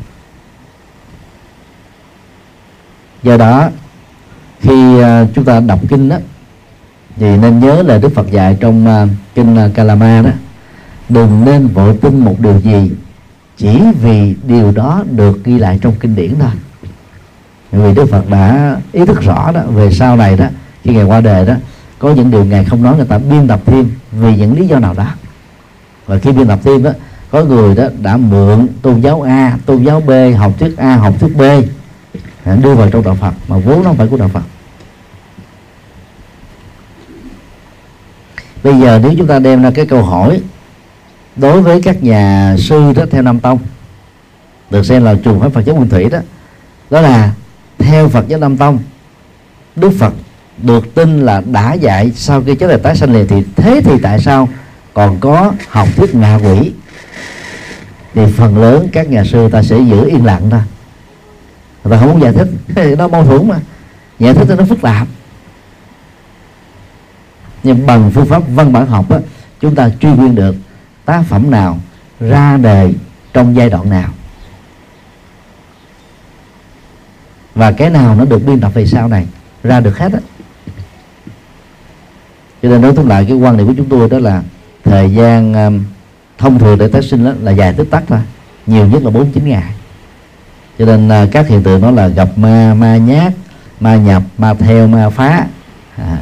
Do 3.23 3.37
đó 3.37 3.69
khi 4.59 5.01
à, 5.01 5.25
chúng 5.35 5.45
ta 5.45 5.59
đọc 5.59 5.79
kinh 5.89 6.09
đó 6.09 6.17
vì 7.17 7.37
nên 7.37 7.59
nhớ 7.59 7.83
là 7.83 7.97
Đức 7.97 8.15
Phật 8.15 8.31
dạy 8.31 8.57
trong 8.59 8.87
uh, 8.87 9.09
kinh 9.35 9.55
à, 9.55 9.65
uh, 9.65 9.73
Kalama 9.73 10.21
đó 10.21 10.29
đừng 11.09 11.45
nên 11.45 11.67
vội 11.67 11.97
tin 12.01 12.19
một 12.19 12.39
điều 12.39 12.59
gì 12.59 12.91
chỉ 13.57 13.79
vì 14.01 14.35
điều 14.47 14.71
đó 14.71 15.03
được 15.11 15.43
ghi 15.43 15.57
lại 15.57 15.79
trong 15.81 15.93
kinh 15.99 16.15
điển 16.15 16.35
thôi. 16.39 16.51
Vì 17.71 17.93
Đức 17.93 18.05
Phật 18.11 18.29
đã 18.29 18.75
ý 18.91 19.05
thức 19.05 19.21
rõ 19.21 19.51
đó 19.51 19.61
về 19.61 19.91
sau 19.91 20.15
này 20.15 20.37
đó 20.37 20.45
khi 20.83 20.93
ngài 20.93 21.03
qua 21.03 21.21
đời 21.21 21.45
đó 21.45 21.53
có 21.99 22.13
những 22.13 22.31
điều 22.31 22.45
ngài 22.45 22.65
không 22.65 22.83
nói 22.83 22.97
người 22.97 23.05
ta 23.05 23.17
biên 23.17 23.47
tập 23.47 23.59
thêm 23.65 23.91
vì 24.11 24.37
những 24.37 24.59
lý 24.59 24.67
do 24.67 24.79
nào 24.79 24.93
đó. 24.93 25.07
Và 26.05 26.17
khi 26.17 26.31
biên 26.31 26.47
tập 26.47 26.59
thêm 26.63 26.83
đó 26.83 26.91
có 27.31 27.43
người 27.43 27.75
đó 27.75 27.83
đã 28.01 28.17
mượn 28.17 28.67
tôn 28.81 29.01
giáo 29.01 29.21
A 29.21 29.57
tôn 29.65 29.83
giáo 29.83 30.01
B 30.01 30.11
học 30.37 30.51
thuyết 30.59 30.77
A 30.77 30.95
học 30.95 31.13
thuyết 31.19 31.37
B 31.37 31.41
đưa 32.63 32.75
vào 32.75 32.89
trong 32.89 33.03
đạo 33.03 33.15
Phật 33.15 33.33
mà 33.47 33.57
vốn 33.57 33.77
nó 33.77 33.83
không 33.83 33.97
phải 33.97 34.07
của 34.07 34.17
đạo 34.17 34.29
Phật. 34.33 34.43
Bây 38.63 38.79
giờ 38.79 38.99
nếu 39.03 39.13
chúng 39.17 39.27
ta 39.27 39.39
đem 39.39 39.63
ra 39.63 39.71
cái 39.71 39.85
câu 39.85 40.03
hỏi, 40.03 40.41
đối 41.35 41.61
với 41.61 41.81
các 41.81 42.03
nhà 42.03 42.55
sư 42.59 42.93
đó 42.95 43.03
theo 43.11 43.21
Nam 43.21 43.39
Tông, 43.39 43.59
được 44.69 44.85
xem 44.85 45.03
là 45.03 45.15
trường 45.23 45.39
phái 45.39 45.49
Phật 45.49 45.65
giáo 45.65 45.75
Nguyên 45.75 45.89
Thủy 45.89 46.09
đó 46.09 46.19
đó 46.89 47.01
là 47.01 47.33
theo 47.77 48.09
Phật 48.09 48.27
giáo 48.27 48.39
Nam 48.39 48.57
Tông, 48.57 48.79
Đức 49.75 49.91
Phật 49.99 50.13
được 50.57 50.95
tin 50.95 51.21
là 51.21 51.41
đã 51.51 51.73
dạy 51.73 52.11
sau 52.15 52.41
khi 52.45 52.55
chết 52.55 52.67
là 52.67 52.77
tái 52.77 52.95
sanh 52.95 53.13
liền 53.13 53.27
thì, 53.27 53.43
thế 53.55 53.81
thì 53.85 53.93
tại 54.01 54.19
sao 54.19 54.49
còn 54.93 55.17
có 55.19 55.53
học 55.69 55.87
thuyết 55.95 56.15
ngạ 56.15 56.39
quỷ? 56.43 56.71
Thì 58.13 58.21
phần 58.37 58.57
lớn 58.57 58.87
các 58.91 59.09
nhà 59.09 59.23
sư 59.23 59.49
ta 59.51 59.63
sẽ 59.63 59.79
giữ 59.79 60.05
yên 60.05 60.25
lặng 60.25 60.49
thôi. 60.49 60.61
Ta 61.89 61.97
không 61.99 62.11
muốn 62.11 62.21
giải 62.21 62.33
thích, 62.33 62.47
nó 62.97 63.07
mâu 63.07 63.25
thuẫn 63.25 63.47
mà. 63.47 63.59
Giải 64.19 64.33
thích 64.33 64.55
nó 64.57 64.65
phức 64.65 64.81
tạp 64.81 65.07
nhưng 67.63 67.85
bằng 67.85 68.11
phương 68.13 68.25
pháp 68.25 68.43
văn 68.47 68.73
bản 68.73 68.87
học 68.87 69.09
á, 69.09 69.19
chúng 69.59 69.75
ta 69.75 69.89
truy 69.99 70.09
nguyên 70.09 70.35
được 70.35 70.55
tác 71.05 71.23
phẩm 71.29 71.51
nào 71.51 71.79
ra 72.19 72.57
đề 72.57 72.93
trong 73.33 73.55
giai 73.55 73.69
đoạn 73.69 73.89
nào. 73.89 74.09
Và 77.55 77.71
cái 77.71 77.89
nào 77.89 78.15
nó 78.15 78.25
được 78.25 78.45
biên 78.45 78.61
tập 78.61 78.71
về 78.73 78.85
sau 78.85 79.07
này 79.07 79.27
ra 79.63 79.79
được 79.79 79.97
hết 79.97 80.13
á. 80.13 80.19
Cho 82.61 82.69
nên 82.69 82.81
nói 82.81 82.93
tóm 82.95 83.07
lại 83.07 83.25
cái 83.27 83.37
quan 83.37 83.57
điểm 83.57 83.67
của 83.67 83.73
chúng 83.77 83.89
tôi 83.89 84.09
đó 84.09 84.19
là 84.19 84.43
thời 84.83 85.13
gian 85.13 85.53
um, 85.53 85.83
thông 86.37 86.59
thường 86.59 86.77
để 86.77 86.87
tái 86.87 87.01
sinh 87.01 87.25
đó 87.25 87.31
là 87.41 87.51
dài 87.51 87.73
tích 87.73 87.87
tắc 87.91 88.03
thôi 88.07 88.19
nhiều 88.65 88.87
nhất 88.87 89.03
là 89.03 89.09
49 89.09 89.49
ngày. 89.49 89.73
Cho 90.79 90.85
nên 90.85 91.23
uh, 91.23 91.31
các 91.31 91.47
hiện 91.47 91.63
tượng 91.63 91.81
nó 91.81 91.91
là 91.91 92.07
gặp 92.07 92.37
ma 92.37 92.73
ma 92.73 92.97
nhát 92.97 93.33
ma 93.79 93.95
nhập 93.95 94.23
ma 94.37 94.53
theo 94.53 94.87
ma 94.87 95.09
phá. 95.09 95.47
À, 95.95 96.17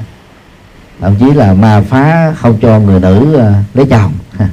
thậm 0.99 1.15
chí 1.19 1.33
là 1.33 1.53
ma 1.53 1.81
phá 1.81 2.33
không 2.33 2.57
cho 2.61 2.79
người 2.79 2.99
nữ 2.99 3.33
ờ, 3.33 3.53
lấy 3.73 3.85
chồng. 3.85 4.13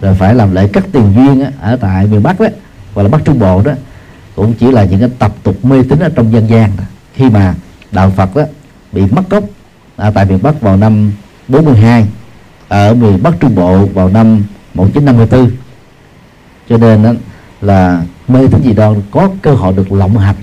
Rồi 0.00 0.14
phải 0.14 0.34
làm 0.34 0.54
lễ 0.54 0.68
cắt 0.72 0.84
tiền 0.92 1.12
duyên 1.16 1.40
á, 1.40 1.50
ở 1.60 1.76
tại 1.76 2.06
miền 2.06 2.22
bắc 2.22 2.40
đó 2.40 2.46
hoặc 2.94 3.02
là 3.02 3.08
bắc 3.08 3.24
trung 3.24 3.38
bộ 3.38 3.62
đó. 3.62 3.72
Cũng 4.36 4.54
chỉ 4.54 4.70
là 4.70 4.84
những 4.84 5.00
cái 5.00 5.10
tập 5.18 5.32
tục 5.42 5.64
mê 5.64 5.82
tín 5.88 5.98
ở 5.98 6.08
trong 6.14 6.32
dân 6.32 6.48
gian 6.48 6.70
khi 7.14 7.30
mà 7.30 7.54
đạo 7.92 8.12
Phật 8.16 8.36
đó 8.36 8.42
bị 8.92 9.02
mất 9.10 9.30
gốc 9.30 9.44
ở 9.96 10.10
tại 10.14 10.24
miền 10.24 10.38
Bắc 10.42 10.60
vào 10.60 10.76
năm 10.76 11.12
42 11.48 12.06
ở 12.68 12.94
miền 12.94 13.22
Bắc 13.22 13.34
Trung 13.40 13.54
Bộ 13.54 13.86
vào 13.86 14.08
năm 14.08 14.44
1954 14.74 15.50
cho 16.68 16.76
nên 16.78 17.02
đó 17.02 17.12
là 17.60 18.02
mê 18.28 18.40
tín 18.52 18.62
dị 18.64 18.72
đoan 18.72 19.02
có 19.10 19.30
cơ 19.42 19.54
hội 19.54 19.72
được 19.76 19.92
lộng 19.92 20.18
hành 20.18 20.36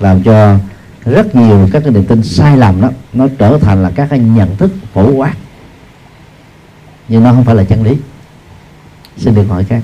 làm 0.00 0.22
cho 0.22 0.56
rất 1.04 1.34
nhiều 1.34 1.68
các 1.72 1.82
cái 1.84 1.92
niềm 1.92 2.04
tin 2.04 2.22
sai 2.22 2.56
lầm 2.56 2.80
đó 2.80 2.90
nó 3.12 3.28
trở 3.38 3.58
thành 3.58 3.82
là 3.82 3.92
các 3.94 4.06
cái 4.10 4.18
nhận 4.18 4.56
thức 4.56 4.70
phổ 4.92 5.10
quát. 5.10 5.34
Nhưng 7.08 7.22
nó 7.22 7.32
không 7.32 7.44
phải 7.44 7.54
là 7.54 7.64
chân 7.64 7.82
lý. 7.82 7.96
Xin 9.16 9.34
được 9.34 9.44
hỏi 9.48 9.66
các 9.68 9.82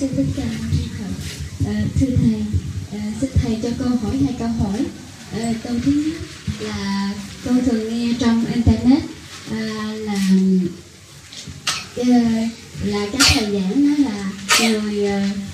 xin 0.00 0.10
kính 0.16 0.32
chào 0.36 0.46
ờ, 1.66 1.72
thưa 2.00 2.06
thầy 2.16 2.44
ờ, 2.92 2.98
xin 3.20 3.30
thầy 3.34 3.58
cho 3.62 3.68
con 3.78 3.96
hỏi 3.96 4.16
hai 4.24 4.34
câu 4.38 4.48
hỏi. 4.48 4.84
À, 5.32 5.52
câu 5.64 5.74
thứ 5.84 5.92
nhất 5.92 6.20
là 6.60 7.10
tôi 7.44 7.54
thường 7.66 7.88
nghe 7.88 8.14
trong 8.18 8.44
internet 8.54 9.02
là 9.50 10.16
là 12.84 13.06
các 13.12 13.20
thầy 13.34 13.44
giảng 13.52 13.86
nói 13.86 13.96
là 13.98 14.32
người 14.60 15.08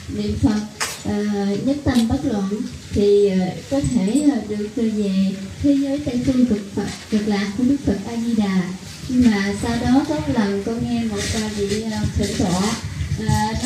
niệm 0.09 0.36
phật 0.43 0.78
À, 1.09 1.46
nhất 1.64 1.76
tâm 1.84 2.09
bất 2.09 2.24
loạn 2.24 2.50
thì 2.90 3.28
à, 3.28 3.46
có 3.70 3.80
thể 3.90 4.22
à, 4.32 4.36
được 4.48 4.68
về 4.76 5.34
thế 5.62 5.72
giới 5.72 5.98
tây 5.98 6.20
phương 6.26 6.46
cực 6.46 6.74
phật 6.74 6.88
cực 7.11 7.28
lạc 7.28 7.46
của 7.59 7.64
đức 7.64 7.76
phật 7.86 7.98
a 8.06 8.16
di 8.16 8.34
đà 8.34 8.62
nhưng 9.09 9.30
mà 9.30 9.54
sau 9.62 9.76
đó 9.82 10.04
có 10.09 10.14
một 10.14 10.34
lần 10.34 10.62
con 10.66 10.80
nghe 10.84 11.04
một 11.04 11.16
uh, 11.46 11.56
vị 11.56 11.82
à, 11.82 12.00
thượng 12.16 12.36
tọa 12.38 12.61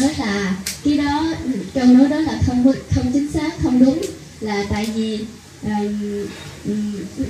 nói 0.00 0.14
là 0.18 0.56
cái 0.84 0.98
đó 0.98 1.34
câu 1.74 1.84
nói 1.84 2.08
đó 2.08 2.16
là 2.16 2.38
không 2.46 2.72
không 2.90 3.12
chính 3.12 3.32
xác 3.32 3.62
không 3.62 3.84
đúng 3.84 4.00
là 4.40 4.64
tại 4.70 4.86
vì 4.94 5.18
à, 5.66 5.78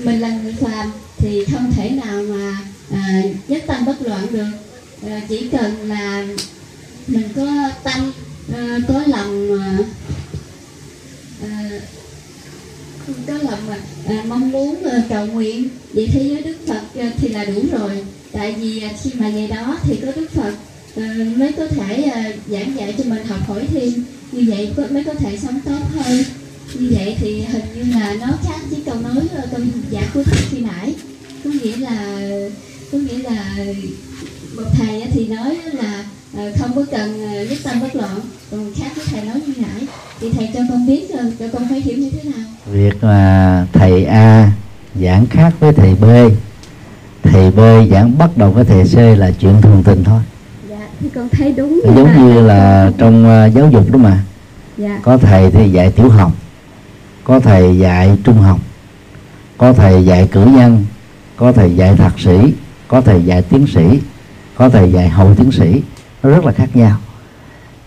mình 0.05 0.21
là 0.21 0.29
người 0.29 0.55
phàm 0.61 0.93
thì 1.19 1.45
không 1.53 1.73
thể 1.73 1.91
nào 1.91 2.23
mà 2.23 2.59
à, 2.93 3.23
nhất 3.49 3.63
tâm 3.67 3.85
bất 3.85 4.03
loạn 4.03 4.27
được. 4.31 4.51
À, 5.07 5.21
chỉ 5.29 5.49
cần 5.49 5.89
là 5.89 6.27
mình 7.07 7.29
có 7.37 7.71
tâm 7.83 8.13
à, 8.55 8.79
có 8.89 9.03
lòng 9.07 9.61
à, 9.63 9.79
à, 11.43 11.71
có 13.27 13.33
lòng 13.51 13.71
à, 13.71 13.79
à, 14.09 14.25
mong 14.29 14.51
muốn 14.51 14.85
à, 14.85 15.03
cầu 15.09 15.27
nguyện 15.27 15.69
vậy 15.93 16.09
thế 16.13 16.23
giới 16.29 16.43
đức 16.43 16.57
phật 16.69 17.01
à, 17.01 17.13
thì 17.19 17.29
là 17.29 17.45
đủ 17.45 17.63
rồi. 17.73 18.05
Tại 18.33 18.53
vì 18.53 18.83
à, 18.83 18.91
khi 19.03 19.11
mà 19.19 19.29
ngày 19.29 19.49
đó 19.49 19.79
thì 19.83 19.97
có 20.07 20.13
đức 20.17 20.31
phật 20.35 20.55
à, 20.97 21.15
mới 21.37 21.53
có 21.53 21.67
thể 21.67 22.03
à, 22.03 22.33
giảng 22.51 22.77
dạy 22.77 22.95
cho 22.99 23.05
mình 23.05 23.25
học 23.27 23.49
hỏi 23.49 23.67
thêm. 23.73 24.05
Như 24.33 24.45
vậy 24.49 24.73
có- 24.77 24.87
mới 24.91 25.05
có 25.05 25.15
thể 25.15 25.39
sống 25.43 25.61
tốt 25.65 25.79
hơn. 25.95 26.25
Như 26.79 26.89
vậy 26.99 27.17
thì 27.21 27.41
hình 27.41 27.63
như 27.75 27.93
là 27.95 28.15
nó 28.21 28.27
khác 28.45 28.61
với 28.71 28.81
câu 28.87 28.95
nói 29.01 29.25
à, 29.37 29.43
câu 29.51 29.61
dạ 29.91 30.03
của 30.15 30.23
thầy 30.23 30.43
khi 30.51 30.59
nãy. 30.59 30.95
Có 31.45 31.51
nghĩa 31.51 31.77
là 31.77 32.21
có 32.93 32.99
nghĩa 32.99 33.19
là 33.19 33.57
một 34.57 34.63
thầy 34.79 35.03
à, 35.03 35.09
thì 35.13 35.27
nói 35.27 35.57
là 35.73 36.05
không 36.35 36.71
có 36.77 36.83
cần 36.91 37.27
ờ, 37.35 37.45
nhất 37.45 37.59
tâm 37.65 37.81
bất 37.81 37.97
loạn 37.97 38.21
còn 38.51 38.73
khác 38.77 38.91
với 38.97 39.05
thầy 39.11 39.25
nói 39.25 39.41
như 39.47 39.53
nãy 39.57 39.87
thì 40.21 40.33
thầy 40.33 40.51
cho 40.55 40.61
con 40.69 40.87
biết 40.87 41.11
ờ, 41.19 41.25
cho 41.39 41.47
con 41.53 41.69
phải 41.69 41.81
hiểu 41.81 41.99
như 41.99 42.11
thế 42.11 42.31
nào. 42.31 42.49
Việc 42.67 43.05
mà 43.05 43.67
thầy 43.73 44.05
A 44.05 44.53
giảng 44.95 45.27
khác 45.27 45.53
với 45.61 45.73
thầy 45.73 45.95
B 45.95 46.05
thầy 47.23 47.51
B 47.51 47.61
giảng 47.91 48.19
bắt 48.19 48.31
đầu 48.37 48.51
với 48.51 48.65
thầy 48.65 48.85
C 48.85 49.19
là 49.19 49.31
chuyện 49.41 49.63
thường 49.63 49.83
tình 49.85 50.05
thôi. 50.05 50.21
Dạ 50.69 50.89
thì 51.01 51.09
con 51.15 51.29
thấy 51.29 51.53
đúng. 51.53 51.81
Giống 51.97 52.19
như 52.19 52.41
là 52.41 52.93
trong 52.99 53.25
ờ, 53.25 53.47
giáo 53.47 53.71
dục 53.71 53.91
đó 53.93 53.99
mà. 53.99 54.23
Dạ. 54.77 55.01
Có 55.03 55.17
thầy 55.17 55.51
thì 55.51 55.71
dạy 55.71 55.91
tiểu 55.91 56.09
học 56.09 56.33
có 57.25 57.41
thầy 57.41 57.79
dạy 57.79 58.19
trung 58.25 58.39
học 58.39 58.59
có 59.59 59.73
thầy 59.73 60.05
dạy 60.05 60.29
cử 60.33 60.45
nhân 60.45 60.85
có 61.37 61.53
thầy 61.53 61.77
dạy 61.77 61.97
thạc 61.97 62.21
sĩ 62.21 62.55
có 62.89 63.01
thầy 63.01 63.23
dạy 63.23 63.43
tiến 63.43 63.67
sĩ 63.67 64.01
có 64.55 64.69
thầy 64.69 64.93
dạy 64.93 65.09
hậu 65.09 65.35
tiến 65.35 65.53
sĩ 65.53 65.83
nó 66.23 66.31
rất 66.31 66.45
là 66.45 66.53
khác 66.53 66.77
nhau. 66.77 66.97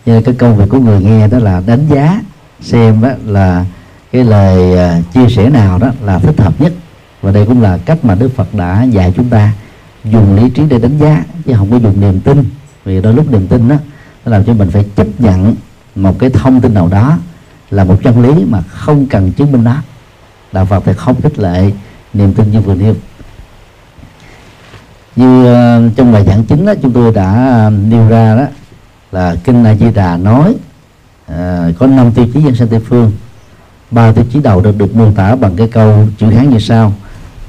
Cho 0.06 0.14
nên 0.14 0.24
cái 0.24 0.36
công 0.36 0.58
việc 0.58 0.66
của 0.70 0.80
người 0.80 1.02
nghe 1.02 1.28
đó 1.28 1.40
là 1.40 1.62
đánh 1.66 1.88
giá, 1.90 2.22
xem 2.62 3.02
đó 3.02 3.10
là 3.26 3.66
cái 4.12 4.24
lời 4.24 4.78
à, 4.78 5.02
chia 5.14 5.30
sẻ 5.30 5.50
nào 5.50 5.80
đó 5.80 5.92
là 6.04 6.20
thích 6.20 6.42
hợp 6.42 6.62
nhất. 6.62 6.74
Và 7.22 7.32
đây 7.32 7.46
cũng 7.46 7.62
là 7.62 7.78
cách 7.86 8.06
mà 8.06 8.16
Đức 8.16 8.36
Phật 8.36 8.54
đã 8.54 8.84
dạy 8.84 9.14
chúng 9.16 9.30
ta, 9.30 9.54
dùng 10.04 10.36
lý 10.36 10.50
trí 10.50 10.64
để 10.70 10.80
đánh 10.80 10.98
giá, 10.98 11.24
chứ 11.46 11.54
không 11.58 11.72
có 11.72 11.78
dùng 11.78 12.02
niềm 12.02 12.20
tin. 12.20 12.44
Vì 12.86 13.02
đôi 13.02 13.14
lúc 13.14 13.32
niềm 13.32 13.48
tin 13.48 13.70
đó, 13.70 13.76
nó 14.26 14.32
làm 14.32 14.44
cho 14.44 14.54
mình 14.54 14.72
phải 14.72 14.86
chấp 14.96 15.08
nhận 15.20 15.56
một 15.96 16.20
cái 16.20 16.30
thông 16.30 16.62
tin 16.62 16.74
nào 16.74 16.88
đó 16.88 17.18
là 17.72 17.84
một 17.84 17.98
chân 18.04 18.22
lý 18.22 18.46
mà 18.50 18.62
không 18.62 19.06
cần 19.06 19.32
chứng 19.32 19.52
minh 19.52 19.64
nó. 19.64 19.76
Đạo 20.52 20.66
Phật 20.66 20.84
thì 20.86 20.94
không 20.94 21.22
khích 21.22 21.40
lệ 21.40 21.72
niềm 22.14 22.34
tin 22.34 22.52
như 22.52 22.60
vừa 22.60 22.76
nêu 22.76 22.96
như 25.16 25.46
ờ, 25.46 25.90
trong 25.96 26.12
bài 26.14 26.24
giảng 26.26 26.44
chính 26.44 26.66
đó 26.66 26.74
chúng 26.82 26.92
tôi 26.92 27.14
đã 27.14 27.34
ờ, 27.52 27.70
nêu 27.70 28.10
ra 28.10 28.36
đó 28.36 28.46
là 29.12 29.36
kinh 29.44 29.64
A 29.64 29.76
Di 29.76 29.92
Đà 29.92 30.18
nói 30.18 30.56
ờ, 31.28 31.72
có 31.80 31.88
năm 31.88 32.12
tiêu 32.12 32.28
chí 32.34 32.42
dân 32.42 32.56
sanh 32.56 32.68
tây 32.68 32.80
phương. 32.80 33.12
Ba 33.92 34.12
tiêu 34.12 34.26
chí 34.34 34.40
đầu 34.40 34.62
được 34.62 34.78
được 34.78 34.96
mô 34.96 35.12
tả 35.12 35.36
bằng 35.36 35.56
cái 35.56 35.68
câu 35.68 36.08
chữ 36.18 36.30
hán 36.30 36.50
như 36.50 36.60
sau 36.60 36.94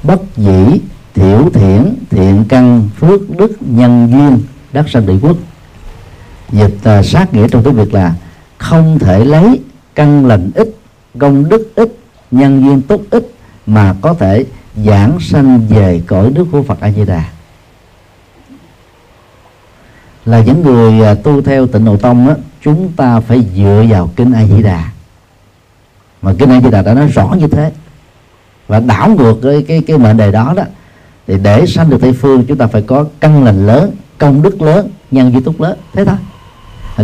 bất 0.03 0.37
dĩ 0.37 0.79
thiểu 1.13 1.49
thiện 1.53 1.95
thiện 2.09 2.45
căn 2.49 2.89
phước 2.99 3.37
đức 3.37 3.51
nhân 3.59 4.09
duyên 4.11 4.39
đắc 4.73 4.89
sanh 4.89 5.05
địa 5.05 5.17
quốc. 5.21 5.37
Dịch 6.51 6.99
uh, 6.99 7.05
sát 7.05 7.33
nghĩa 7.33 7.47
trong 7.47 7.63
tiếng 7.63 7.73
việt 7.73 7.93
là 7.93 8.15
không 8.57 8.99
thể 8.99 9.25
lấy 9.25 9.59
căn 9.95 10.25
lành 10.25 10.51
ít 10.55 10.75
công 11.19 11.49
đức 11.49 11.71
ít 11.75 11.97
nhân 12.31 12.63
duyên 12.63 12.81
tốt 12.81 13.01
ít 13.09 13.31
mà 13.65 13.95
có 14.01 14.13
thể 14.13 14.45
giảng 14.85 15.19
sanh 15.19 15.67
về 15.67 16.01
cõi 16.07 16.31
đức 16.35 16.45
của 16.51 16.63
phật 16.63 16.79
a 16.79 16.91
di 16.91 17.05
đà 17.05 17.23
là 20.27 20.41
những 20.41 20.61
người 20.61 21.05
à, 21.05 21.13
tu 21.13 21.41
theo 21.41 21.67
tịnh 21.67 21.85
độ 21.85 21.97
tông 21.97 22.27
á, 22.27 22.35
chúng 22.63 22.91
ta 22.95 23.19
phải 23.19 23.45
dựa 23.55 23.85
vào 23.89 24.09
kinh 24.15 24.31
a 24.31 24.45
di 24.45 24.63
đà. 24.63 24.91
Mà 26.21 26.33
kinh 26.39 26.49
a 26.49 26.61
di 26.61 26.71
đà 26.71 26.81
đã 26.81 26.93
nói 26.93 27.07
rõ 27.07 27.35
như 27.39 27.47
thế. 27.47 27.71
Và 28.67 28.79
đảo 28.79 29.09
ngược 29.09 29.35
cái 29.43 29.65
cái 29.67 29.81
cái 29.87 29.97
mệnh 29.97 30.17
đề 30.17 30.31
đó 30.31 30.53
đó, 30.57 30.63
thì 31.27 31.37
để 31.43 31.65
sanh 31.65 31.89
được 31.89 32.01
tây 32.01 32.13
phương, 32.13 32.45
chúng 32.47 32.57
ta 32.57 32.67
phải 32.67 32.81
có 32.81 33.05
căn 33.19 33.43
lành 33.43 33.67
lớn, 33.67 33.91
công 34.17 34.41
đức 34.41 34.61
lớn, 34.61 34.89
nhân 35.11 35.33
duy 35.33 35.41
túc 35.41 35.61
lớn. 35.61 35.77
Thế 35.93 36.05
thôi. 36.05 36.17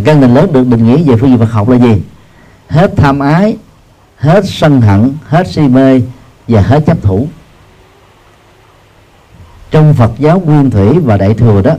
Căn 0.05 0.21
lành 0.21 0.33
lớn 0.33 0.53
được 0.53 0.67
định 0.67 0.87
nghĩa 0.87 1.03
về 1.03 1.15
phương 1.15 1.29
diện 1.29 1.39
Phật 1.39 1.51
học 1.51 1.69
là 1.69 1.77
gì? 1.77 2.01
Hết 2.67 2.93
tham 2.97 3.19
ái, 3.19 3.57
hết 4.17 4.43
sân 4.45 4.81
hận, 4.81 5.13
hết 5.25 5.47
si 5.47 5.61
mê 5.61 6.01
và 6.47 6.61
hết 6.61 6.83
chấp 6.85 7.01
thủ. 7.01 7.27
Trong 9.71 9.93
Phật 9.93 10.11
giáo 10.19 10.39
nguyên 10.39 10.69
thủy 10.69 10.99
và 10.99 11.17
đại 11.17 11.33
thừa 11.33 11.61
đó 11.61 11.75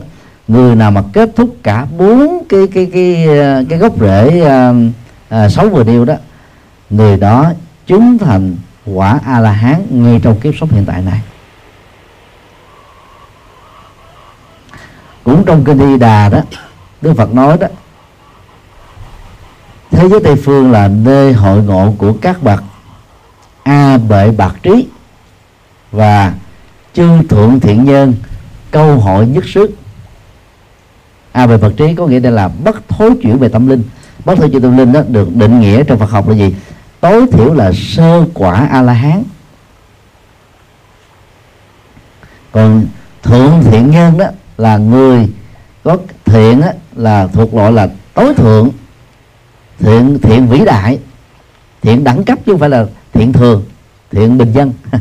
người 0.47 0.75
nào 0.75 0.91
mà 0.91 1.03
kết 1.13 1.29
thúc 1.35 1.55
cả 1.63 1.85
bốn 1.97 2.45
cái 2.49 2.67
cái 2.73 2.89
cái 2.93 3.27
cái, 3.69 3.79
gốc 3.79 3.99
rễ 3.99 4.41
à, 4.41 4.73
à, 5.29 5.49
xấu 5.49 5.69
vừa 5.69 5.83
nêu 5.83 6.05
đó 6.05 6.15
người 6.89 7.17
đó 7.17 7.51
chứng 7.87 8.17
thành 8.17 8.55
quả 8.85 9.19
a 9.25 9.39
la 9.39 9.51
hán 9.51 9.85
ngay 9.89 10.19
trong 10.23 10.39
kiếp 10.39 10.53
sống 10.59 10.69
hiện 10.69 10.85
tại 10.85 11.01
này. 11.01 11.21
Cũng 15.23 15.43
trong 15.45 15.63
kinh 15.63 15.77
Di 15.77 15.97
Đà 15.97 16.29
đó 16.29 16.39
Đức 17.01 17.13
Phật 17.17 17.33
nói 17.33 17.57
đó 17.57 17.67
thế 19.91 20.09
giới 20.09 20.19
Tây 20.23 20.35
phương 20.35 20.71
là 20.71 20.87
nơi 20.87 21.33
hội 21.33 21.63
ngộ 21.63 21.93
của 21.97 22.13
các 22.21 22.43
bậc 22.43 22.63
a 23.63 23.97
bệ 23.97 24.31
bạc 24.31 24.55
trí 24.63 24.87
và 25.91 26.33
chư 26.93 27.23
thượng 27.29 27.59
thiện 27.59 27.83
nhân 27.83 28.13
câu 28.71 28.99
hội 28.99 29.27
nhất 29.27 29.43
sức 29.47 29.71
a 31.35 31.47
về 31.47 31.57
vật 31.57 31.73
trí 31.77 31.95
có 31.95 32.07
nghĩa 32.07 32.19
đây 32.19 32.31
là 32.31 32.47
bất 32.47 32.89
thối 32.89 33.11
chuyển 33.21 33.37
về 33.37 33.49
tâm 33.49 33.67
linh. 33.67 33.83
Bất 34.25 34.37
thối 34.37 34.49
chuyển 34.49 34.61
tâm 34.61 34.77
linh 34.77 34.93
đó 34.93 35.01
được 35.07 35.35
định 35.35 35.59
nghĩa 35.59 35.83
trong 35.83 35.99
Phật 35.99 36.09
học 36.09 36.29
là 36.29 36.35
gì? 36.35 36.55
Tối 36.99 37.27
thiểu 37.31 37.53
là 37.53 37.71
sơ 37.73 38.25
quả 38.33 38.67
a 38.71 38.81
la 38.81 38.93
hán 38.93 39.23
còn 42.51 42.85
thượng 43.23 43.63
thiện 43.63 43.91
nhân 43.91 44.17
đó 44.17 44.25
là 44.57 44.77
người 44.77 45.29
có 45.83 45.97
thiện 46.25 46.61
đó, 46.61 46.67
là 46.95 47.27
thuộc 47.27 47.53
loại 47.53 47.71
là 47.71 47.89
tối 48.13 48.33
thượng 48.33 48.69
thiện 49.79 50.19
thiện 50.21 50.47
vĩ 50.47 50.65
đại 50.65 50.99
thiện 51.81 52.03
đẳng 52.03 52.23
cấp 52.23 52.39
chứ 52.45 52.51
không 52.51 52.59
phải 52.59 52.69
là 52.69 52.85
thiện 53.13 53.33
thường 53.33 53.63
thiện 54.11 54.37
bình 54.37 54.51
dân. 54.51 54.73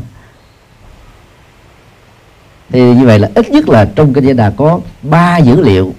Thì 2.70 2.94
như 2.94 3.06
vậy 3.06 3.18
là 3.18 3.30
ít 3.34 3.50
nhất 3.50 3.68
là 3.68 3.84
trong 3.96 4.12
kinh 4.12 4.24
Di 4.24 4.32
Đà 4.32 4.50
có 4.50 4.80
ba 5.02 5.38
dữ 5.38 5.60
liệu 5.60 5.94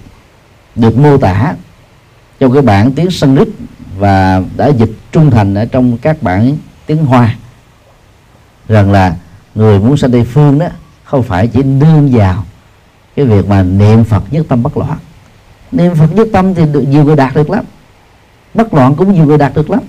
được 0.76 0.98
mô 0.98 1.18
tả 1.18 1.54
trong 2.38 2.52
cái 2.52 2.62
bản 2.62 2.92
tiếng 2.92 3.10
Sanskrit 3.10 3.48
và 3.98 4.42
đã 4.56 4.68
dịch 4.68 4.90
trung 5.12 5.30
thành 5.30 5.54
ở 5.54 5.64
trong 5.64 5.98
các 5.98 6.22
bản 6.22 6.56
tiếng 6.86 7.04
Hoa. 7.04 7.34
Rằng 8.68 8.92
là 8.92 9.16
người 9.54 9.78
muốn 9.78 9.96
sanh 9.96 10.12
Tây 10.12 10.24
phương 10.24 10.58
đó 10.58 10.66
không 11.04 11.22
phải 11.22 11.46
chỉ 11.46 11.62
nương 11.62 12.08
vào 12.12 12.44
cái 13.16 13.24
việc 13.24 13.48
mà 13.48 13.62
niệm 13.62 14.04
Phật 14.04 14.22
nhất 14.30 14.46
tâm 14.48 14.62
bất 14.62 14.76
loạn. 14.76 14.98
Niệm 15.72 15.94
Phật 15.94 16.14
nhất 16.14 16.28
tâm 16.32 16.54
thì 16.54 16.62
được 16.72 16.84
nhiều 16.88 17.04
người 17.04 17.16
đạt 17.16 17.34
được 17.34 17.50
lắm. 17.50 17.64
Bất 18.54 18.74
loạn 18.74 18.94
cũng 18.94 19.14
nhiều 19.14 19.24
người 19.24 19.38
đạt 19.38 19.54
được 19.54 19.70
lắm. 19.70 19.80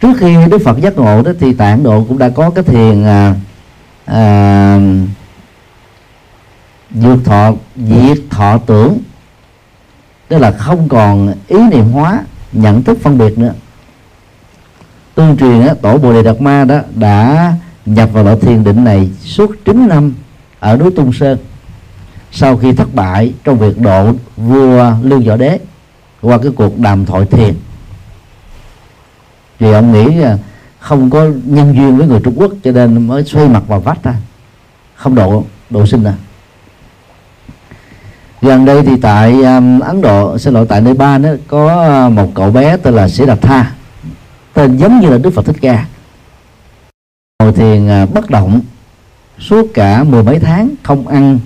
Trước 0.00 0.12
khi 0.18 0.36
Đức 0.50 0.58
Phật 0.64 0.80
giác 0.80 0.96
ngộ 0.96 1.22
đó 1.22 1.32
thì 1.40 1.52
Tạng 1.52 1.82
Độ 1.82 2.04
cũng 2.08 2.18
đã 2.18 2.28
có 2.28 2.50
cái 2.50 2.64
thiền 2.64 3.04
à, 3.04 3.34
à, 4.04 4.80
diệt 6.94 7.18
thọ 7.24 7.52
diệt 7.76 8.18
thọ 8.30 8.58
tưởng. 8.58 8.98
Tức 10.28 10.38
là 10.38 10.50
không 10.50 10.88
còn 10.88 11.34
ý 11.48 11.58
niệm 11.70 11.84
hóa, 11.84 12.24
nhận 12.52 12.82
thức 12.82 12.98
phân 13.02 13.18
biệt 13.18 13.38
nữa. 13.38 13.52
Tương 15.14 15.36
truyền 15.36 15.66
tổ 15.82 15.98
bồ 15.98 16.12
đề 16.12 16.22
đạt 16.22 16.40
ma 16.40 16.64
đó 16.64 16.80
đã 16.94 17.52
nhập 17.86 18.10
vào 18.12 18.24
loại 18.24 18.36
thiền 18.40 18.64
định 18.64 18.84
này 18.84 19.10
suốt 19.24 19.50
9 19.64 19.88
năm 19.88 20.14
ở 20.60 20.76
núi 20.76 20.90
Tung 20.90 21.12
Sơn. 21.12 21.38
Sau 22.32 22.56
khi 22.56 22.72
thất 22.72 22.94
bại 22.94 23.34
trong 23.44 23.58
việc 23.58 23.80
độ 23.80 24.12
vua 24.36 24.92
Lương 25.02 25.24
Võ 25.24 25.36
Đế 25.36 25.58
qua 26.22 26.38
cái 26.38 26.52
cuộc 26.56 26.78
đàm 26.78 27.06
thoại 27.06 27.24
thiền 27.30 27.54
vì 29.58 29.72
ông 29.72 29.92
nghĩ 29.92 30.24
không 30.78 31.10
có 31.10 31.26
nhân 31.44 31.74
duyên 31.76 31.96
với 31.96 32.06
người 32.06 32.20
Trung 32.24 32.34
Quốc, 32.36 32.52
cho 32.64 32.72
nên 32.72 33.06
mới 33.06 33.24
xoay 33.24 33.48
mặt 33.48 33.62
vào 33.66 33.80
vách 33.80 34.02
ra. 34.02 34.14
Không 34.94 35.14
độ 35.14 35.44
độ 35.70 35.86
sinh 35.86 36.04
à 36.04 36.14
gần 38.46 38.64
đây 38.64 38.82
thì 38.82 38.92
tại 39.02 39.42
um, 39.42 39.80
Ấn 39.80 40.00
Độ 40.00 40.38
xin 40.38 40.54
lỗi 40.54 40.66
tại 40.68 40.80
Nepal 40.80 41.22
đó 41.22 41.30
có 41.48 42.06
uh, 42.06 42.12
một 42.12 42.30
cậu 42.34 42.50
bé 42.50 42.76
tên 42.76 42.94
là 42.94 43.08
Sĩ 43.08 43.26
Đạt 43.26 43.40
Tha 43.42 43.72
tên 44.54 44.76
giống 44.76 45.00
như 45.00 45.08
là 45.08 45.18
Đức 45.18 45.30
Phật 45.30 45.46
Thích 45.46 45.56
Ca. 45.60 45.86
Ngồi 47.42 47.52
thiền 47.52 47.88
à, 47.88 48.06
bất 48.06 48.30
động 48.30 48.60
suốt 49.38 49.66
cả 49.74 50.04
mười 50.04 50.22
mấy 50.22 50.38
tháng 50.38 50.70
không 50.82 51.08
ăn 51.08 51.38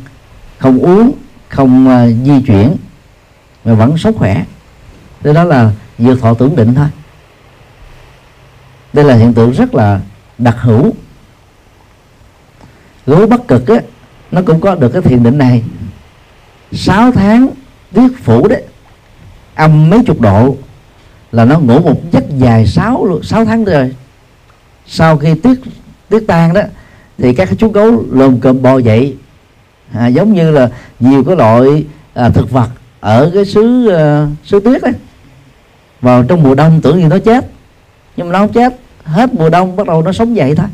không 0.59 0.78
uống 0.78 1.12
không 1.48 1.88
uh, 1.88 2.26
di 2.26 2.42
chuyển 2.46 2.76
mà 3.64 3.74
vẫn 3.74 3.98
sống 3.98 4.18
khỏe. 4.18 4.44
Thế 5.22 5.32
đó 5.32 5.44
là 5.44 5.70
dược 5.98 6.20
thọ 6.20 6.34
tưởng 6.34 6.57
định 6.57 6.74
thôi. 6.74 6.86
Đây 8.92 9.05
là 9.05 9.14
hiện 9.14 9.34
tượng 9.34 9.51
rất 9.51 9.74
là 9.74 10.01
đặc 10.38 10.57
hữu. 10.61 10.94
Gấu 13.07 13.26
bất 13.26 13.48
cực 13.48 13.68
á 13.68 13.80
nó 14.30 14.42
cũng 14.46 14.61
có 14.61 14.74
được 14.74 14.88
cái 14.88 15.03
thiền 15.03 15.22
định 15.22 15.38
này. 15.38 15.62
6 16.72 17.12
tháng 17.12 17.48
tiết 17.94 18.08
phủ 18.24 18.48
đấy 18.48 18.62
âm 19.54 19.90
mấy 19.90 20.00
chục 20.06 20.20
độ 20.20 20.56
là 21.32 21.44
nó 21.44 21.58
ngủ 21.58 21.78
một 21.80 22.00
giấc 22.12 22.24
dài 22.38 22.66
6 22.66 23.20
6 23.22 23.44
tháng 23.44 23.64
rồi. 23.64 23.94
Sau 24.86 25.16
khi 25.16 25.34
tiết 25.34 25.60
tiết 26.08 26.26
tan 26.26 26.52
đó 26.54 26.62
thì 27.18 27.34
các 27.34 27.48
chú 27.58 27.68
gấu 27.68 28.04
lồm 28.10 28.40
cồm 28.40 28.62
bò 28.62 28.78
dậy. 28.78 29.16
À, 29.92 30.06
giống 30.06 30.32
như 30.32 30.50
là 30.50 30.68
nhiều 31.00 31.24
cái 31.24 31.36
loại 31.36 31.84
à, 32.14 32.28
thực 32.28 32.50
vật 32.50 32.68
ở 33.00 33.30
cái 33.34 33.44
xứ 33.44 33.88
uh, 33.88 34.46
xứ 34.46 34.60
tuyết 34.60 34.82
đấy, 34.82 34.92
vào 36.00 36.24
trong 36.24 36.42
mùa 36.42 36.54
đông 36.54 36.80
tưởng 36.80 37.00
như 37.00 37.08
nó 37.08 37.18
chết 37.18 37.46
nhưng 38.16 38.28
mà 38.28 38.32
nó 38.32 38.38
không 38.38 38.52
chết. 38.52 38.76
Hết 39.04 39.34
mùa 39.34 39.50
đông 39.50 39.76
bắt 39.76 39.86
đầu 39.86 40.02
nó 40.02 40.12
sống 40.12 40.36
dậy 40.36 40.54
thôi. 40.54 40.66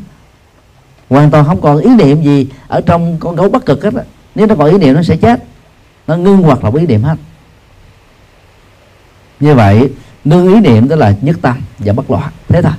Hoàn 1.09 1.31
toàn 1.31 1.45
không 1.45 1.61
còn 1.61 1.77
ý 1.77 1.89
niệm 1.89 2.21
gì 2.21 2.47
ở 2.67 2.81
trong 2.81 3.17
con 3.19 3.35
gấu 3.35 3.49
bắc 3.49 3.65
cực 3.65 3.83
hết 3.83 3.93
đó. 3.93 4.01
nếu 4.35 4.47
nó 4.47 4.55
còn 4.55 4.71
ý 4.71 4.77
niệm 4.77 4.95
nó 4.95 5.03
sẽ 5.03 5.15
chết 5.15 5.43
nó 6.07 6.15
ngưng 6.15 6.41
hoạt 6.41 6.63
động 6.63 6.75
ý 6.75 6.85
niệm 6.85 7.03
hết. 7.03 7.15
Như 9.39 9.55
vậy 9.55 9.91
ngưng 10.23 10.53
ý 10.53 10.59
niệm 10.59 10.89
đó 10.89 10.95
là 10.95 11.13
nhất 11.21 11.37
tâm 11.41 11.61
và 11.79 11.93
bất 11.93 12.11
loạn. 12.11 12.31
Thế 12.47 12.61
thôi. 12.61 12.73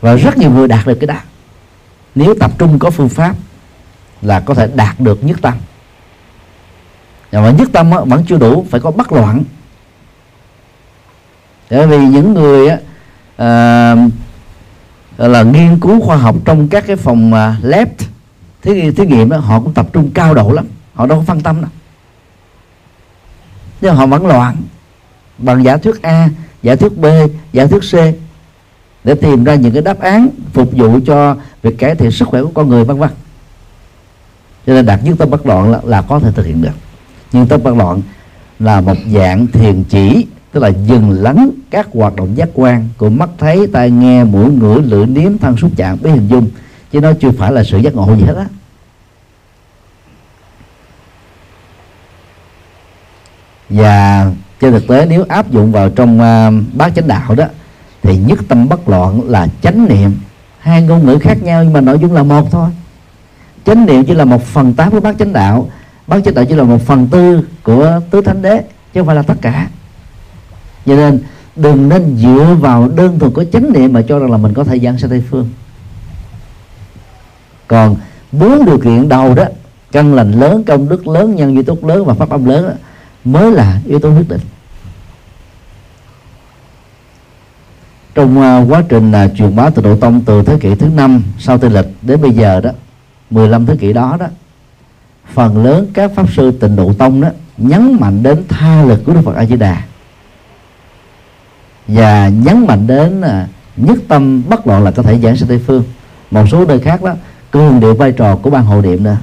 Và 0.00 0.14
rất 0.14 0.38
nhiều 0.38 0.50
người 0.50 0.68
đạt 0.68 0.86
được 0.86 0.98
cái 1.00 1.06
đó. 1.06 1.18
Nếu 2.14 2.34
tập 2.40 2.50
trung 2.58 2.78
có 2.78 2.90
phương 2.90 3.08
pháp 3.08 3.36
là 4.22 4.40
có 4.40 4.54
thể 4.54 4.68
đạt 4.74 5.00
được 5.00 5.24
nhất 5.24 5.38
tâm. 5.42 5.54
Mà 7.32 7.50
nhất 7.50 7.68
tâm 7.72 7.90
vẫn 7.90 8.24
chưa 8.28 8.38
đủ 8.38 8.66
phải 8.70 8.80
có 8.80 8.90
bất 8.90 9.12
loạn. 9.12 9.42
Bởi 11.70 11.86
vì 11.86 11.98
những 11.98 12.34
người 12.34 12.68
á, 12.68 12.78
à, 13.36 13.94
là 15.16 15.42
nghiên 15.42 15.80
cứu 15.80 16.00
khoa 16.00 16.16
học 16.16 16.36
trong 16.44 16.68
các 16.68 16.84
cái 16.86 16.96
phòng 16.96 17.34
à, 17.34 17.56
lab 17.62 17.88
thí, 18.62 18.90
thí 18.90 19.06
nghiệm 19.06 19.28
đó 19.28 19.36
họ 19.36 19.60
cũng 19.60 19.74
tập 19.74 19.86
trung 19.92 20.10
cao 20.14 20.34
độ 20.34 20.52
lắm 20.52 20.66
họ 20.96 21.06
đâu 21.06 21.18
có 21.18 21.24
phân 21.24 21.40
tâm 21.40 21.60
đâu. 21.60 21.70
Nhưng 23.80 23.94
họ 23.94 24.06
vẫn 24.06 24.26
loạn 24.26 24.56
bằng 25.38 25.64
giả 25.64 25.76
thuyết 25.76 26.02
A 26.02 26.28
giả 26.62 26.76
thuyết 26.76 26.98
B 26.98 27.06
giả 27.52 27.66
thuyết 27.66 27.80
C 27.80 27.94
để 29.04 29.14
tìm 29.14 29.44
ra 29.44 29.54
những 29.54 29.72
cái 29.72 29.82
đáp 29.82 30.00
án 30.00 30.28
phục 30.52 30.72
vụ 30.72 30.98
cho 31.06 31.36
việc 31.62 31.78
cải 31.78 31.94
thiện 31.94 32.10
sức 32.10 32.28
khỏe 32.28 32.42
của 32.42 32.50
con 32.54 32.68
người 32.68 32.84
vân 32.84 32.98
vân. 32.98 33.10
Cho 34.66 34.74
nên 34.74 34.86
đạt 34.86 35.04
nhất 35.04 35.14
tâm 35.18 35.30
bất 35.30 35.46
loạn 35.46 35.70
là, 35.70 35.80
là 35.84 36.02
có 36.02 36.18
thể 36.18 36.32
thực 36.32 36.46
hiện 36.46 36.62
được. 36.62 36.74
Nhưng 37.32 37.46
tâm 37.46 37.62
bất 37.62 37.76
loạn 37.76 38.02
là 38.58 38.80
một 38.80 38.96
dạng 39.14 39.46
thiền 39.46 39.84
chỉ 39.84 40.26
tức 40.52 40.60
là 40.60 40.68
dừng 40.68 41.10
lắng 41.10 41.50
các 41.70 41.88
hoạt 41.92 42.16
động 42.16 42.36
giác 42.36 42.48
quan 42.54 42.88
của 42.98 43.10
mắt 43.10 43.30
thấy 43.38 43.66
tai 43.72 43.90
nghe 43.90 44.24
mũi 44.24 44.50
ngửi 44.50 44.82
lưỡi 44.82 45.06
nếm 45.06 45.38
thân 45.38 45.56
xúc 45.56 45.70
chạm 45.76 45.98
biết 46.02 46.10
hình 46.10 46.28
dung. 46.28 46.48
Chứ 46.92 47.00
nó 47.00 47.12
chưa 47.20 47.30
phải 47.30 47.52
là 47.52 47.64
sự 47.64 47.78
giác 47.78 47.94
ngộ 47.94 48.16
gì 48.16 48.22
hết 48.22 48.34
á. 48.36 48.46
Và 53.76 54.26
trên 54.60 54.72
thực 54.72 54.88
tế 54.88 55.06
nếu 55.06 55.24
áp 55.28 55.50
dụng 55.50 55.72
vào 55.72 55.88
trong 55.88 56.16
uh, 56.20 56.76
bát 56.76 56.92
chánh 56.94 57.08
đạo 57.08 57.34
đó 57.34 57.44
thì 58.02 58.16
nhất 58.16 58.38
tâm 58.48 58.68
bất 58.68 58.88
loạn 58.88 59.20
là 59.30 59.46
chánh 59.62 59.88
niệm. 59.88 60.18
Hai 60.58 60.82
ngôn 60.82 61.06
ngữ 61.06 61.18
khác 61.18 61.42
nhau 61.42 61.64
nhưng 61.64 61.72
mà 61.72 61.80
nội 61.80 61.98
dung 61.98 62.12
là 62.12 62.22
một 62.22 62.50
thôi. 62.50 62.70
Chánh 63.64 63.86
niệm 63.86 64.04
chỉ 64.04 64.14
là 64.14 64.24
một 64.24 64.42
phần 64.42 64.74
tám 64.74 64.90
của 64.90 65.00
bát 65.00 65.16
chánh 65.18 65.32
đạo. 65.32 65.68
Bát 66.06 66.20
chánh 66.24 66.34
đạo 66.34 66.44
chỉ 66.44 66.54
là 66.54 66.62
một 66.62 66.82
phần 66.86 67.06
tư 67.06 67.48
của 67.62 68.00
tứ 68.10 68.20
thánh 68.20 68.42
đế 68.42 68.56
chứ 68.94 69.00
không 69.00 69.06
phải 69.06 69.16
là 69.16 69.22
tất 69.22 69.34
cả. 69.40 69.68
Cho 70.86 70.96
nên 70.96 71.20
đừng 71.56 71.88
nên 71.88 72.16
dựa 72.16 72.56
vào 72.60 72.88
đơn 72.88 73.18
thuần 73.18 73.32
của 73.32 73.44
chánh 73.44 73.72
niệm 73.72 73.92
mà 73.92 74.02
cho 74.08 74.18
rằng 74.18 74.30
là 74.30 74.36
mình 74.36 74.54
có 74.54 74.64
thể 74.64 74.78
giảng 74.78 74.98
sang 74.98 75.10
tây 75.10 75.22
phương. 75.30 75.48
Còn 77.66 77.96
bốn 78.32 78.64
điều 78.64 78.78
kiện 78.78 79.08
đầu 79.08 79.34
đó 79.34 79.44
căn 79.92 80.14
lành 80.14 80.32
lớn 80.32 80.64
công 80.64 80.88
đức 80.88 81.08
lớn 81.08 81.34
nhân 81.34 81.54
duy 81.54 81.62
tốt 81.62 81.84
lớn 81.84 82.04
và 82.04 82.14
pháp 82.14 82.30
âm 82.30 82.44
lớn 82.44 82.66
đó, 82.66 82.72
mới 83.26 83.50
là 83.50 83.80
yếu 83.86 83.98
tố 83.98 84.14
quyết 84.16 84.28
định. 84.28 84.40
Trong 88.14 88.38
uh, 88.38 88.70
quá 88.72 88.82
trình 88.88 89.12
uh, 89.24 89.36
truyền 89.36 89.56
bá 89.56 89.70
từ 89.70 89.82
độ 89.82 89.96
tông 89.96 90.20
từ 90.24 90.42
thế 90.42 90.58
kỷ 90.60 90.74
thứ 90.74 90.86
năm 90.86 91.22
sau 91.38 91.58
tây 91.58 91.70
lịch 91.70 91.86
đến 92.02 92.22
bây 92.22 92.30
giờ 92.30 92.60
đó 92.60 92.70
15 93.30 93.66
thế 93.66 93.76
kỷ 93.76 93.92
đó 93.92 94.16
đó 94.20 94.26
phần 95.32 95.64
lớn 95.64 95.90
các 95.94 96.10
pháp 96.14 96.32
sư 96.32 96.50
tịnh 96.60 96.76
độ 96.76 96.92
tông 96.92 97.20
đó 97.20 97.28
nhấn 97.56 97.96
mạnh 98.00 98.22
đến 98.22 98.44
tha 98.48 98.82
lực 98.82 99.02
của 99.06 99.12
đức 99.12 99.20
phật 99.24 99.36
a 99.36 99.44
di 99.44 99.56
đà 99.56 99.82
và 101.88 102.28
nhấn 102.28 102.66
mạnh 102.66 102.86
đến 102.86 103.20
uh, 103.20 103.26
nhất 103.76 103.98
tâm 104.08 104.42
bất 104.48 104.66
loạn 104.66 104.84
là 104.84 104.90
có 104.90 105.02
thể 105.02 105.18
giảng 105.18 105.36
sanh 105.36 105.48
tây 105.48 105.60
phương. 105.66 105.84
Một 106.30 106.44
số 106.50 106.64
nơi 106.64 106.80
khác 106.80 107.02
đó 107.02 107.14
cường 107.50 107.80
điệu 107.80 107.94
vai 107.94 108.12
trò 108.12 108.36
của 108.36 108.50
ban 108.50 108.64
hộ 108.64 108.82
niệm 108.82 109.04
nữa. 109.04 109.16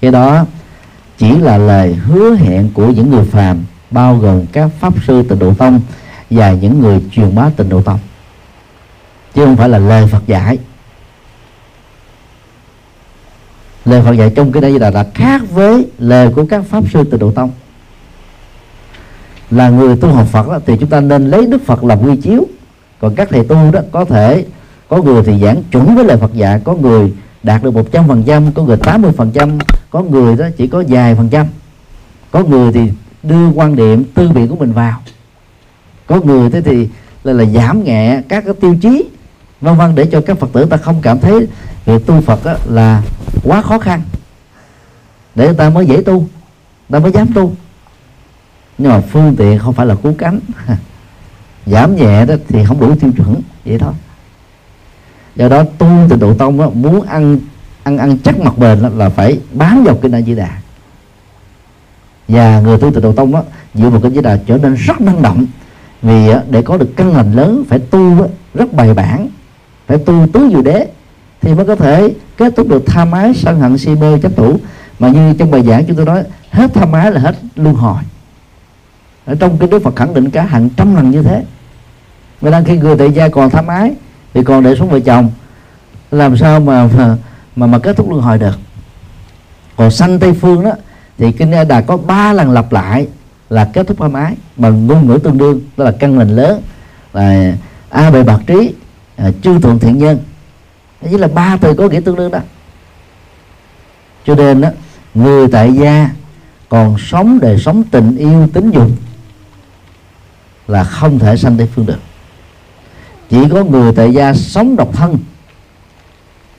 Cái 0.00 0.10
đó 0.10 0.46
chỉ 1.20 1.38
là 1.38 1.58
lời 1.58 1.94
hứa 1.94 2.34
hẹn 2.34 2.70
của 2.74 2.86
những 2.86 3.10
người 3.10 3.24
phàm 3.24 3.64
bao 3.90 4.16
gồm 4.16 4.46
các 4.46 4.70
pháp 4.80 4.92
sư 5.06 5.22
tịnh 5.22 5.38
độ 5.38 5.54
tông 5.54 5.80
và 6.30 6.52
những 6.52 6.80
người 6.80 7.00
truyền 7.12 7.34
bá 7.34 7.50
tịnh 7.56 7.68
độ 7.68 7.82
tông. 7.82 7.98
Chứ 9.34 9.44
không 9.44 9.56
phải 9.56 9.68
là 9.68 9.78
lời 9.78 10.06
Phật 10.06 10.26
dạy. 10.26 10.58
Lời 13.84 14.02
Phật 14.04 14.12
dạy 14.12 14.32
trong 14.36 14.52
cái 14.52 14.62
đây 14.62 14.78
là, 14.78 14.90
là 14.90 15.06
khác 15.14 15.42
với 15.50 15.86
lời 15.98 16.30
của 16.34 16.46
các 16.50 16.64
pháp 16.64 16.84
sư 16.92 17.04
tịnh 17.10 17.20
độ 17.20 17.32
tông. 17.32 17.50
Là 19.50 19.68
người 19.68 19.96
tu 19.96 20.08
học 20.08 20.26
Phật 20.32 20.48
đó, 20.48 20.58
thì 20.66 20.76
chúng 20.80 20.88
ta 20.88 21.00
nên 21.00 21.30
lấy 21.30 21.46
Đức 21.46 21.66
Phật 21.66 21.84
làm 21.84 22.02
quy 22.02 22.16
chiếu. 22.16 22.46
Còn 23.00 23.14
các 23.14 23.28
thầy 23.30 23.44
tu 23.44 23.70
đó 23.72 23.80
có 23.92 24.04
thể 24.04 24.44
có 24.88 25.02
người 25.02 25.22
thì 25.22 25.38
giảng 25.38 25.62
chuẩn 25.72 25.94
với 25.94 26.04
lời 26.04 26.16
Phật 26.16 26.34
dạy 26.34 26.60
có 26.64 26.74
người 26.74 27.12
đạt 27.42 27.62
được 27.62 27.74
một 27.74 27.92
trăm 27.92 28.08
phần 28.08 28.22
trăm 28.26 28.52
có 28.52 28.62
người 28.62 28.76
tám 28.76 29.02
mươi 29.02 29.12
phần 29.16 29.30
trăm 29.30 29.58
có 29.90 30.02
người 30.02 30.36
đó 30.36 30.48
chỉ 30.56 30.66
có 30.66 30.84
vài 30.88 31.14
phần 31.14 31.28
trăm. 31.28 31.46
Có 32.30 32.44
người 32.44 32.72
thì 32.72 32.92
đưa 33.22 33.48
quan 33.48 33.76
điểm 33.76 34.04
tư 34.14 34.28
biện 34.28 34.48
của 34.48 34.56
mình 34.56 34.72
vào. 34.72 35.00
Có 36.06 36.20
người 36.20 36.50
thế 36.50 36.62
thì 36.62 36.88
là, 37.24 37.32
là 37.32 37.44
giảm 37.44 37.84
nhẹ 37.84 38.22
các 38.28 38.44
cái 38.44 38.54
tiêu 38.60 38.76
chí 38.82 39.04
vân 39.60 39.76
vân 39.76 39.94
để 39.94 40.06
cho 40.12 40.20
các 40.20 40.38
phật 40.38 40.52
tử 40.52 40.64
ta 40.64 40.76
không 40.76 41.02
cảm 41.02 41.20
thấy 41.20 41.48
việc 41.84 42.06
tu 42.06 42.20
phật 42.20 42.44
á, 42.44 42.56
là 42.68 43.02
quá 43.44 43.62
khó 43.62 43.78
khăn. 43.78 44.02
Để 45.34 45.46
người 45.46 45.56
ta 45.56 45.70
mới 45.70 45.86
dễ 45.86 46.02
tu 46.02 46.26
ta 46.90 46.98
mới 46.98 47.12
dám 47.12 47.32
tu. 47.34 47.54
Nhưng 48.78 48.90
mà 48.90 49.00
phương 49.00 49.36
tiện 49.36 49.58
không 49.58 49.74
phải 49.74 49.86
là 49.86 49.94
cứu 50.02 50.14
cánh. 50.18 50.40
Giảm 51.66 51.96
nhẹ 51.96 52.26
đó 52.26 52.34
thì 52.48 52.64
không 52.64 52.80
đủ 52.80 52.94
tiêu 53.00 53.10
chuẩn 53.16 53.34
vậy 53.64 53.78
thôi 53.78 53.92
do 55.36 55.48
đó 55.48 55.62
tu 55.78 55.88
từ 56.08 56.16
độ 56.16 56.34
tông 56.34 56.58
đó, 56.58 56.70
muốn 56.74 57.02
ăn 57.02 57.38
ăn 57.82 57.98
ăn 57.98 58.18
chắc 58.18 58.40
mặt 58.40 58.58
bền 58.58 58.82
đó, 58.82 58.88
là 58.96 59.08
phải 59.08 59.38
bám 59.52 59.84
vào 59.84 59.94
kinh 60.02 60.12
a 60.12 60.20
di 60.20 60.34
đà. 60.34 60.50
Và 62.28 62.60
người 62.60 62.78
tu 62.78 62.90
từ 62.94 63.00
độ 63.00 63.12
tông 63.12 63.32
đó 63.32 63.42
dựa 63.74 63.88
vào 63.88 64.00
kinh 64.00 64.14
di 64.14 64.20
đà 64.20 64.38
trở 64.46 64.56
nên 64.56 64.74
rất 64.74 65.00
năng 65.00 65.22
động. 65.22 65.46
Vì 66.02 66.28
để 66.50 66.62
có 66.62 66.76
được 66.76 66.96
căn 66.96 67.16
lành 67.16 67.32
lớn 67.32 67.64
phải 67.68 67.78
tu 67.78 68.28
rất 68.54 68.72
bài 68.72 68.94
bản 68.94 69.28
phải 69.86 69.98
tu 69.98 70.26
tứ 70.32 70.48
diệu 70.52 70.62
đế 70.62 70.86
thì 71.40 71.54
mới 71.54 71.66
có 71.66 71.76
thể 71.76 72.14
kết 72.36 72.52
thúc 72.56 72.68
được 72.68 72.86
tham 72.86 73.12
ái 73.12 73.34
sân 73.34 73.60
hận 73.60 73.78
si 73.78 73.94
mê 73.94 74.18
chấp 74.18 74.32
thủ. 74.36 74.56
Mà 74.98 75.08
như 75.08 75.34
trong 75.38 75.50
bài 75.50 75.62
giảng 75.62 75.84
chúng 75.86 75.96
tôi 75.96 76.06
nói 76.06 76.22
hết 76.50 76.74
tham 76.74 76.92
ái 76.92 77.12
là 77.12 77.20
hết 77.20 77.36
luân 77.56 77.74
hồi. 77.74 78.02
Ở 79.26 79.34
trong 79.34 79.58
cái 79.58 79.68
đức 79.68 79.82
phật 79.82 79.96
khẳng 79.96 80.14
định 80.14 80.30
cả 80.30 80.42
hàng 80.42 80.68
trăm 80.76 80.96
lần 80.96 81.10
như 81.10 81.22
thế. 81.22 81.44
Mà 82.40 82.50
đang 82.50 82.64
khi 82.64 82.78
người 82.78 82.96
tại 82.98 83.12
gia 83.12 83.28
còn 83.28 83.50
tham 83.50 83.66
ái 83.66 83.94
thì 84.34 84.44
còn 84.44 84.62
để 84.62 84.74
xuống 84.74 84.88
vợ 84.88 85.00
chồng. 85.00 85.30
Làm 86.10 86.36
sao 86.36 86.60
mà 86.60 86.88
mà 86.96 87.16
mà, 87.56 87.66
mà 87.66 87.78
kết 87.78 87.96
thúc 87.96 88.10
luân 88.10 88.22
hồi 88.22 88.38
được? 88.38 88.58
Còn 89.76 89.90
sanh 89.90 90.18
tây 90.18 90.32
phương 90.32 90.64
đó 90.64 90.72
thì 91.18 91.32
kinh 91.32 91.52
A 91.52 91.64
Đà 91.64 91.80
có 91.80 91.96
ba 91.96 92.32
lần 92.32 92.50
lặp 92.50 92.72
lại 92.72 93.08
là 93.50 93.70
kết 93.72 93.86
thúc 93.86 93.96
tham 94.00 94.12
ái 94.12 94.36
bằng 94.56 94.86
ngôn 94.86 95.06
ngữ 95.06 95.18
tương 95.24 95.38
đương 95.38 95.60
đó 95.76 95.84
là 95.84 95.92
căn 95.98 96.18
lành 96.18 96.36
lớn 96.36 96.62
là 97.12 97.54
a 97.88 98.10
bề 98.10 98.22
bạc 98.22 98.40
trí 98.46 98.74
à, 99.16 99.30
chư 99.42 99.58
thuận 99.60 99.78
thiện 99.78 99.98
nhân. 99.98 100.18
Chỉ 101.10 101.18
là 101.18 101.28
ba 101.28 101.56
từ 101.60 101.74
có 101.74 101.88
nghĩa 101.88 102.00
tương 102.00 102.16
đương 102.16 102.30
đó. 102.30 102.38
Cho 104.26 104.34
nên 104.34 104.60
đó 104.60 104.68
người 105.14 105.48
tại 105.48 105.72
gia 105.72 106.10
còn 106.68 106.96
sống 106.98 107.38
đời 107.40 107.58
sống 107.58 107.84
tình 107.90 108.16
yêu 108.16 108.48
tính 108.52 108.70
dục 108.70 108.90
là 110.68 110.84
không 110.84 111.18
thể 111.18 111.36
sanh 111.36 111.56
tây 111.56 111.68
phương 111.74 111.86
được 111.86 111.98
chỉ 113.30 113.38
có 113.52 113.64
người 113.64 113.92
tại 113.92 114.12
gia 114.12 114.34
sống 114.34 114.76
độc 114.76 114.88
thân 114.92 115.18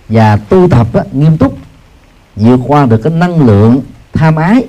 và 0.10 0.38
tu 0.38 0.68
tập 0.70 0.88
á, 0.94 1.04
nghiêm 1.12 1.38
túc 1.38 1.58
vượt 2.36 2.60
qua 2.68 2.86
được 2.86 2.98
cái 2.98 3.14
năng 3.14 3.46
lượng 3.46 3.82
tham 4.14 4.36
ái 4.36 4.64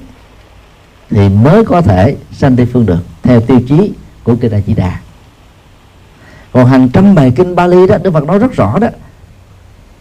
thì 1.10 1.28
mới 1.28 1.64
có 1.64 1.82
thể 1.82 2.16
sanh 2.32 2.56
tây 2.56 2.66
phương 2.72 2.86
được 2.86 3.00
theo 3.22 3.40
tiêu 3.40 3.60
chí 3.68 3.92
của 4.24 4.36
kinh 4.36 4.52
A 4.52 4.60
Di 4.66 4.74
Đà. 4.74 5.00
Còn 6.52 6.66
hàng 6.66 6.88
trăm 6.88 7.14
bài 7.14 7.32
kinh 7.36 7.54
Bali 7.54 7.86
đó 7.86 7.98
Đức 8.02 8.10
Phật 8.12 8.24
nói 8.24 8.38
rất 8.38 8.52
rõ 8.52 8.78
đó 8.78 8.88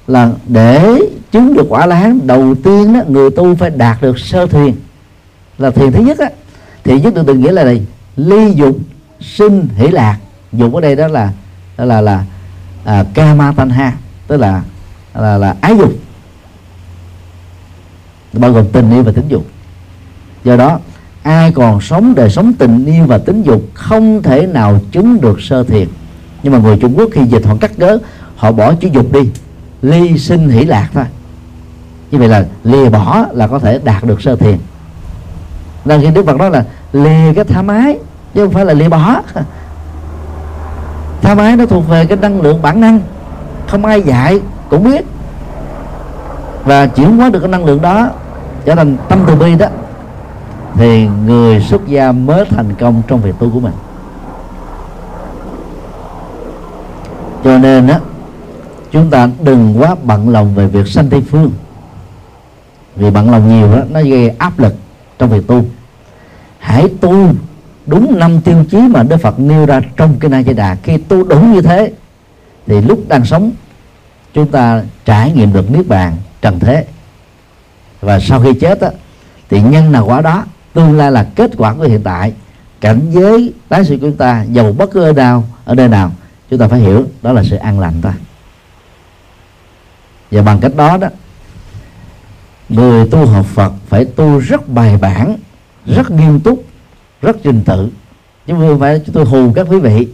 là 0.07 0.31
để 0.47 0.99
chứng 1.31 1.53
được 1.53 1.65
quả 1.69 1.85
la 1.85 1.95
hán 1.95 2.27
đầu 2.27 2.55
tiên 2.55 2.93
đó, 2.93 2.99
người 3.07 3.29
tu 3.31 3.55
phải 3.55 3.69
đạt 3.69 4.01
được 4.01 4.19
sơ 4.19 4.47
thiền. 4.47 4.73
Là 5.57 5.71
thiền 5.71 5.91
thứ 5.91 6.03
nhất 6.03 6.19
á 6.19 6.29
thiền 6.83 7.01
nhất 7.01 7.13
được 7.13 7.23
từng 7.27 7.41
nghĩa 7.41 7.51
là 7.51 7.63
này 7.63 7.81
ly 8.15 8.51
dục 8.53 8.77
sinh 9.19 9.67
hỷ 9.75 9.87
lạc. 9.87 10.17
Dục 10.51 10.73
ở 10.73 10.81
đây 10.81 10.95
đó 10.95 11.07
là 11.07 11.33
đó 11.81 11.85
là 11.85 12.01
là 12.01 12.23
à, 12.83 13.05
kama 13.13 13.51
tanha 13.51 13.93
tức 14.27 14.37
là 14.37 14.61
là 15.13 15.37
là 15.37 15.55
ái 15.61 15.77
dục. 15.77 15.93
Bao 18.33 18.51
gồm 18.51 18.65
tình 18.71 18.91
yêu 18.91 19.03
và 19.03 19.11
tính 19.11 19.27
dục. 19.27 19.45
Do 20.43 20.55
đó 20.55 20.79
ai 21.23 21.51
còn 21.51 21.81
sống 21.81 22.15
đời 22.15 22.29
sống 22.29 22.53
tình 22.53 22.85
yêu 22.85 23.05
và 23.05 23.17
tính 23.17 23.43
dục 23.43 23.61
không 23.73 24.21
thể 24.23 24.47
nào 24.47 24.79
chứng 24.91 25.21
được 25.21 25.41
sơ 25.41 25.63
thiền. 25.63 25.87
Nhưng 26.43 26.53
mà 26.53 26.59
người 26.59 26.77
Trung 26.77 26.93
Quốc 26.97 27.09
khi 27.13 27.21
dịch 27.25 27.45
họ 27.45 27.55
cắt 27.59 27.71
cớ 27.77 27.97
họ 28.35 28.51
bỏ 28.51 28.73
chữ 28.73 28.89
dục 28.91 29.11
đi. 29.13 29.29
Ly 29.81 30.17
sinh 30.17 30.49
hỷ 30.49 30.65
lạc 30.65 30.89
thôi. 30.93 31.05
Như 32.11 32.17
vậy 32.17 32.27
là 32.27 32.45
lìa 32.63 32.89
bỏ 32.89 33.25
là 33.31 33.47
có 33.47 33.59
thể 33.59 33.79
đạt 33.83 34.03
được 34.03 34.21
sơ 34.21 34.35
thiền. 34.35 34.57
Nên 35.85 36.01
khi 36.01 36.11
Đức 36.11 36.25
Phật 36.25 36.37
nói 36.37 36.51
là 36.51 36.65
lìa 36.93 37.33
cái 37.35 37.43
tham 37.43 37.67
ái 37.67 37.99
chứ 38.33 38.45
không 38.45 38.53
phải 38.53 38.65
là 38.65 38.73
lìa 38.73 38.89
bỏ 38.89 39.21
tham 41.21 41.37
ái 41.37 41.55
nó 41.57 41.65
thuộc 41.65 41.87
về 41.87 42.05
cái 42.05 42.17
năng 42.17 42.41
lượng 42.41 42.61
bản 42.61 42.81
năng. 42.81 42.99
Không 43.67 43.85
ai 43.85 44.01
dạy, 44.01 44.39
cũng 44.69 44.83
biết. 44.83 45.05
Và 46.65 46.87
chuyển 46.87 47.17
hóa 47.17 47.29
được 47.29 47.39
cái 47.39 47.49
năng 47.49 47.65
lượng 47.65 47.81
đó, 47.81 48.09
trở 48.65 48.75
thành 48.75 48.97
tâm 49.09 49.19
từ 49.27 49.35
bi 49.35 49.55
đó, 49.55 49.67
thì 50.75 51.07
người 51.25 51.61
xuất 51.61 51.87
gia 51.87 52.11
mới 52.11 52.45
thành 52.45 52.73
công 52.79 53.01
trong 53.07 53.21
việc 53.21 53.35
tu 53.39 53.49
của 53.49 53.59
mình. 53.59 53.73
Cho 57.43 57.57
nên 57.57 57.87
á, 57.87 57.99
chúng 58.91 59.09
ta 59.09 59.29
đừng 59.43 59.81
quá 59.81 59.95
bận 60.03 60.29
lòng 60.29 60.55
về 60.55 60.67
việc 60.67 60.87
sanh 60.87 61.09
tây 61.09 61.23
phương. 61.31 61.51
Vì 62.95 63.11
bận 63.11 63.31
lòng 63.31 63.49
nhiều 63.49 63.75
đó 63.75 63.81
nó 63.89 64.01
gây 64.01 64.29
áp 64.29 64.59
lực 64.59 64.75
trong 65.19 65.29
việc 65.29 65.47
tu. 65.47 65.63
Hãy 66.59 66.87
tu 67.01 67.27
đúng 67.91 68.19
năm 68.19 68.41
tiêu 68.41 68.65
chí 68.71 68.77
mà 68.77 69.03
Đức 69.03 69.17
Phật 69.17 69.39
nêu 69.39 69.65
ra 69.65 69.81
trong 69.97 70.19
cái 70.19 70.31
Na 70.31 70.43
Di 70.43 70.53
Đà 70.53 70.75
khi 70.83 70.97
tu 70.97 71.23
đúng 71.23 71.53
như 71.53 71.61
thế 71.61 71.91
thì 72.67 72.81
lúc 72.81 73.03
đang 73.07 73.25
sống 73.25 73.51
chúng 74.33 74.51
ta 74.51 74.83
trải 75.05 75.31
nghiệm 75.31 75.53
được 75.53 75.71
niết 75.71 75.87
bàn 75.87 76.17
trần 76.41 76.59
thế. 76.59 76.85
Và 78.01 78.19
sau 78.19 78.41
khi 78.41 78.53
chết 78.53 78.81
á, 78.81 78.89
thì 79.49 79.61
nhân 79.61 79.91
nào 79.91 80.05
quả 80.05 80.21
đó 80.21 80.43
tương 80.73 80.97
lai 80.97 81.11
là 81.11 81.27
kết 81.35 81.51
quả 81.57 81.73
của 81.73 81.83
hiện 81.83 82.01
tại. 82.03 82.33
Cảnh 82.81 83.01
giới 83.11 83.53
tái 83.69 83.85
sinh 83.85 83.99
của 83.99 84.07
chúng 84.07 84.17
ta 84.17 84.43
dầu 84.43 84.73
bất 84.73 84.91
cứ 84.91 85.03
ở 85.03 85.13
nào 85.13 85.43
ở 85.65 85.75
nơi 85.75 85.87
nào 85.87 86.11
chúng 86.49 86.59
ta 86.59 86.67
phải 86.67 86.79
hiểu 86.79 87.05
đó 87.21 87.31
là 87.33 87.43
sự 87.43 87.55
an 87.55 87.79
lành 87.79 88.01
thôi. 88.01 88.13
Và 90.31 90.41
bằng 90.41 90.59
cách 90.59 90.75
đó 90.75 90.97
đó 90.97 91.07
người 92.69 93.07
tu 93.07 93.25
học 93.25 93.45
Phật 93.45 93.73
phải 93.87 94.05
tu 94.05 94.39
rất 94.39 94.69
bài 94.69 94.97
bản 95.01 95.35
rất 95.85 96.11
nghiêm 96.11 96.39
túc 96.39 96.63
rất 97.21 97.37
trình 97.43 97.63
tự. 97.65 97.89
Chứ 98.47 98.53
không 98.53 98.79
phải 98.79 99.01
chúng 99.05 99.15
tôi 99.15 99.25
hù 99.25 99.53
các 99.53 99.67
quý 99.69 99.79
vị. 99.79 100.07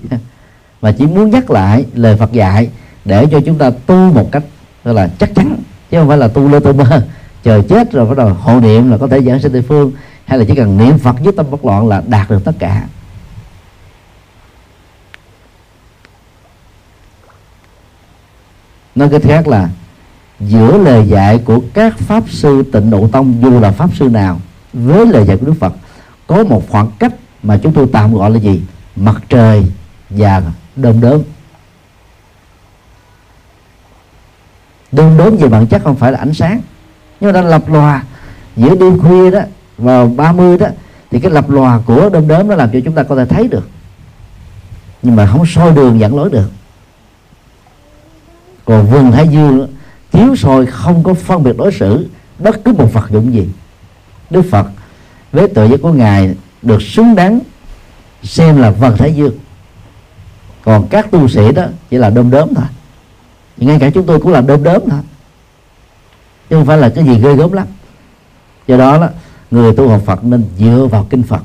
Mà 0.81 0.91
chỉ 0.91 1.05
muốn 1.05 1.29
nhắc 1.29 1.51
lại 1.51 1.85
lời 1.93 2.17
Phật 2.17 2.31
dạy 2.31 2.69
để 3.05 3.27
cho 3.31 3.39
chúng 3.45 3.57
ta 3.57 3.71
tu 3.85 3.95
một 3.95 4.31
cách, 4.31 4.43
gọi 4.83 4.93
là, 4.93 5.09
chắc 5.19 5.35
chắn. 5.35 5.55
Chứ 5.91 5.97
không 5.99 6.07
phải 6.07 6.17
là 6.17 6.27
tu 6.27 6.49
lơ 6.49 6.59
tu 6.59 6.73
mơ. 6.73 7.05
Chờ 7.43 7.61
chết 7.69 7.91
rồi 7.91 8.05
bắt 8.05 8.17
đầu 8.17 8.29
hộ 8.29 8.59
niệm 8.59 8.91
là 8.91 8.97
có 8.97 9.07
thể 9.07 9.21
giảng 9.21 9.39
sinh 9.39 9.51
tây 9.51 9.61
phương. 9.61 9.91
Hay 10.25 10.37
là 10.39 10.45
chỉ 10.47 10.55
cần 10.55 10.77
niệm 10.77 10.97
Phật 10.97 11.15
với 11.23 11.33
tâm 11.37 11.45
bất 11.51 11.65
loạn 11.65 11.87
là 11.87 12.03
đạt 12.07 12.29
được 12.29 12.43
tất 12.45 12.55
cả. 12.59 12.87
Nói 18.95 19.09
cách 19.11 19.21
khác 19.23 19.47
là, 19.47 19.69
giữa 20.39 20.77
lời 20.77 21.07
dạy 21.07 21.37
của 21.37 21.61
các 21.73 21.97
pháp 21.97 22.29
sư 22.29 22.63
tịnh 22.71 22.89
độ 22.89 23.07
tông, 23.07 23.41
dù 23.41 23.59
là 23.59 23.71
pháp 23.71 23.89
sư 23.95 24.09
nào, 24.09 24.39
với 24.73 25.05
lời 25.05 25.25
dạy 25.25 25.37
của 25.37 25.45
đức 25.45 25.53
phật 25.59 25.73
có 26.27 26.43
một 26.43 26.63
khoảng 26.69 26.91
cách 26.99 27.13
mà 27.43 27.59
chúng 27.63 27.73
tôi 27.73 27.87
tạm 27.91 28.13
gọi 28.13 28.29
là 28.29 28.39
gì? 28.39 28.61
Mặt 28.95 29.21
trời 29.29 29.65
và 30.09 30.41
đom 30.75 31.01
đóm. 31.01 31.21
Đom 34.91 35.17
đóm 35.17 35.37
về 35.37 35.47
bản 35.47 35.67
chất 35.67 35.81
không 35.83 35.95
phải 35.95 36.11
là 36.11 36.19
ánh 36.19 36.33
sáng. 36.33 36.61
Nhưng 37.19 37.27
mà 37.27 37.41
đang 37.41 37.45
lập 37.45 37.63
lòa 37.67 38.03
giữa 38.55 38.75
đêm 38.75 38.99
khuya 38.99 39.31
đó 39.31 39.39
vào 39.77 40.07
30 40.07 40.57
đó, 40.57 40.67
thì 41.11 41.19
cái 41.19 41.31
lập 41.31 41.49
lòa 41.49 41.79
của 41.85 42.09
đom 42.09 42.27
đóm 42.27 42.47
nó 42.47 42.55
làm 42.55 42.69
cho 42.73 42.79
chúng 42.85 42.95
ta 42.95 43.03
có 43.03 43.15
thể 43.15 43.25
thấy 43.25 43.47
được. 43.47 43.69
Nhưng 45.01 45.15
mà 45.15 45.27
không 45.27 45.45
soi 45.45 45.71
đường 45.71 45.99
dẫn 45.99 46.15
lối 46.15 46.29
được. 46.29 46.51
Còn 48.65 48.91
vườn 48.91 49.11
thái 49.11 49.27
dương 49.27 49.67
chiếu 50.11 50.35
soi 50.35 50.65
không 50.65 51.03
có 51.03 51.13
phân 51.13 51.43
biệt 51.43 51.57
đối 51.57 51.71
xử, 51.71 52.09
bất 52.39 52.63
cứ 52.65 52.73
một 52.73 52.93
vật 52.93 53.09
dụng 53.09 53.33
gì. 53.33 53.47
Đức 54.29 54.41
phật 54.51 54.67
với 55.31 55.47
tự 55.47 55.65
giác 55.65 55.79
của 55.81 55.91
ngài 55.93 56.35
được 56.61 56.81
xứng 56.81 57.15
đáng 57.15 57.39
xem 58.23 58.57
là 58.57 58.69
vật 58.69 58.95
thái 58.97 59.13
dương. 59.13 59.33
Còn 60.63 60.87
các 60.87 61.11
tu 61.11 61.27
sĩ 61.27 61.51
đó 61.51 61.65
chỉ 61.89 61.97
là 61.97 62.09
đom 62.09 62.31
đóm 62.31 62.53
thôi. 62.55 62.65
Ngay 63.57 63.79
cả 63.79 63.89
chúng 63.89 64.05
tôi 64.05 64.19
cũng 64.19 64.31
là 64.31 64.41
đom 64.41 64.63
đóm 64.63 64.81
thôi. 64.89 64.99
Chứ 66.49 66.55
không 66.55 66.65
phải 66.65 66.77
là 66.77 66.89
cái 66.89 67.05
gì 67.05 67.19
ghê 67.19 67.35
gớm 67.35 67.51
lắm. 67.51 67.67
Do 68.67 68.77
đó 68.77 68.97
đó, 68.97 69.07
người 69.51 69.75
tu 69.75 69.89
học 69.89 70.01
Phật 70.05 70.23
nên 70.23 70.45
dựa 70.59 70.87
vào 70.91 71.07
kinh 71.09 71.23
Phật. 71.23 71.41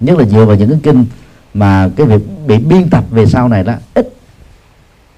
Nhất 0.00 0.18
là 0.18 0.24
dựa 0.24 0.44
vào 0.44 0.56
những 0.56 0.70
cái 0.70 0.78
kinh 0.82 1.06
mà 1.54 1.90
cái 1.96 2.06
việc 2.06 2.22
bị 2.46 2.58
biên 2.58 2.90
tập 2.90 3.04
về 3.10 3.26
sau 3.26 3.48
này 3.48 3.64
đó, 3.64 3.74
ít. 3.94 4.14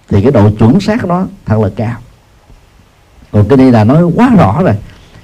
Thì 0.09 0.23
cái 0.23 0.33
độ 0.33 0.51
chuẩn 0.51 0.81
xác 0.81 1.07
đó 1.07 1.27
thật 1.47 1.59
là 1.61 1.69
cao. 1.77 1.97
Còn 3.33 3.49
cái 3.49 3.59
đây 3.59 3.73
là 3.73 3.85
nói 3.85 4.05
quá 4.17 4.35
rõ 4.39 4.63
rồi 4.63 4.75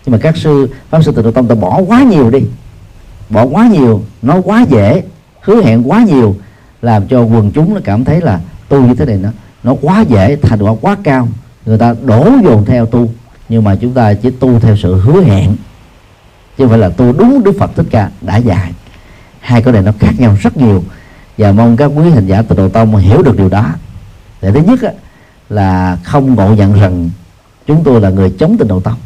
nhưng 0.07 0.13
mà 0.13 0.19
các 0.19 0.37
sư 0.37 0.69
pháp 0.91 1.03
sư 1.03 1.13
tịnh 1.13 1.25
độ 1.25 1.31
tông 1.31 1.49
ta 1.49 1.55
bỏ 1.55 1.81
quá 1.87 2.03
nhiều 2.03 2.31
đi. 2.31 2.41
Bỏ 3.31 3.47
quá 3.47 3.67
nhiều 3.67 4.03
nói 4.23 4.41
quá 4.45 4.67
dễ 4.69 5.03
hứa 5.41 5.63
hẹn 5.63 5.91
quá 5.91 6.05
nhiều 6.05 6.37
làm 6.83 7.09
cho 7.09 7.23
quần 7.23 7.51
chúng 7.51 7.75
nó 7.75 7.81
cảm 7.85 8.05
thấy 8.05 8.21
là 8.21 8.41
tu 8.69 8.87
như 8.87 8.95
thế 8.95 9.05
này 9.05 9.17
nó 9.17 9.29
nó 9.63 9.75
quá 9.81 10.05
dễ 10.09 10.37
thành 10.37 10.63
quả 10.63 10.73
quá 10.81 10.97
cao. 11.03 11.29
Người 11.67 11.79
ta 11.79 11.95
đổ 12.05 12.31
dồn 12.45 12.65
theo 12.65 12.87
tu 12.87 13.11
nhưng 13.49 13.65
mà 13.65 13.77
chúng 13.77 13.93
ta 13.93 14.15
chỉ 14.15 14.31
tu 14.31 14.61
theo 14.61 14.77
sự 14.77 14.95
hứa 14.95 15.23
hẹn 15.23 15.57
chứ 16.59 16.65
không 16.65 16.69
phải 16.69 16.79
là 16.79 16.89
tu 16.89 17.13
đúng 17.13 17.45
đức 17.45 17.53
phật 17.59 17.71
thích 17.77 17.87
ca 17.91 18.11
đã 18.21 18.37
dạy. 18.37 18.73
Hai 19.41 19.63
cái 19.63 19.73
này 19.73 19.83
nó 19.83 19.93
khác 19.99 20.13
nhau 20.19 20.37
rất 20.41 20.57
nhiều 20.57 20.85
và 21.39 21.53
mong 21.53 21.77
các 21.77 21.87
quý 21.97 22.11
hành 22.11 22.27
giả 22.27 22.43
từ 22.43 22.57
độ 22.57 22.69
tông 22.69 22.97
hiểu 22.97 23.23
được 23.23 23.37
điều 23.37 23.49
đó. 23.49 23.67
Để 24.43 24.53
thứ 24.53 24.61
nhất 24.61 24.83
á, 24.83 24.91
là 25.49 25.99
không 26.05 26.35
ngộ 26.35 26.55
nhận 26.55 26.81
rằng 26.81 27.11
chúng 27.67 27.85
tôi 27.85 28.01
là 28.01 28.11
người 28.11 28.35
chống 28.39 28.57
tình 28.59 28.69
độ 28.69 28.81
tông 28.81 28.97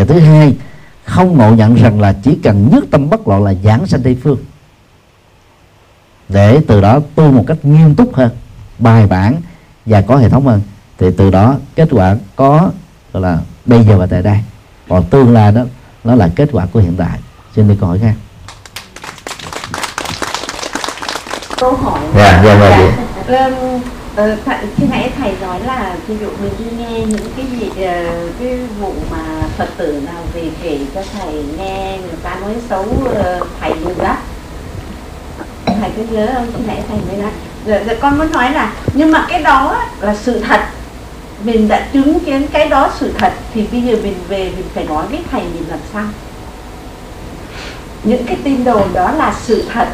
và 0.00 0.06
thứ 0.14 0.20
hai 0.20 0.56
không 1.04 1.38
ngộ 1.38 1.54
nhận 1.54 1.74
rằng 1.74 2.00
là 2.00 2.12
chỉ 2.22 2.38
cần 2.42 2.70
nhất 2.72 2.84
tâm 2.90 3.10
bất 3.10 3.28
loạn 3.28 3.44
là 3.44 3.54
giảng 3.64 3.86
sanh 3.86 4.02
tây 4.02 4.16
phương. 4.22 4.38
Để 6.28 6.60
từ 6.66 6.80
đó 6.80 7.00
tu 7.14 7.32
một 7.32 7.44
cách 7.46 7.58
nghiêm 7.62 7.94
túc 7.94 8.14
hơn 8.14 8.30
bài 8.78 9.06
bản 9.06 9.36
và 9.86 10.00
có 10.00 10.16
hệ 10.16 10.28
thống 10.28 10.46
hơn 10.46 10.60
thì 10.98 11.06
từ 11.16 11.30
đó 11.30 11.54
kết 11.74 11.88
quả 11.90 12.16
có 12.36 12.70
gọi 13.12 13.22
là 13.22 13.38
bây 13.66 13.84
giờ 13.84 13.98
và 13.98 14.06
tại 14.06 14.22
đây. 14.22 14.38
Còn 14.88 15.04
tương 15.04 15.32
lai 15.32 15.52
đó 15.52 15.62
nó 16.04 16.14
là 16.14 16.30
kết 16.36 16.48
quả 16.52 16.66
của 16.66 16.80
hiện 16.80 16.94
tại. 16.96 17.18
Xin 17.56 17.68
đi 17.68 17.76
câu 17.80 17.88
hỏi 17.88 17.98
khác. 17.98 18.14
Câu 21.56 21.76
hỏi 21.76 22.00
dạ 22.16 22.42
dạ 22.44 22.58
dạ, 22.60 22.92
dạ. 23.28 23.44
Um, 23.44 23.80
Ờ, 24.16 24.36
khi 24.76 24.86
nãy 24.90 25.10
thầy 25.18 25.32
nói 25.42 25.60
là 25.66 25.96
ví 26.06 26.16
dụ 26.20 26.28
mình 26.42 26.52
đi 26.58 26.64
nghe 26.78 27.00
những 27.00 27.32
cái 27.36 27.46
gì 27.60 27.66
uh, 27.66 28.32
cái 28.40 28.58
vụ 28.80 28.92
mà 29.10 29.18
phật 29.56 29.68
tử 29.76 30.02
nào 30.06 30.22
về 30.34 30.42
kể 30.62 30.78
cho 30.94 31.02
thầy 31.12 31.44
nghe 31.58 31.98
người 31.98 32.18
ta 32.22 32.34
nói 32.40 32.54
xấu 32.68 32.82
uh, 32.82 33.48
thầy 33.60 33.72
đó 33.98 34.16
thầy 35.80 35.90
cứ 35.96 36.02
nhớ 36.10 36.30
không? 36.34 36.46
Khi 36.56 36.62
nãy 36.66 36.82
thầy 36.88 36.98
mới 37.08 37.16
nói. 37.22 37.30
Rồi, 37.66 37.84
rồi 37.84 37.96
con 38.00 38.18
muốn 38.18 38.32
nói 38.32 38.52
là 38.52 38.72
nhưng 38.92 39.12
mà 39.12 39.26
cái 39.28 39.42
đó 39.42 39.82
là 40.00 40.14
sự 40.14 40.40
thật. 40.48 40.60
Mình 41.44 41.68
đã 41.68 41.86
chứng 41.92 42.20
kiến 42.20 42.46
cái 42.52 42.68
đó 42.68 42.90
sự 43.00 43.12
thật 43.18 43.32
thì 43.54 43.66
bây 43.72 43.82
giờ 43.82 43.96
mình 44.02 44.14
về 44.28 44.52
mình 44.56 44.66
phải 44.74 44.84
nói 44.84 45.06
với 45.10 45.20
thầy 45.30 45.42
mình 45.42 45.64
làm 45.68 45.78
sao? 45.92 46.04
Những 48.04 48.24
cái 48.26 48.36
tin 48.44 48.64
đồn 48.64 48.92
đó 48.92 49.12
là 49.12 49.34
sự 49.42 49.64
thật 49.72 49.88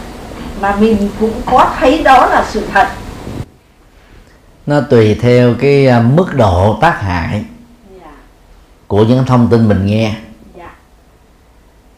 mà 0.61 0.77
mình 0.77 1.09
cũng 1.21 1.33
có 1.47 1.75
thấy 1.79 2.03
đó 2.03 2.27
là 2.27 2.45
sự 2.53 2.67
thật 2.73 2.89
nó 4.67 4.81
tùy 4.81 5.15
theo 5.15 5.55
cái 5.55 5.87
à, 5.89 6.01
mức 6.01 6.35
độ 6.35 6.79
tác 6.81 7.01
hại 7.01 7.45
dạ. 8.01 8.11
của 8.87 9.05
những 9.05 9.27
thông 9.27 9.49
tin 9.49 9.69
mình 9.69 9.87
nghe 9.87 10.15
dạ. 10.59 10.71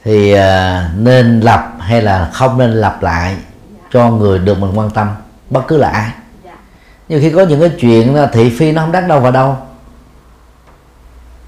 thì 0.05 0.33
à, 0.33 0.91
nên 0.97 1.41
lặp 1.41 1.77
hay 1.81 2.03
là 2.03 2.31
không 2.33 2.59
nên 2.59 2.73
lặp 2.73 3.03
lại 3.03 3.37
cho 3.93 4.11
người 4.11 4.39
được 4.39 4.59
mình 4.59 4.79
quan 4.79 4.91
tâm 4.91 5.09
bất 5.51 5.62
cứ 5.69 5.77
là 5.77 5.89
ai 5.89 6.11
Dạ. 6.45 6.55
nhưng 7.09 7.21
khi 7.21 7.31
có 7.31 7.43
những 7.43 7.61
cái 7.61 7.71
chuyện 7.81 8.16
thị 8.33 8.51
phi 8.51 8.73
nó 8.73 8.83
không 8.83 8.93
đắt 8.93 9.09
đâu 9.09 9.21
vào 9.21 9.33
đâu 9.33 9.57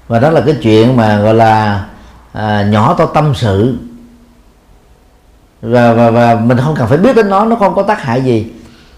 và 0.07 0.19
đó 0.19 0.29
là 0.29 0.41
cái 0.41 0.57
chuyện 0.61 0.97
mà 0.97 1.19
gọi 1.19 1.33
là 1.33 1.85
à, 2.33 2.63
nhỏ 2.63 2.95
to 2.97 3.05
tâm 3.05 3.33
sự 3.35 3.77
và, 5.61 5.93
và 5.93 6.11
và 6.11 6.35
mình 6.35 6.57
không 6.57 6.75
cần 6.75 6.87
phải 6.87 6.97
biết 6.97 7.15
đến 7.15 7.29
nó 7.29 7.45
nó 7.45 7.55
không 7.55 7.75
có 7.75 7.83
tác 7.83 8.01
hại 8.03 8.21
gì 8.21 8.51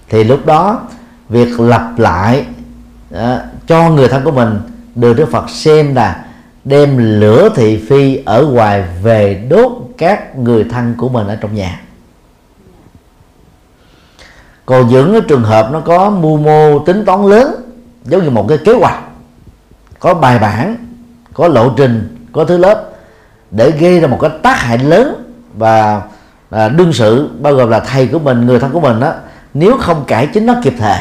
thì 0.10 0.24
lúc 0.24 0.46
đó 0.46 0.82
việc 1.30 1.60
lặp 1.60 2.00
lại 2.00 2.46
đó, 3.10 3.38
cho 3.68 3.90
người 3.90 4.08
thân 4.08 4.24
của 4.24 4.32
mình 4.32 4.60
được 4.96 5.14
Đức 5.14 5.32
Phật 5.32 5.50
xem 5.50 5.96
là 5.96 6.26
đem 6.64 7.20
lửa 7.20 7.50
thị 7.56 7.86
phi 7.90 8.20
ở 8.26 8.46
ngoài 8.46 8.84
về 9.02 9.46
đốt 9.50 9.72
các 9.98 10.38
người 10.38 10.64
thân 10.64 10.96
của 10.98 11.10
mình 11.10 11.28
ở 11.28 11.36
trong 11.36 11.56
nhà. 11.56 11.82
Còn 14.66 14.88
những 14.88 15.12
cái 15.12 15.22
trường 15.22 15.44
hợp 15.44 15.70
nó 15.72 15.80
có 15.80 16.10
mưu 16.10 16.38
mô 16.38 16.80
tính 16.80 17.06
toán 17.06 17.26
lớn 17.26 17.56
giống 18.04 18.24
như 18.24 18.30
một 18.30 18.46
cái 18.50 18.58
kế 18.66 18.74
hoạch 18.74 19.04
có 20.00 20.14
bài 20.14 20.40
bản 20.40 20.76
có 21.34 21.48
lộ 21.48 21.70
trình 21.78 22.28
có 22.32 22.46
thứ 22.46 22.58
lớp 22.58 22.90
để 23.52 23.72
gây 23.72 24.00
ra 24.00 24.08
một 24.08 24.18
cái 24.22 24.32
tác 24.44 24.58
hại 24.58 24.78
lớn 24.78 25.34
và 25.54 26.02
à, 26.50 26.70
đương 26.70 26.94
sự 26.94 27.30
bao 27.40 27.54
gồm 27.54 27.70
là 27.70 27.80
thầy 27.80 28.08
của 28.08 28.20
mình 28.20 28.46
người 28.46 28.60
thân 28.60 28.72
của 28.72 28.80
mình 28.80 29.00
đó 29.00 29.14
nếu 29.54 29.78
không 29.78 30.04
cải 30.08 30.28
chính 30.28 30.46
nó 30.46 30.56
kịp 30.64 30.74
thời 30.80 30.98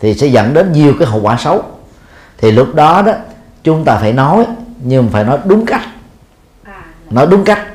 thì 0.00 0.14
sẽ 0.14 0.26
dẫn 0.26 0.54
đến 0.54 0.72
nhiều 0.72 0.94
cái 0.98 1.08
hậu 1.08 1.20
quả 1.20 1.36
xấu. 1.36 1.62
Thì 2.38 2.50
lúc 2.50 2.74
đó 2.74 3.02
đó, 3.02 3.12
chúng 3.62 3.84
ta 3.84 3.96
phải 3.96 4.12
nói, 4.12 4.46
nhưng 4.82 5.08
phải 5.08 5.24
nói 5.24 5.38
đúng 5.44 5.66
cách. 5.66 5.82
Nói 7.10 7.26
đúng 7.26 7.44
cách 7.44 7.66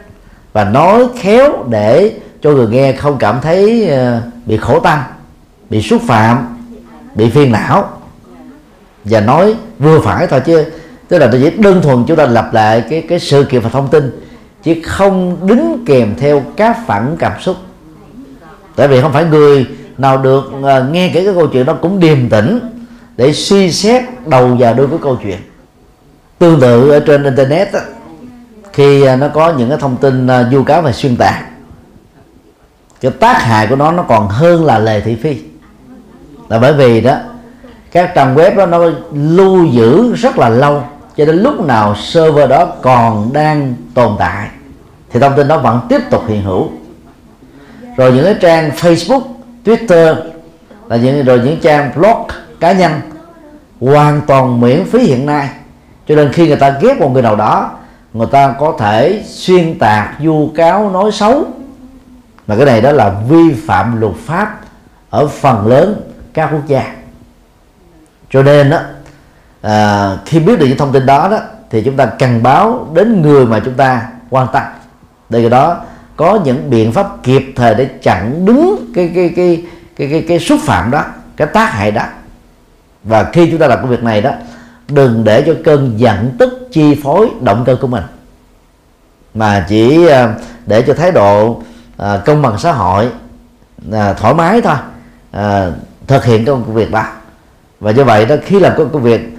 và 0.54 0.64
nói 0.64 1.08
khéo 1.20 1.66
để 1.70 2.12
cho 2.42 2.52
người 2.52 2.68
nghe 2.68 2.94
không 2.94 3.18
cảm 3.18 3.42
thấy 3.42 3.90
ờ, 3.90 4.22
bị 4.46 4.58
khổ 4.58 4.80
tâm 4.80 5.00
bị 5.72 5.82
xúc 5.82 6.02
phạm, 6.08 6.58
bị 7.16 7.30
phiền 7.30 7.52
não. 7.52 7.90
Và 9.06 9.20
nói 9.20 9.56
vừa 9.80 10.00
phải 10.00 10.28
thôi 10.28 10.42
chứ, 10.46 10.66
tức 11.08 11.20
là 11.20 11.28
tôi 11.32 11.42
chỉ 11.44 11.58
đơn 11.58 11.82
thuần 11.82 12.04
chúng 12.08 12.18
ta 12.18 12.26
lặp 12.26 12.54
lại 12.54 12.84
cái 12.90 13.04
cái 13.10 13.20
sự 13.20 13.44
kiện 13.44 13.62
và 13.62 13.70
thông 13.70 13.88
tin, 13.88 14.20
chứ 14.64 14.76
không 14.84 15.48
đính 15.48 15.84
kèm 15.86 16.16
theo 16.18 16.44
các 16.58 16.78
phản 16.88 17.16
cảm 17.20 17.42
xúc. 17.42 17.56
Tại 18.76 18.88
vì 18.88 19.02
không 19.02 19.14
phải 19.14 19.26
người 19.26 19.66
nào 19.98 20.18
được 20.18 20.52
uh, 20.60 20.92
nghe 20.92 21.12
kể 21.14 21.26
cái 21.26 21.34
câu 21.34 21.48
chuyện 21.48 21.66
đó 21.66 21.74
cũng 21.82 22.00
điềm 22.00 22.30
tĩnh 22.30 22.60
để 23.18 23.34
suy 23.34 23.72
xét 23.72 24.04
đầu 24.26 24.56
vào 24.60 24.74
đuôi 24.74 24.88
của 24.88 24.98
câu 24.98 25.18
chuyện. 25.24 25.38
Tương 26.40 26.60
tự 26.60 26.90
ở 26.90 27.00
trên 27.00 27.24
internet 27.24 27.74
đó, 27.74 27.80
khi 28.74 29.02
à, 29.02 29.16
nó 29.16 29.28
có 29.28 29.54
những 29.54 29.70
cái 29.70 29.78
thông 29.78 29.98
tin 29.98 30.28
à, 30.28 30.40
uh, 30.40 30.54
vu 30.54 30.64
cáo 30.64 30.82
và 30.82 30.92
xuyên 30.92 31.16
tạc 31.16 31.44
cái 33.02 33.12
tác 33.12 33.42
hại 33.42 33.68
của 33.68 33.76
nó 33.76 33.92
nó 33.92 34.04
còn 34.04 34.28
hơn 34.28 34.66
là 34.66 34.80
lề 34.80 35.02
thị 35.02 35.16
phi. 35.16 35.38
Là 36.50 36.60
bởi 36.60 36.74
vì 36.74 37.02
đó 37.02 37.16
các 37.92 38.12
trang 38.16 38.36
web 38.36 38.56
đó 38.56 38.66
nó 38.66 38.80
lưu 39.14 39.66
giữ 39.66 40.14
rất 40.14 40.38
là 40.38 40.50
lâu 40.50 40.84
cho 41.18 41.26
đến 41.26 41.38
lúc 41.38 41.66
nào 41.66 41.96
server 41.96 42.50
đó 42.50 42.66
còn 42.82 43.34
đang 43.34 43.76
tồn 43.94 44.16
tại 44.20 44.50
thì 45.12 45.20
thông 45.20 45.34
tin 45.38 45.48
đó 45.48 45.58
vẫn 45.58 45.80
tiếp 45.90 46.02
tục 46.12 46.24
hiện 46.28 46.44
hữu. 46.44 46.70
Rồi 47.98 48.12
những 48.12 48.26
cái 48.26 48.36
trang 48.42 48.70
Facebook, 48.70 49.22
Twitter 49.66 50.16
là 50.88 50.96
những 50.96 51.26
rồi 51.26 51.40
những 51.40 51.60
trang 51.60 51.92
blog 51.96 52.28
cá 52.60 52.72
nhân 52.72 52.92
hoàn 53.82 54.22
toàn 54.28 54.62
miễn 54.62 54.86
phí 54.86 55.00
hiện 55.00 55.26
nay. 55.26 55.50
Cho 56.08 56.16
nên 56.16 56.32
khi 56.34 56.48
người 56.48 56.58
ta 56.58 56.70
ghét 56.82 57.00
một 57.00 57.10
người 57.10 57.22
nào 57.22 57.36
đó 57.36 57.72
người 58.14 58.28
ta 58.32 58.56
có 58.60 58.76
thể 58.80 59.24
xuyên 59.28 59.80
tạc 59.80 60.16
vu 60.20 60.52
cáo 60.56 60.90
nói 60.90 61.12
xấu. 61.12 61.44
Mà 62.48 62.56
cái 62.56 62.66
này 62.66 62.82
đó 62.82 62.92
là 62.92 63.10
vi 63.30 63.54
phạm 63.68 64.00
luật 64.00 64.14
pháp 64.26 64.60
ở 65.10 65.28
phần 65.28 65.68
lớn 65.68 66.02
các 66.34 66.50
quốc 66.52 66.68
gia. 66.68 66.96
Cho 68.32 68.44
nên 68.44 68.70
đó 68.70 68.80
à, 69.62 70.18
khi 70.26 70.40
biết 70.40 70.60
được 70.60 70.66
những 70.68 70.78
thông 70.78 70.92
tin 70.92 71.06
đó 71.06 71.28
đó 71.32 71.38
thì 71.70 71.82
chúng 71.84 71.98
ta 71.98 72.06
cần 72.06 72.44
báo 72.44 72.88
đến 72.94 73.22
người 73.22 73.46
mà 73.46 73.62
chúng 73.66 73.74
ta 73.74 74.08
quan 74.30 74.48
tâm. 74.54 74.64
Để 75.30 75.50
đó 75.50 75.78
có 76.22 76.40
những 76.44 76.70
biện 76.70 76.92
pháp 76.92 77.24
kịp 77.24 77.54
thời 77.56 77.76
để 77.76 77.86
chặn 78.02 78.46
đứng 78.46 78.92
cái 78.96 79.12
cái 79.16 79.34
cái 79.36 79.64
cái 79.96 80.08
cái, 80.12 80.26
cái 80.28 80.40
xúc 80.40 80.60
phạm 80.64 80.92
đó 80.92 81.04
cái 81.38 81.48
tác 81.48 81.74
hại 81.74 81.92
đó. 81.92 82.04
Và 83.04 83.24
khi 83.24 83.52
chúng 83.52 83.60
ta 83.60 83.68
làm 83.68 83.82
công 83.82 83.90
việc 83.90 84.04
này 84.04 84.22
đó 84.22 84.32
đừng 84.88 85.24
để 85.24 85.44
cho 85.46 85.54
cơn 85.64 85.94
giận 85.98 86.36
tức 86.40 86.68
chi 86.72 87.00
phối 87.04 87.30
động 87.42 87.64
cơ 87.66 87.76
của 87.82 87.88
mình. 87.88 88.04
Mà 89.34 89.66
chỉ 89.70 90.08
à, 90.08 90.34
để 90.66 90.82
cho 90.82 90.94
thái 90.94 91.12
độ 91.12 91.62
à, 91.98 92.22
công 92.26 92.42
bằng 92.42 92.58
xã 92.58 92.72
hội 92.72 93.08
à, 93.92 94.14
thoải 94.14 94.34
mái 94.34 94.62
thôi 94.62 94.78
thực 96.08 96.26
hiện 96.26 96.46
công 96.46 96.74
việc 96.74 96.92
đó. 96.92 97.06
Và 97.80 97.92
do 97.92 98.04
vậy 98.04 98.26
đó 98.26 98.36
khi 98.46 98.60
làm 98.60 98.74
công 98.78 99.04
việc 99.04 99.38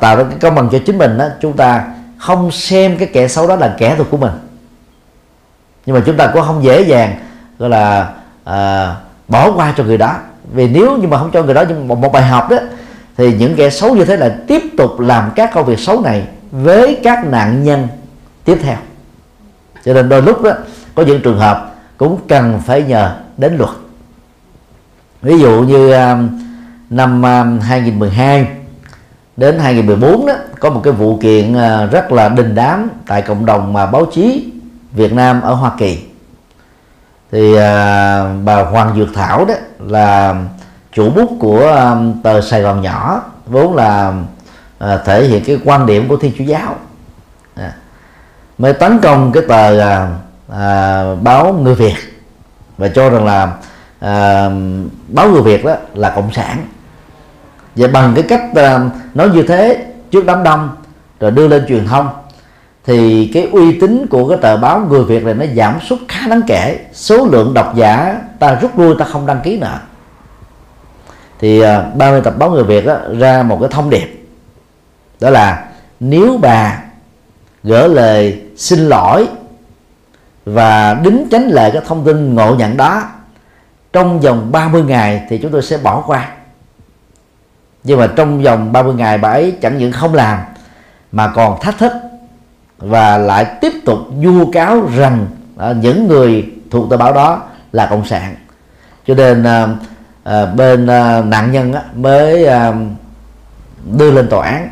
tạo 0.00 0.16
ra 0.16 0.24
cái 0.24 0.38
công 0.40 0.54
bằng 0.54 0.68
cho 0.72 0.78
chính 0.86 0.98
mình 0.98 1.18
đó 1.18 1.26
chúng 1.40 1.56
ta 1.56 1.84
không 2.18 2.50
xem 2.50 2.96
cái 2.98 3.08
kẻ 3.12 3.28
xấu 3.28 3.46
đó 3.46 3.56
là 3.56 3.74
kẻ 3.78 3.94
thù 3.98 4.04
của 4.10 4.16
mình 4.16 4.32
nhưng 5.86 5.96
mà 5.96 6.02
chúng 6.06 6.16
ta 6.16 6.30
cũng 6.32 6.42
không 6.42 6.64
dễ 6.64 6.80
dàng 6.82 7.14
gọi 7.58 7.70
là 7.70 8.10
à, 8.44 8.94
bỏ 9.28 9.52
qua 9.52 9.74
cho 9.76 9.84
người 9.84 9.98
đó. 9.98 10.14
Vì 10.52 10.68
nếu 10.68 10.96
như 10.96 11.08
mà 11.08 11.18
không 11.18 11.30
cho 11.30 11.42
người 11.42 11.54
đó 11.54 11.64
một, 11.86 11.98
một 11.98 12.12
bài 12.12 12.22
học 12.22 12.50
đó 12.50 12.56
thì 13.16 13.34
những 13.38 13.56
kẻ 13.56 13.70
xấu 13.70 13.94
như 13.94 14.04
thế 14.04 14.16
là 14.16 14.36
tiếp 14.46 14.62
tục 14.76 15.00
làm 15.00 15.30
các 15.36 15.50
công 15.54 15.66
việc 15.66 15.78
xấu 15.78 16.00
này 16.00 16.26
với 16.50 17.00
các 17.02 17.24
nạn 17.24 17.64
nhân 17.64 17.88
tiếp 18.44 18.58
theo. 18.62 18.76
Cho 19.84 19.94
nên 19.94 20.08
đôi 20.08 20.22
lúc 20.22 20.42
đó 20.42 20.50
có 20.94 21.02
những 21.02 21.20
trường 21.22 21.38
hợp 21.38 21.74
cũng 21.96 22.18
cần 22.28 22.60
phải 22.66 22.82
nhờ 22.82 23.16
đến 23.36 23.56
luật. 23.56 23.70
Ví 25.22 25.38
dụ 25.38 25.62
như 25.62 25.92
um, 25.92 26.28
năm 26.90 27.26
à, 27.26 27.40
um, 27.40 27.60
2012 27.60 28.46
đến 29.36 29.58
2014 29.58 30.26
đó 30.26 30.34
có 30.60 30.70
một 30.70 30.80
cái 30.84 30.92
vụ 30.92 31.16
kiện 31.16 31.52
uh, 31.52 31.90
rất 31.92 32.12
là 32.12 32.28
đình 32.28 32.54
đám 32.54 32.90
tại 33.06 33.22
cộng 33.22 33.46
đồng 33.46 33.72
mà 33.72 33.86
báo 33.86 34.06
chí 34.12 34.53
Việt 34.94 35.12
Nam 35.12 35.40
ở 35.40 35.54
Hoa 35.54 35.72
Kỳ. 35.78 35.98
Thì 37.32 37.56
à, 37.56 38.24
bà 38.44 38.62
Hoàng 38.62 38.94
Dược 38.96 39.14
Thảo 39.14 39.44
đó 39.44 39.54
là 39.78 40.34
chủ 40.92 41.10
bút 41.10 41.36
của 41.40 41.72
à, 41.76 41.96
tờ 42.22 42.40
Sài 42.40 42.62
Gòn 42.62 42.82
nhỏ 42.82 43.22
vốn 43.46 43.74
là 43.74 44.12
à, 44.78 44.96
thể 45.04 45.24
hiện 45.24 45.44
cái 45.44 45.58
quan 45.64 45.86
điểm 45.86 46.08
của 46.08 46.16
Thiên 46.16 46.32
Chúa 46.38 46.44
giáo. 46.44 46.76
À, 47.54 47.72
mới 48.58 48.72
tấn 48.72 48.98
công 48.98 49.32
cái 49.32 49.42
tờ 49.48 49.80
à, 49.80 50.08
à, 50.52 51.04
báo 51.22 51.52
Người 51.52 51.74
Việt 51.74 51.94
và 52.78 52.88
cho 52.88 53.10
rằng 53.10 53.24
là 53.24 53.52
à, 54.00 54.50
báo 55.08 55.28
Người 55.28 55.42
Việt 55.42 55.64
đó 55.64 55.74
là 55.94 56.10
cộng 56.10 56.32
sản. 56.32 56.66
Và 57.76 57.88
bằng 57.88 58.12
cái 58.14 58.24
cách 58.28 58.42
à, 58.54 58.80
nói 59.14 59.28
như 59.28 59.42
thế 59.42 59.86
trước 60.10 60.26
đám 60.26 60.42
đông 60.42 60.76
rồi 61.20 61.30
đưa 61.30 61.48
lên 61.48 61.64
truyền 61.68 61.86
thông 61.86 62.08
thì 62.84 63.30
cái 63.34 63.48
uy 63.52 63.80
tín 63.80 64.06
của 64.10 64.28
cái 64.28 64.38
tờ 64.42 64.56
báo 64.56 64.80
người 64.80 65.04
Việt 65.04 65.24
này 65.24 65.34
nó 65.34 65.46
giảm 65.56 65.78
sút 65.80 65.98
khá 66.08 66.28
đáng 66.28 66.42
kể. 66.46 66.78
Số 66.92 67.26
lượng 67.26 67.54
độc 67.54 67.76
giả 67.76 68.20
ta 68.38 68.54
rút 68.54 68.78
lui 68.78 68.94
ta 68.98 69.04
không 69.04 69.26
đăng 69.26 69.40
ký 69.40 69.58
nữa. 69.58 69.78
Thì 71.38 71.60
à, 71.60 71.78
uh, 71.78 71.96
30 71.96 72.20
tập 72.20 72.34
báo 72.38 72.50
người 72.50 72.64
Việt 72.64 72.86
đó, 72.86 72.96
ra 73.18 73.42
một 73.42 73.58
cái 73.60 73.68
thông 73.72 73.90
điệp. 73.90 74.26
Đó 75.20 75.30
là 75.30 75.64
nếu 76.00 76.38
bà 76.42 76.82
gửi 77.62 77.88
lời 77.88 78.42
xin 78.56 78.78
lỗi 78.78 79.28
và 80.44 80.94
đính 80.94 81.26
tránh 81.30 81.48
lại 81.48 81.70
cái 81.70 81.82
thông 81.86 82.04
tin 82.04 82.34
ngộ 82.34 82.54
nhận 82.54 82.76
đó 82.76 83.02
trong 83.92 84.20
vòng 84.20 84.52
30 84.52 84.82
ngày 84.82 85.22
thì 85.28 85.38
chúng 85.38 85.52
tôi 85.52 85.62
sẽ 85.62 85.76
bỏ 85.76 86.02
qua. 86.06 86.28
Nhưng 87.84 87.98
mà 87.98 88.06
trong 88.16 88.42
vòng 88.42 88.72
30 88.72 88.94
ngày 88.94 89.18
bà 89.18 89.28
ấy 89.28 89.56
chẳng 89.60 89.78
những 89.78 89.92
không 89.92 90.14
làm 90.14 90.38
mà 91.12 91.32
còn 91.34 91.60
thách 91.60 91.78
thức 91.78 91.92
và 92.78 93.18
lại 93.18 93.46
tiếp 93.60 93.72
tục 93.84 93.98
vu 94.22 94.50
cáo 94.50 94.88
rằng 94.96 95.26
à, 95.56 95.72
những 95.72 96.08
người 96.08 96.52
thuộc 96.70 96.90
tờ 96.90 96.96
báo 96.96 97.12
đó 97.12 97.42
là 97.72 97.86
cộng 97.86 98.04
sản. 98.04 98.34
Cho 99.06 99.14
nên 99.14 99.44
à, 99.44 99.68
à, 100.24 100.46
bên 100.46 100.86
à, 100.86 101.22
nạn 101.22 101.52
nhân 101.52 101.72
á, 101.72 101.82
mới 101.94 102.46
à, 102.46 102.72
đưa 103.98 104.10
lên 104.10 104.28
tòa 104.28 104.46
án. 104.46 104.68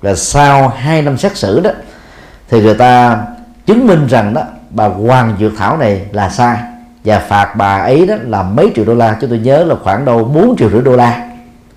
Và 0.00 0.14
sau 0.14 0.68
2 0.68 1.02
năm 1.02 1.18
xét 1.18 1.36
xử 1.36 1.60
đó 1.60 1.70
thì 2.50 2.62
người 2.62 2.74
ta 2.74 3.18
chứng 3.66 3.86
minh 3.86 4.06
rằng 4.06 4.34
đó 4.34 4.42
bà 4.70 4.88
Hoàng 4.88 5.36
Dược 5.40 5.52
Thảo 5.56 5.76
này 5.76 6.06
là 6.12 6.28
sai. 6.28 6.58
Và 7.04 7.18
phạt 7.18 7.54
bà 7.56 7.76
ấy 7.78 8.06
đó 8.06 8.14
là 8.22 8.42
mấy 8.42 8.72
triệu 8.74 8.84
đô 8.84 8.94
la. 8.94 9.16
Cho 9.20 9.28
tôi 9.28 9.38
nhớ 9.38 9.64
là 9.64 9.74
khoảng 9.82 10.04
đâu 10.04 10.24
4 10.24 10.56
triệu 10.56 10.70
rưỡi 10.70 10.82
đô 10.82 10.96
la. 10.96 11.28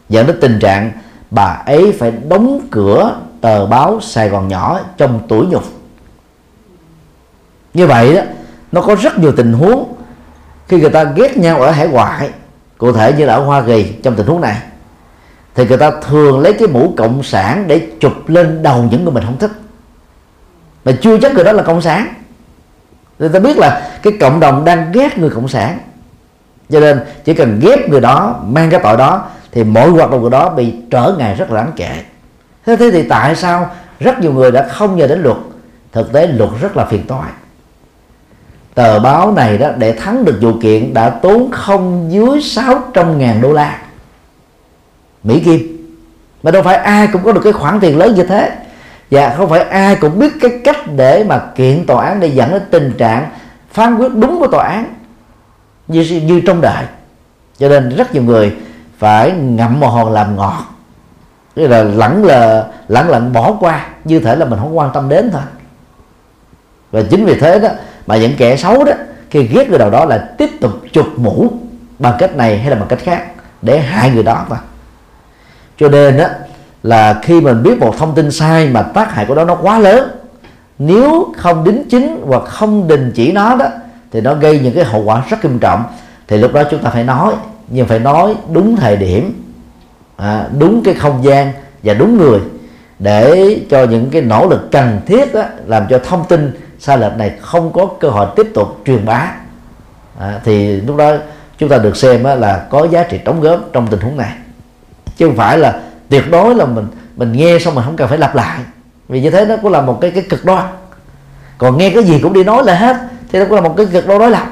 Dẫn 0.09 0.27
đến 0.27 0.37
tình 0.41 0.59
trạng 0.59 0.91
bà 1.31 1.61
ấy 1.65 1.95
phải 1.99 2.13
đóng 2.29 2.59
cửa 2.71 3.15
tờ 3.45 3.65
báo 3.65 3.99
Sài 4.01 4.29
Gòn 4.29 4.47
nhỏ 4.47 4.79
trong 4.97 5.19
tuổi 5.27 5.45
nhục. 5.45 5.63
Như 7.73 7.87
vậy 7.87 8.15
đó, 8.15 8.21
nó 8.71 8.81
có 8.81 8.95
rất 8.95 9.19
nhiều 9.19 9.31
tình 9.31 9.53
huống 9.53 9.93
khi 10.67 10.79
người 10.79 10.89
ta 10.89 11.03
ghét 11.03 11.37
nhau 11.37 11.61
ở 11.61 11.71
hải 11.71 11.87
ngoại, 11.87 12.29
cụ 12.77 12.91
thể 12.91 13.13
như 13.13 13.25
là 13.25 13.33
ở 13.33 13.43
Hoa 13.43 13.61
Kỳ 13.61 13.93
trong 14.03 14.15
tình 14.15 14.27
huống 14.27 14.41
này, 14.41 14.57
thì 15.55 15.65
người 15.65 15.77
ta 15.77 15.91
thường 15.91 16.39
lấy 16.39 16.53
cái 16.53 16.67
mũ 16.67 16.93
cộng 16.97 17.23
sản 17.23 17.67
để 17.67 17.87
chụp 17.99 18.13
lên 18.27 18.63
đầu 18.63 18.83
những 18.91 19.03
người 19.03 19.13
mình 19.13 19.23
không 19.23 19.37
thích. 19.37 19.51
Mà 20.85 20.91
chưa 21.01 21.17
chắc 21.17 21.33
người 21.33 21.43
đó 21.43 21.51
là 21.51 21.63
cộng 21.63 21.81
sản. 21.81 22.13
Người 23.19 23.29
ta 23.29 23.39
biết 23.39 23.57
là 23.57 23.99
cái 24.03 24.13
cộng 24.19 24.39
đồng 24.39 24.65
đang 24.65 24.91
ghét 24.91 25.17
người 25.17 25.29
cộng 25.29 25.47
sản. 25.47 25.79
Cho 26.69 26.79
nên 26.79 26.99
chỉ 27.25 27.33
cần 27.33 27.59
ghét 27.63 27.89
người 27.89 28.01
đó, 28.01 28.39
mang 28.45 28.69
cái 28.69 28.79
tội 28.83 28.97
đó, 28.97 29.25
thì 29.51 29.63
mọi 29.63 29.89
hoạt 29.89 30.11
động 30.11 30.21
của 30.21 30.29
đó 30.29 30.49
bị 30.49 30.73
trở 30.91 31.15
ngại 31.17 31.35
rất 31.35 31.51
là 31.51 31.63
đáng 31.63 31.71
kể 31.75 32.03
thế 32.65 32.75
thế 32.75 32.91
thì 32.91 33.03
tại 33.03 33.35
sao 33.35 33.69
rất 33.99 34.19
nhiều 34.19 34.33
người 34.33 34.51
đã 34.51 34.67
không 34.67 34.95
nhờ 34.95 35.07
đến 35.07 35.23
luật? 35.23 35.37
Thực 35.91 36.13
tế 36.13 36.27
luật 36.27 36.49
rất 36.61 36.77
là 36.77 36.85
phiền 36.85 37.07
toái. 37.07 37.31
Tờ 38.73 38.99
báo 38.99 39.31
này 39.31 39.57
đó, 39.57 39.69
để 39.77 39.93
thắng 39.93 40.25
được 40.25 40.37
vụ 40.41 40.51
kiện, 40.61 40.93
đã 40.93 41.09
tốn 41.09 41.51
không 41.51 42.07
dưới 42.11 42.41
600 42.41 43.17
ngàn 43.17 43.41
đô 43.41 43.53
la. 43.53 43.79
Mỹ 45.23 45.39
Kim. 45.39 45.87
Mà 46.43 46.51
đâu 46.51 46.63
phải 46.63 46.75
ai 46.75 47.07
cũng 47.07 47.23
có 47.23 47.31
được 47.31 47.41
cái 47.43 47.53
khoản 47.53 47.79
tiền 47.79 47.97
lớn 47.97 48.15
như 48.15 48.23
thế. 48.23 48.51
Và 49.11 49.35
không 49.37 49.49
phải 49.49 49.59
ai 49.59 49.95
cũng 49.95 50.19
biết 50.19 50.33
cái 50.41 50.61
cách 50.63 50.77
để 50.95 51.23
mà 51.23 51.41
kiện 51.55 51.85
tòa 51.85 52.05
án 52.05 52.19
để 52.19 52.27
dẫn 52.27 52.51
đến 52.51 52.61
tình 52.71 52.93
trạng 52.97 53.29
phán 53.71 53.95
quyết 53.97 54.15
đúng 54.15 54.39
của 54.39 54.47
tòa 54.47 54.67
án 54.67 54.93
như 55.87 56.21
như 56.23 56.41
trong 56.45 56.61
đời. 56.61 56.85
Cho 57.57 57.69
nên 57.69 57.89
rất 57.89 58.13
nhiều 58.13 58.23
người 58.23 58.55
phải 58.97 59.31
ngậm 59.31 59.79
mồ 59.79 59.87
hồn 59.87 60.11
làm 60.11 60.35
ngọt 60.35 60.74
nghĩa 61.55 61.67
là 61.67 61.83
lẳng 61.83 62.25
là, 62.25 62.65
lẳng 62.87 63.09
lặng 63.09 63.33
bỏ 63.33 63.57
qua, 63.59 63.85
như 64.03 64.19
thể 64.19 64.35
là 64.35 64.45
mình 64.45 64.59
không 64.59 64.77
quan 64.77 64.89
tâm 64.93 65.09
đến 65.09 65.29
thôi. 65.31 65.41
Và 66.91 67.01
chính 67.09 67.25
vì 67.25 67.39
thế 67.39 67.59
đó 67.59 67.69
mà 68.07 68.17
những 68.17 68.35
kẻ 68.37 68.57
xấu 68.57 68.83
đó, 68.83 68.93
khi 69.29 69.43
ghét 69.43 69.69
người 69.69 69.79
nào 69.79 69.89
đó 69.89 70.05
là 70.05 70.17
tiếp 70.37 70.49
tục 70.61 70.71
chụp 70.91 71.05
mũ 71.17 71.47
bằng 71.99 72.15
cách 72.19 72.35
này 72.35 72.57
hay 72.57 72.69
là 72.69 72.75
bằng 72.75 72.87
cách 72.87 72.99
khác 73.03 73.25
để 73.61 73.79
hại 73.79 74.09
người 74.09 74.23
đó 74.23 74.45
mà 74.49 74.57
cho 75.77 75.89
nên 75.89 76.17
đó 76.17 76.25
là 76.83 77.19
khi 77.23 77.41
mình 77.41 77.63
biết 77.63 77.79
một 77.79 77.97
thông 77.97 78.15
tin 78.15 78.31
sai 78.31 78.67
mà 78.67 78.81
tác 78.81 79.13
hại 79.13 79.25
của 79.25 79.35
nó 79.35 79.45
nó 79.45 79.55
quá 79.55 79.79
lớn, 79.79 80.09
nếu 80.79 81.33
không 81.37 81.63
đính 81.63 81.83
chính 81.89 82.21
hoặc 82.27 82.43
không 82.45 82.87
đình 82.87 83.11
chỉ 83.15 83.31
nó 83.31 83.55
đó, 83.55 83.65
thì 84.11 84.21
nó 84.21 84.33
gây 84.33 84.59
những 84.59 84.75
cái 84.75 84.83
hậu 84.83 85.03
quả 85.03 85.23
rất 85.29 85.45
nghiêm 85.45 85.59
trọng. 85.59 85.83
Thì 86.27 86.37
lúc 86.37 86.53
đó 86.53 86.63
chúng 86.71 86.83
ta 86.83 86.89
phải 86.89 87.03
nói, 87.03 87.33
nhưng 87.67 87.87
phải 87.87 87.99
nói 87.99 88.35
đúng 88.53 88.75
thời 88.75 88.97
điểm 88.97 89.44
à, 90.17 90.47
đúng 90.59 90.83
cái 90.83 90.93
không 90.93 91.23
gian 91.23 91.51
và 91.83 91.93
đúng 91.93 92.17
người 92.17 92.39
để 92.99 93.57
cho 93.69 93.83
những 93.83 94.09
cái 94.09 94.21
nỗ 94.21 94.47
lực 94.47 94.71
cần 94.71 94.99
thiết 95.05 95.33
đó, 95.33 95.43
làm 95.65 95.83
cho 95.89 95.99
thông 95.99 96.25
tin 96.29 96.51
sai 96.79 96.97
lệch 96.97 97.17
này 97.17 97.31
không 97.41 97.73
có 97.73 97.85
cơ 97.99 98.09
hội 98.09 98.27
tiếp 98.35 98.47
tục 98.53 98.81
truyền 98.85 99.05
bá. 99.05 99.31
À, 100.19 100.39
thì 100.43 100.81
lúc 100.81 100.97
đó 100.97 101.11
chúng 101.57 101.69
ta 101.69 101.77
được 101.77 101.97
xem 101.97 102.23
là 102.23 102.65
có 102.69 102.87
giá 102.91 103.03
trị 103.03 103.19
đóng 103.25 103.41
góp 103.41 103.59
trong 103.73 103.87
tình 103.87 103.99
huống 103.99 104.17
này. 104.17 104.31
Chứ 105.17 105.27
không 105.27 105.35
phải 105.35 105.57
là 105.57 105.79
tuyệt 106.09 106.31
đối 106.31 106.55
là 106.55 106.65
mình 106.65 106.87
mình 107.15 107.31
nghe 107.31 107.59
xong 107.59 107.75
mình 107.75 107.83
không 107.85 107.95
cần 107.95 108.07
phải 108.07 108.17
lặp 108.17 108.35
lại. 108.35 108.59
Vì 109.07 109.21
như 109.21 109.29
thế 109.29 109.45
nó 109.45 109.55
cũng 109.57 109.71
là 109.71 109.81
một 109.81 109.97
cái 110.01 110.11
cái 110.11 110.23
cực 110.29 110.45
đoan. 110.45 110.65
Còn 111.57 111.77
nghe 111.77 111.89
cái 111.89 112.03
gì 112.03 112.19
cũng 112.23 112.33
đi 112.33 112.43
nói 112.43 112.63
là 112.63 112.75
hết 112.75 112.97
thì 113.31 113.39
nó 113.39 113.45
cũng 113.45 113.55
là 113.55 113.61
một 113.61 113.73
cái 113.77 113.85
cực 113.85 114.07
đoan 114.07 114.19
đối 114.19 114.31
lập. 114.31 114.47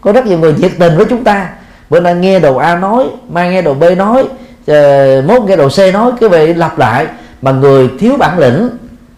Có 0.00 0.12
rất 0.12 0.26
nhiều 0.26 0.38
người 0.38 0.54
nhiệt 0.54 0.72
tình 0.78 0.96
với 0.96 1.06
chúng 1.10 1.24
ta. 1.24 1.50
Bữa 1.90 2.00
nay 2.00 2.14
nghe 2.14 2.40
đầu 2.40 2.58
A 2.58 2.76
nói 2.76 3.06
mai 3.28 3.50
nghe 3.50 3.62
đầu 3.62 3.74
B 3.74 3.84
nói 3.96 4.28
Ờ, 4.68 5.22
mốt 5.26 5.42
nghe 5.42 5.56
đầu 5.56 5.70
xe 5.70 5.92
nói, 5.92 6.12
cái 6.20 6.28
về 6.28 6.54
lặp 6.54 6.78
lại, 6.78 7.06
mà 7.42 7.52
người 7.52 7.90
thiếu 7.98 8.16
bản 8.18 8.38
lĩnh 8.38 8.68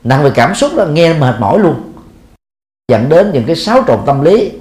nặng 0.04 0.22
về 0.22 0.30
cảm 0.34 0.54
xúc 0.54 0.70
là 0.74 0.84
nghe 0.84 1.12
mệt 1.12 1.34
mỏi 1.38 1.58
luôn. 1.58 1.92
Dẫn 2.88 3.08
đến 3.08 3.30
những 3.32 3.44
cái 3.44 3.56
xáo 3.56 3.82
trộn 3.86 3.98
tâm 4.06 4.22
lý, 4.22 4.52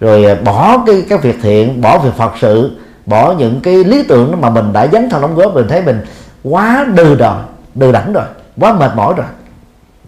rồi 0.00 0.24
ờ, 0.24 0.34
bỏ 0.44 0.82
cái 0.86 1.04
cái 1.08 1.18
việc 1.18 1.36
thiện, 1.42 1.80
bỏ 1.80 1.98
việc 1.98 2.10
phật 2.16 2.32
sự, 2.40 2.70
bỏ 3.06 3.34
những 3.38 3.60
cái 3.60 3.84
lý 3.84 4.02
tưởng 4.02 4.40
mà 4.40 4.50
mình 4.50 4.72
đã 4.72 4.86
dấn 4.86 5.10
thân 5.10 5.22
đóng 5.22 5.34
góp, 5.34 5.54
mình 5.54 5.68
thấy 5.68 5.82
mình 5.82 6.00
quá 6.42 6.86
đừ 6.94 7.14
rồi 7.14 7.36
đừ 7.74 7.92
đẳng 7.92 8.12
rồi, 8.12 8.24
quá 8.60 8.72
mệt 8.72 8.90
mỏi 8.96 9.14
rồi. 9.16 9.26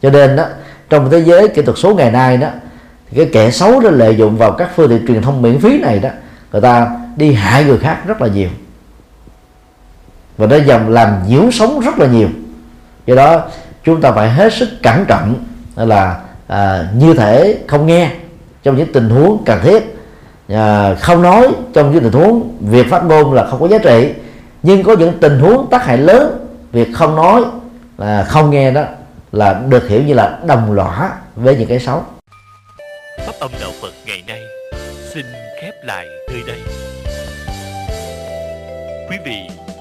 Cho 0.02 0.10
nên 0.10 0.36
đó 0.36 0.44
trong 0.90 1.10
thế 1.10 1.18
giới 1.18 1.48
kỹ 1.48 1.62
thuật 1.62 1.78
số 1.78 1.94
ngày 1.94 2.10
nay 2.10 2.36
đó 2.36 2.48
cái 3.16 3.28
kẻ 3.32 3.50
xấu 3.50 3.80
đó 3.80 3.90
lợi 3.90 4.16
dụng 4.16 4.36
vào 4.36 4.52
các 4.52 4.70
phương 4.76 4.88
tiện 4.90 5.06
truyền 5.06 5.22
thông 5.22 5.42
miễn 5.42 5.60
phí 5.60 5.78
này 5.78 5.98
đó, 5.98 6.08
người 6.52 6.60
ta 6.60 6.88
đi 7.16 7.32
hại 7.32 7.64
người 7.64 7.78
khác 7.78 7.98
rất 8.06 8.22
là 8.22 8.28
nhiều 8.28 8.48
và 10.41 10.47
nó 10.47 10.57
dòng 10.57 10.88
làm 10.88 11.22
nhiễu 11.28 11.51
sống 11.51 11.80
rất 11.80 11.99
là 11.99 12.07
nhiều. 12.07 12.28
Do 13.07 13.14
đó 13.14 13.43
chúng 13.84 14.01
ta 14.01 14.12
phải 14.12 14.30
hết 14.30 14.53
sức 14.53 14.68
cẩn 14.82 15.05
trọng 15.05 15.34
là 15.76 16.20
à, 16.47 16.88
như 16.97 17.14
thể 17.14 17.59
không 17.68 17.86
nghe 17.86 18.11
trong 18.62 18.76
những 18.76 18.93
tình 18.93 19.11
huống 19.11 19.43
cần 19.45 19.61
thiết. 19.62 19.97
À, 20.49 20.95
không 20.95 21.22
nói 21.22 21.49
trong 21.72 21.93
những 21.93 22.03
tình 22.03 22.12
huống 22.12 22.57
việc 22.61 22.86
phát 22.91 23.05
ngôn 23.05 23.32
là 23.32 23.47
không 23.47 23.61
có 23.61 23.68
giá 23.68 23.78
trị. 23.78 24.12
Nhưng 24.62 24.82
có 24.82 24.97
những 24.99 25.18
tình 25.20 25.38
huống 25.38 25.66
tác 25.70 25.84
hại 25.84 25.99
lớn 25.99 26.47
việc 26.72 26.88
không 26.95 27.16
nói 27.16 27.43
là 27.99 28.24
không 28.24 28.51
nghe 28.51 28.70
đó 28.70 28.82
là 29.32 29.61
được 29.68 29.88
hiểu 29.88 30.03
như 30.03 30.14
là 30.14 30.38
đồng 30.47 30.72
lõa 30.72 31.12
với 31.36 31.57
những 31.57 31.68
cái 31.68 31.80
xấu. 31.80 32.03
Pháp 33.26 33.34
âm 33.41 33.51
đạo 33.61 33.70
Phật 33.82 33.93
ngày 34.07 34.22
nay 34.26 34.43
xin 35.14 35.26
khép 35.62 35.74
lại 35.84 36.07
nơi 36.28 36.43
đây. 36.47 36.59
Quý 39.11 39.16
vị 39.24 39.59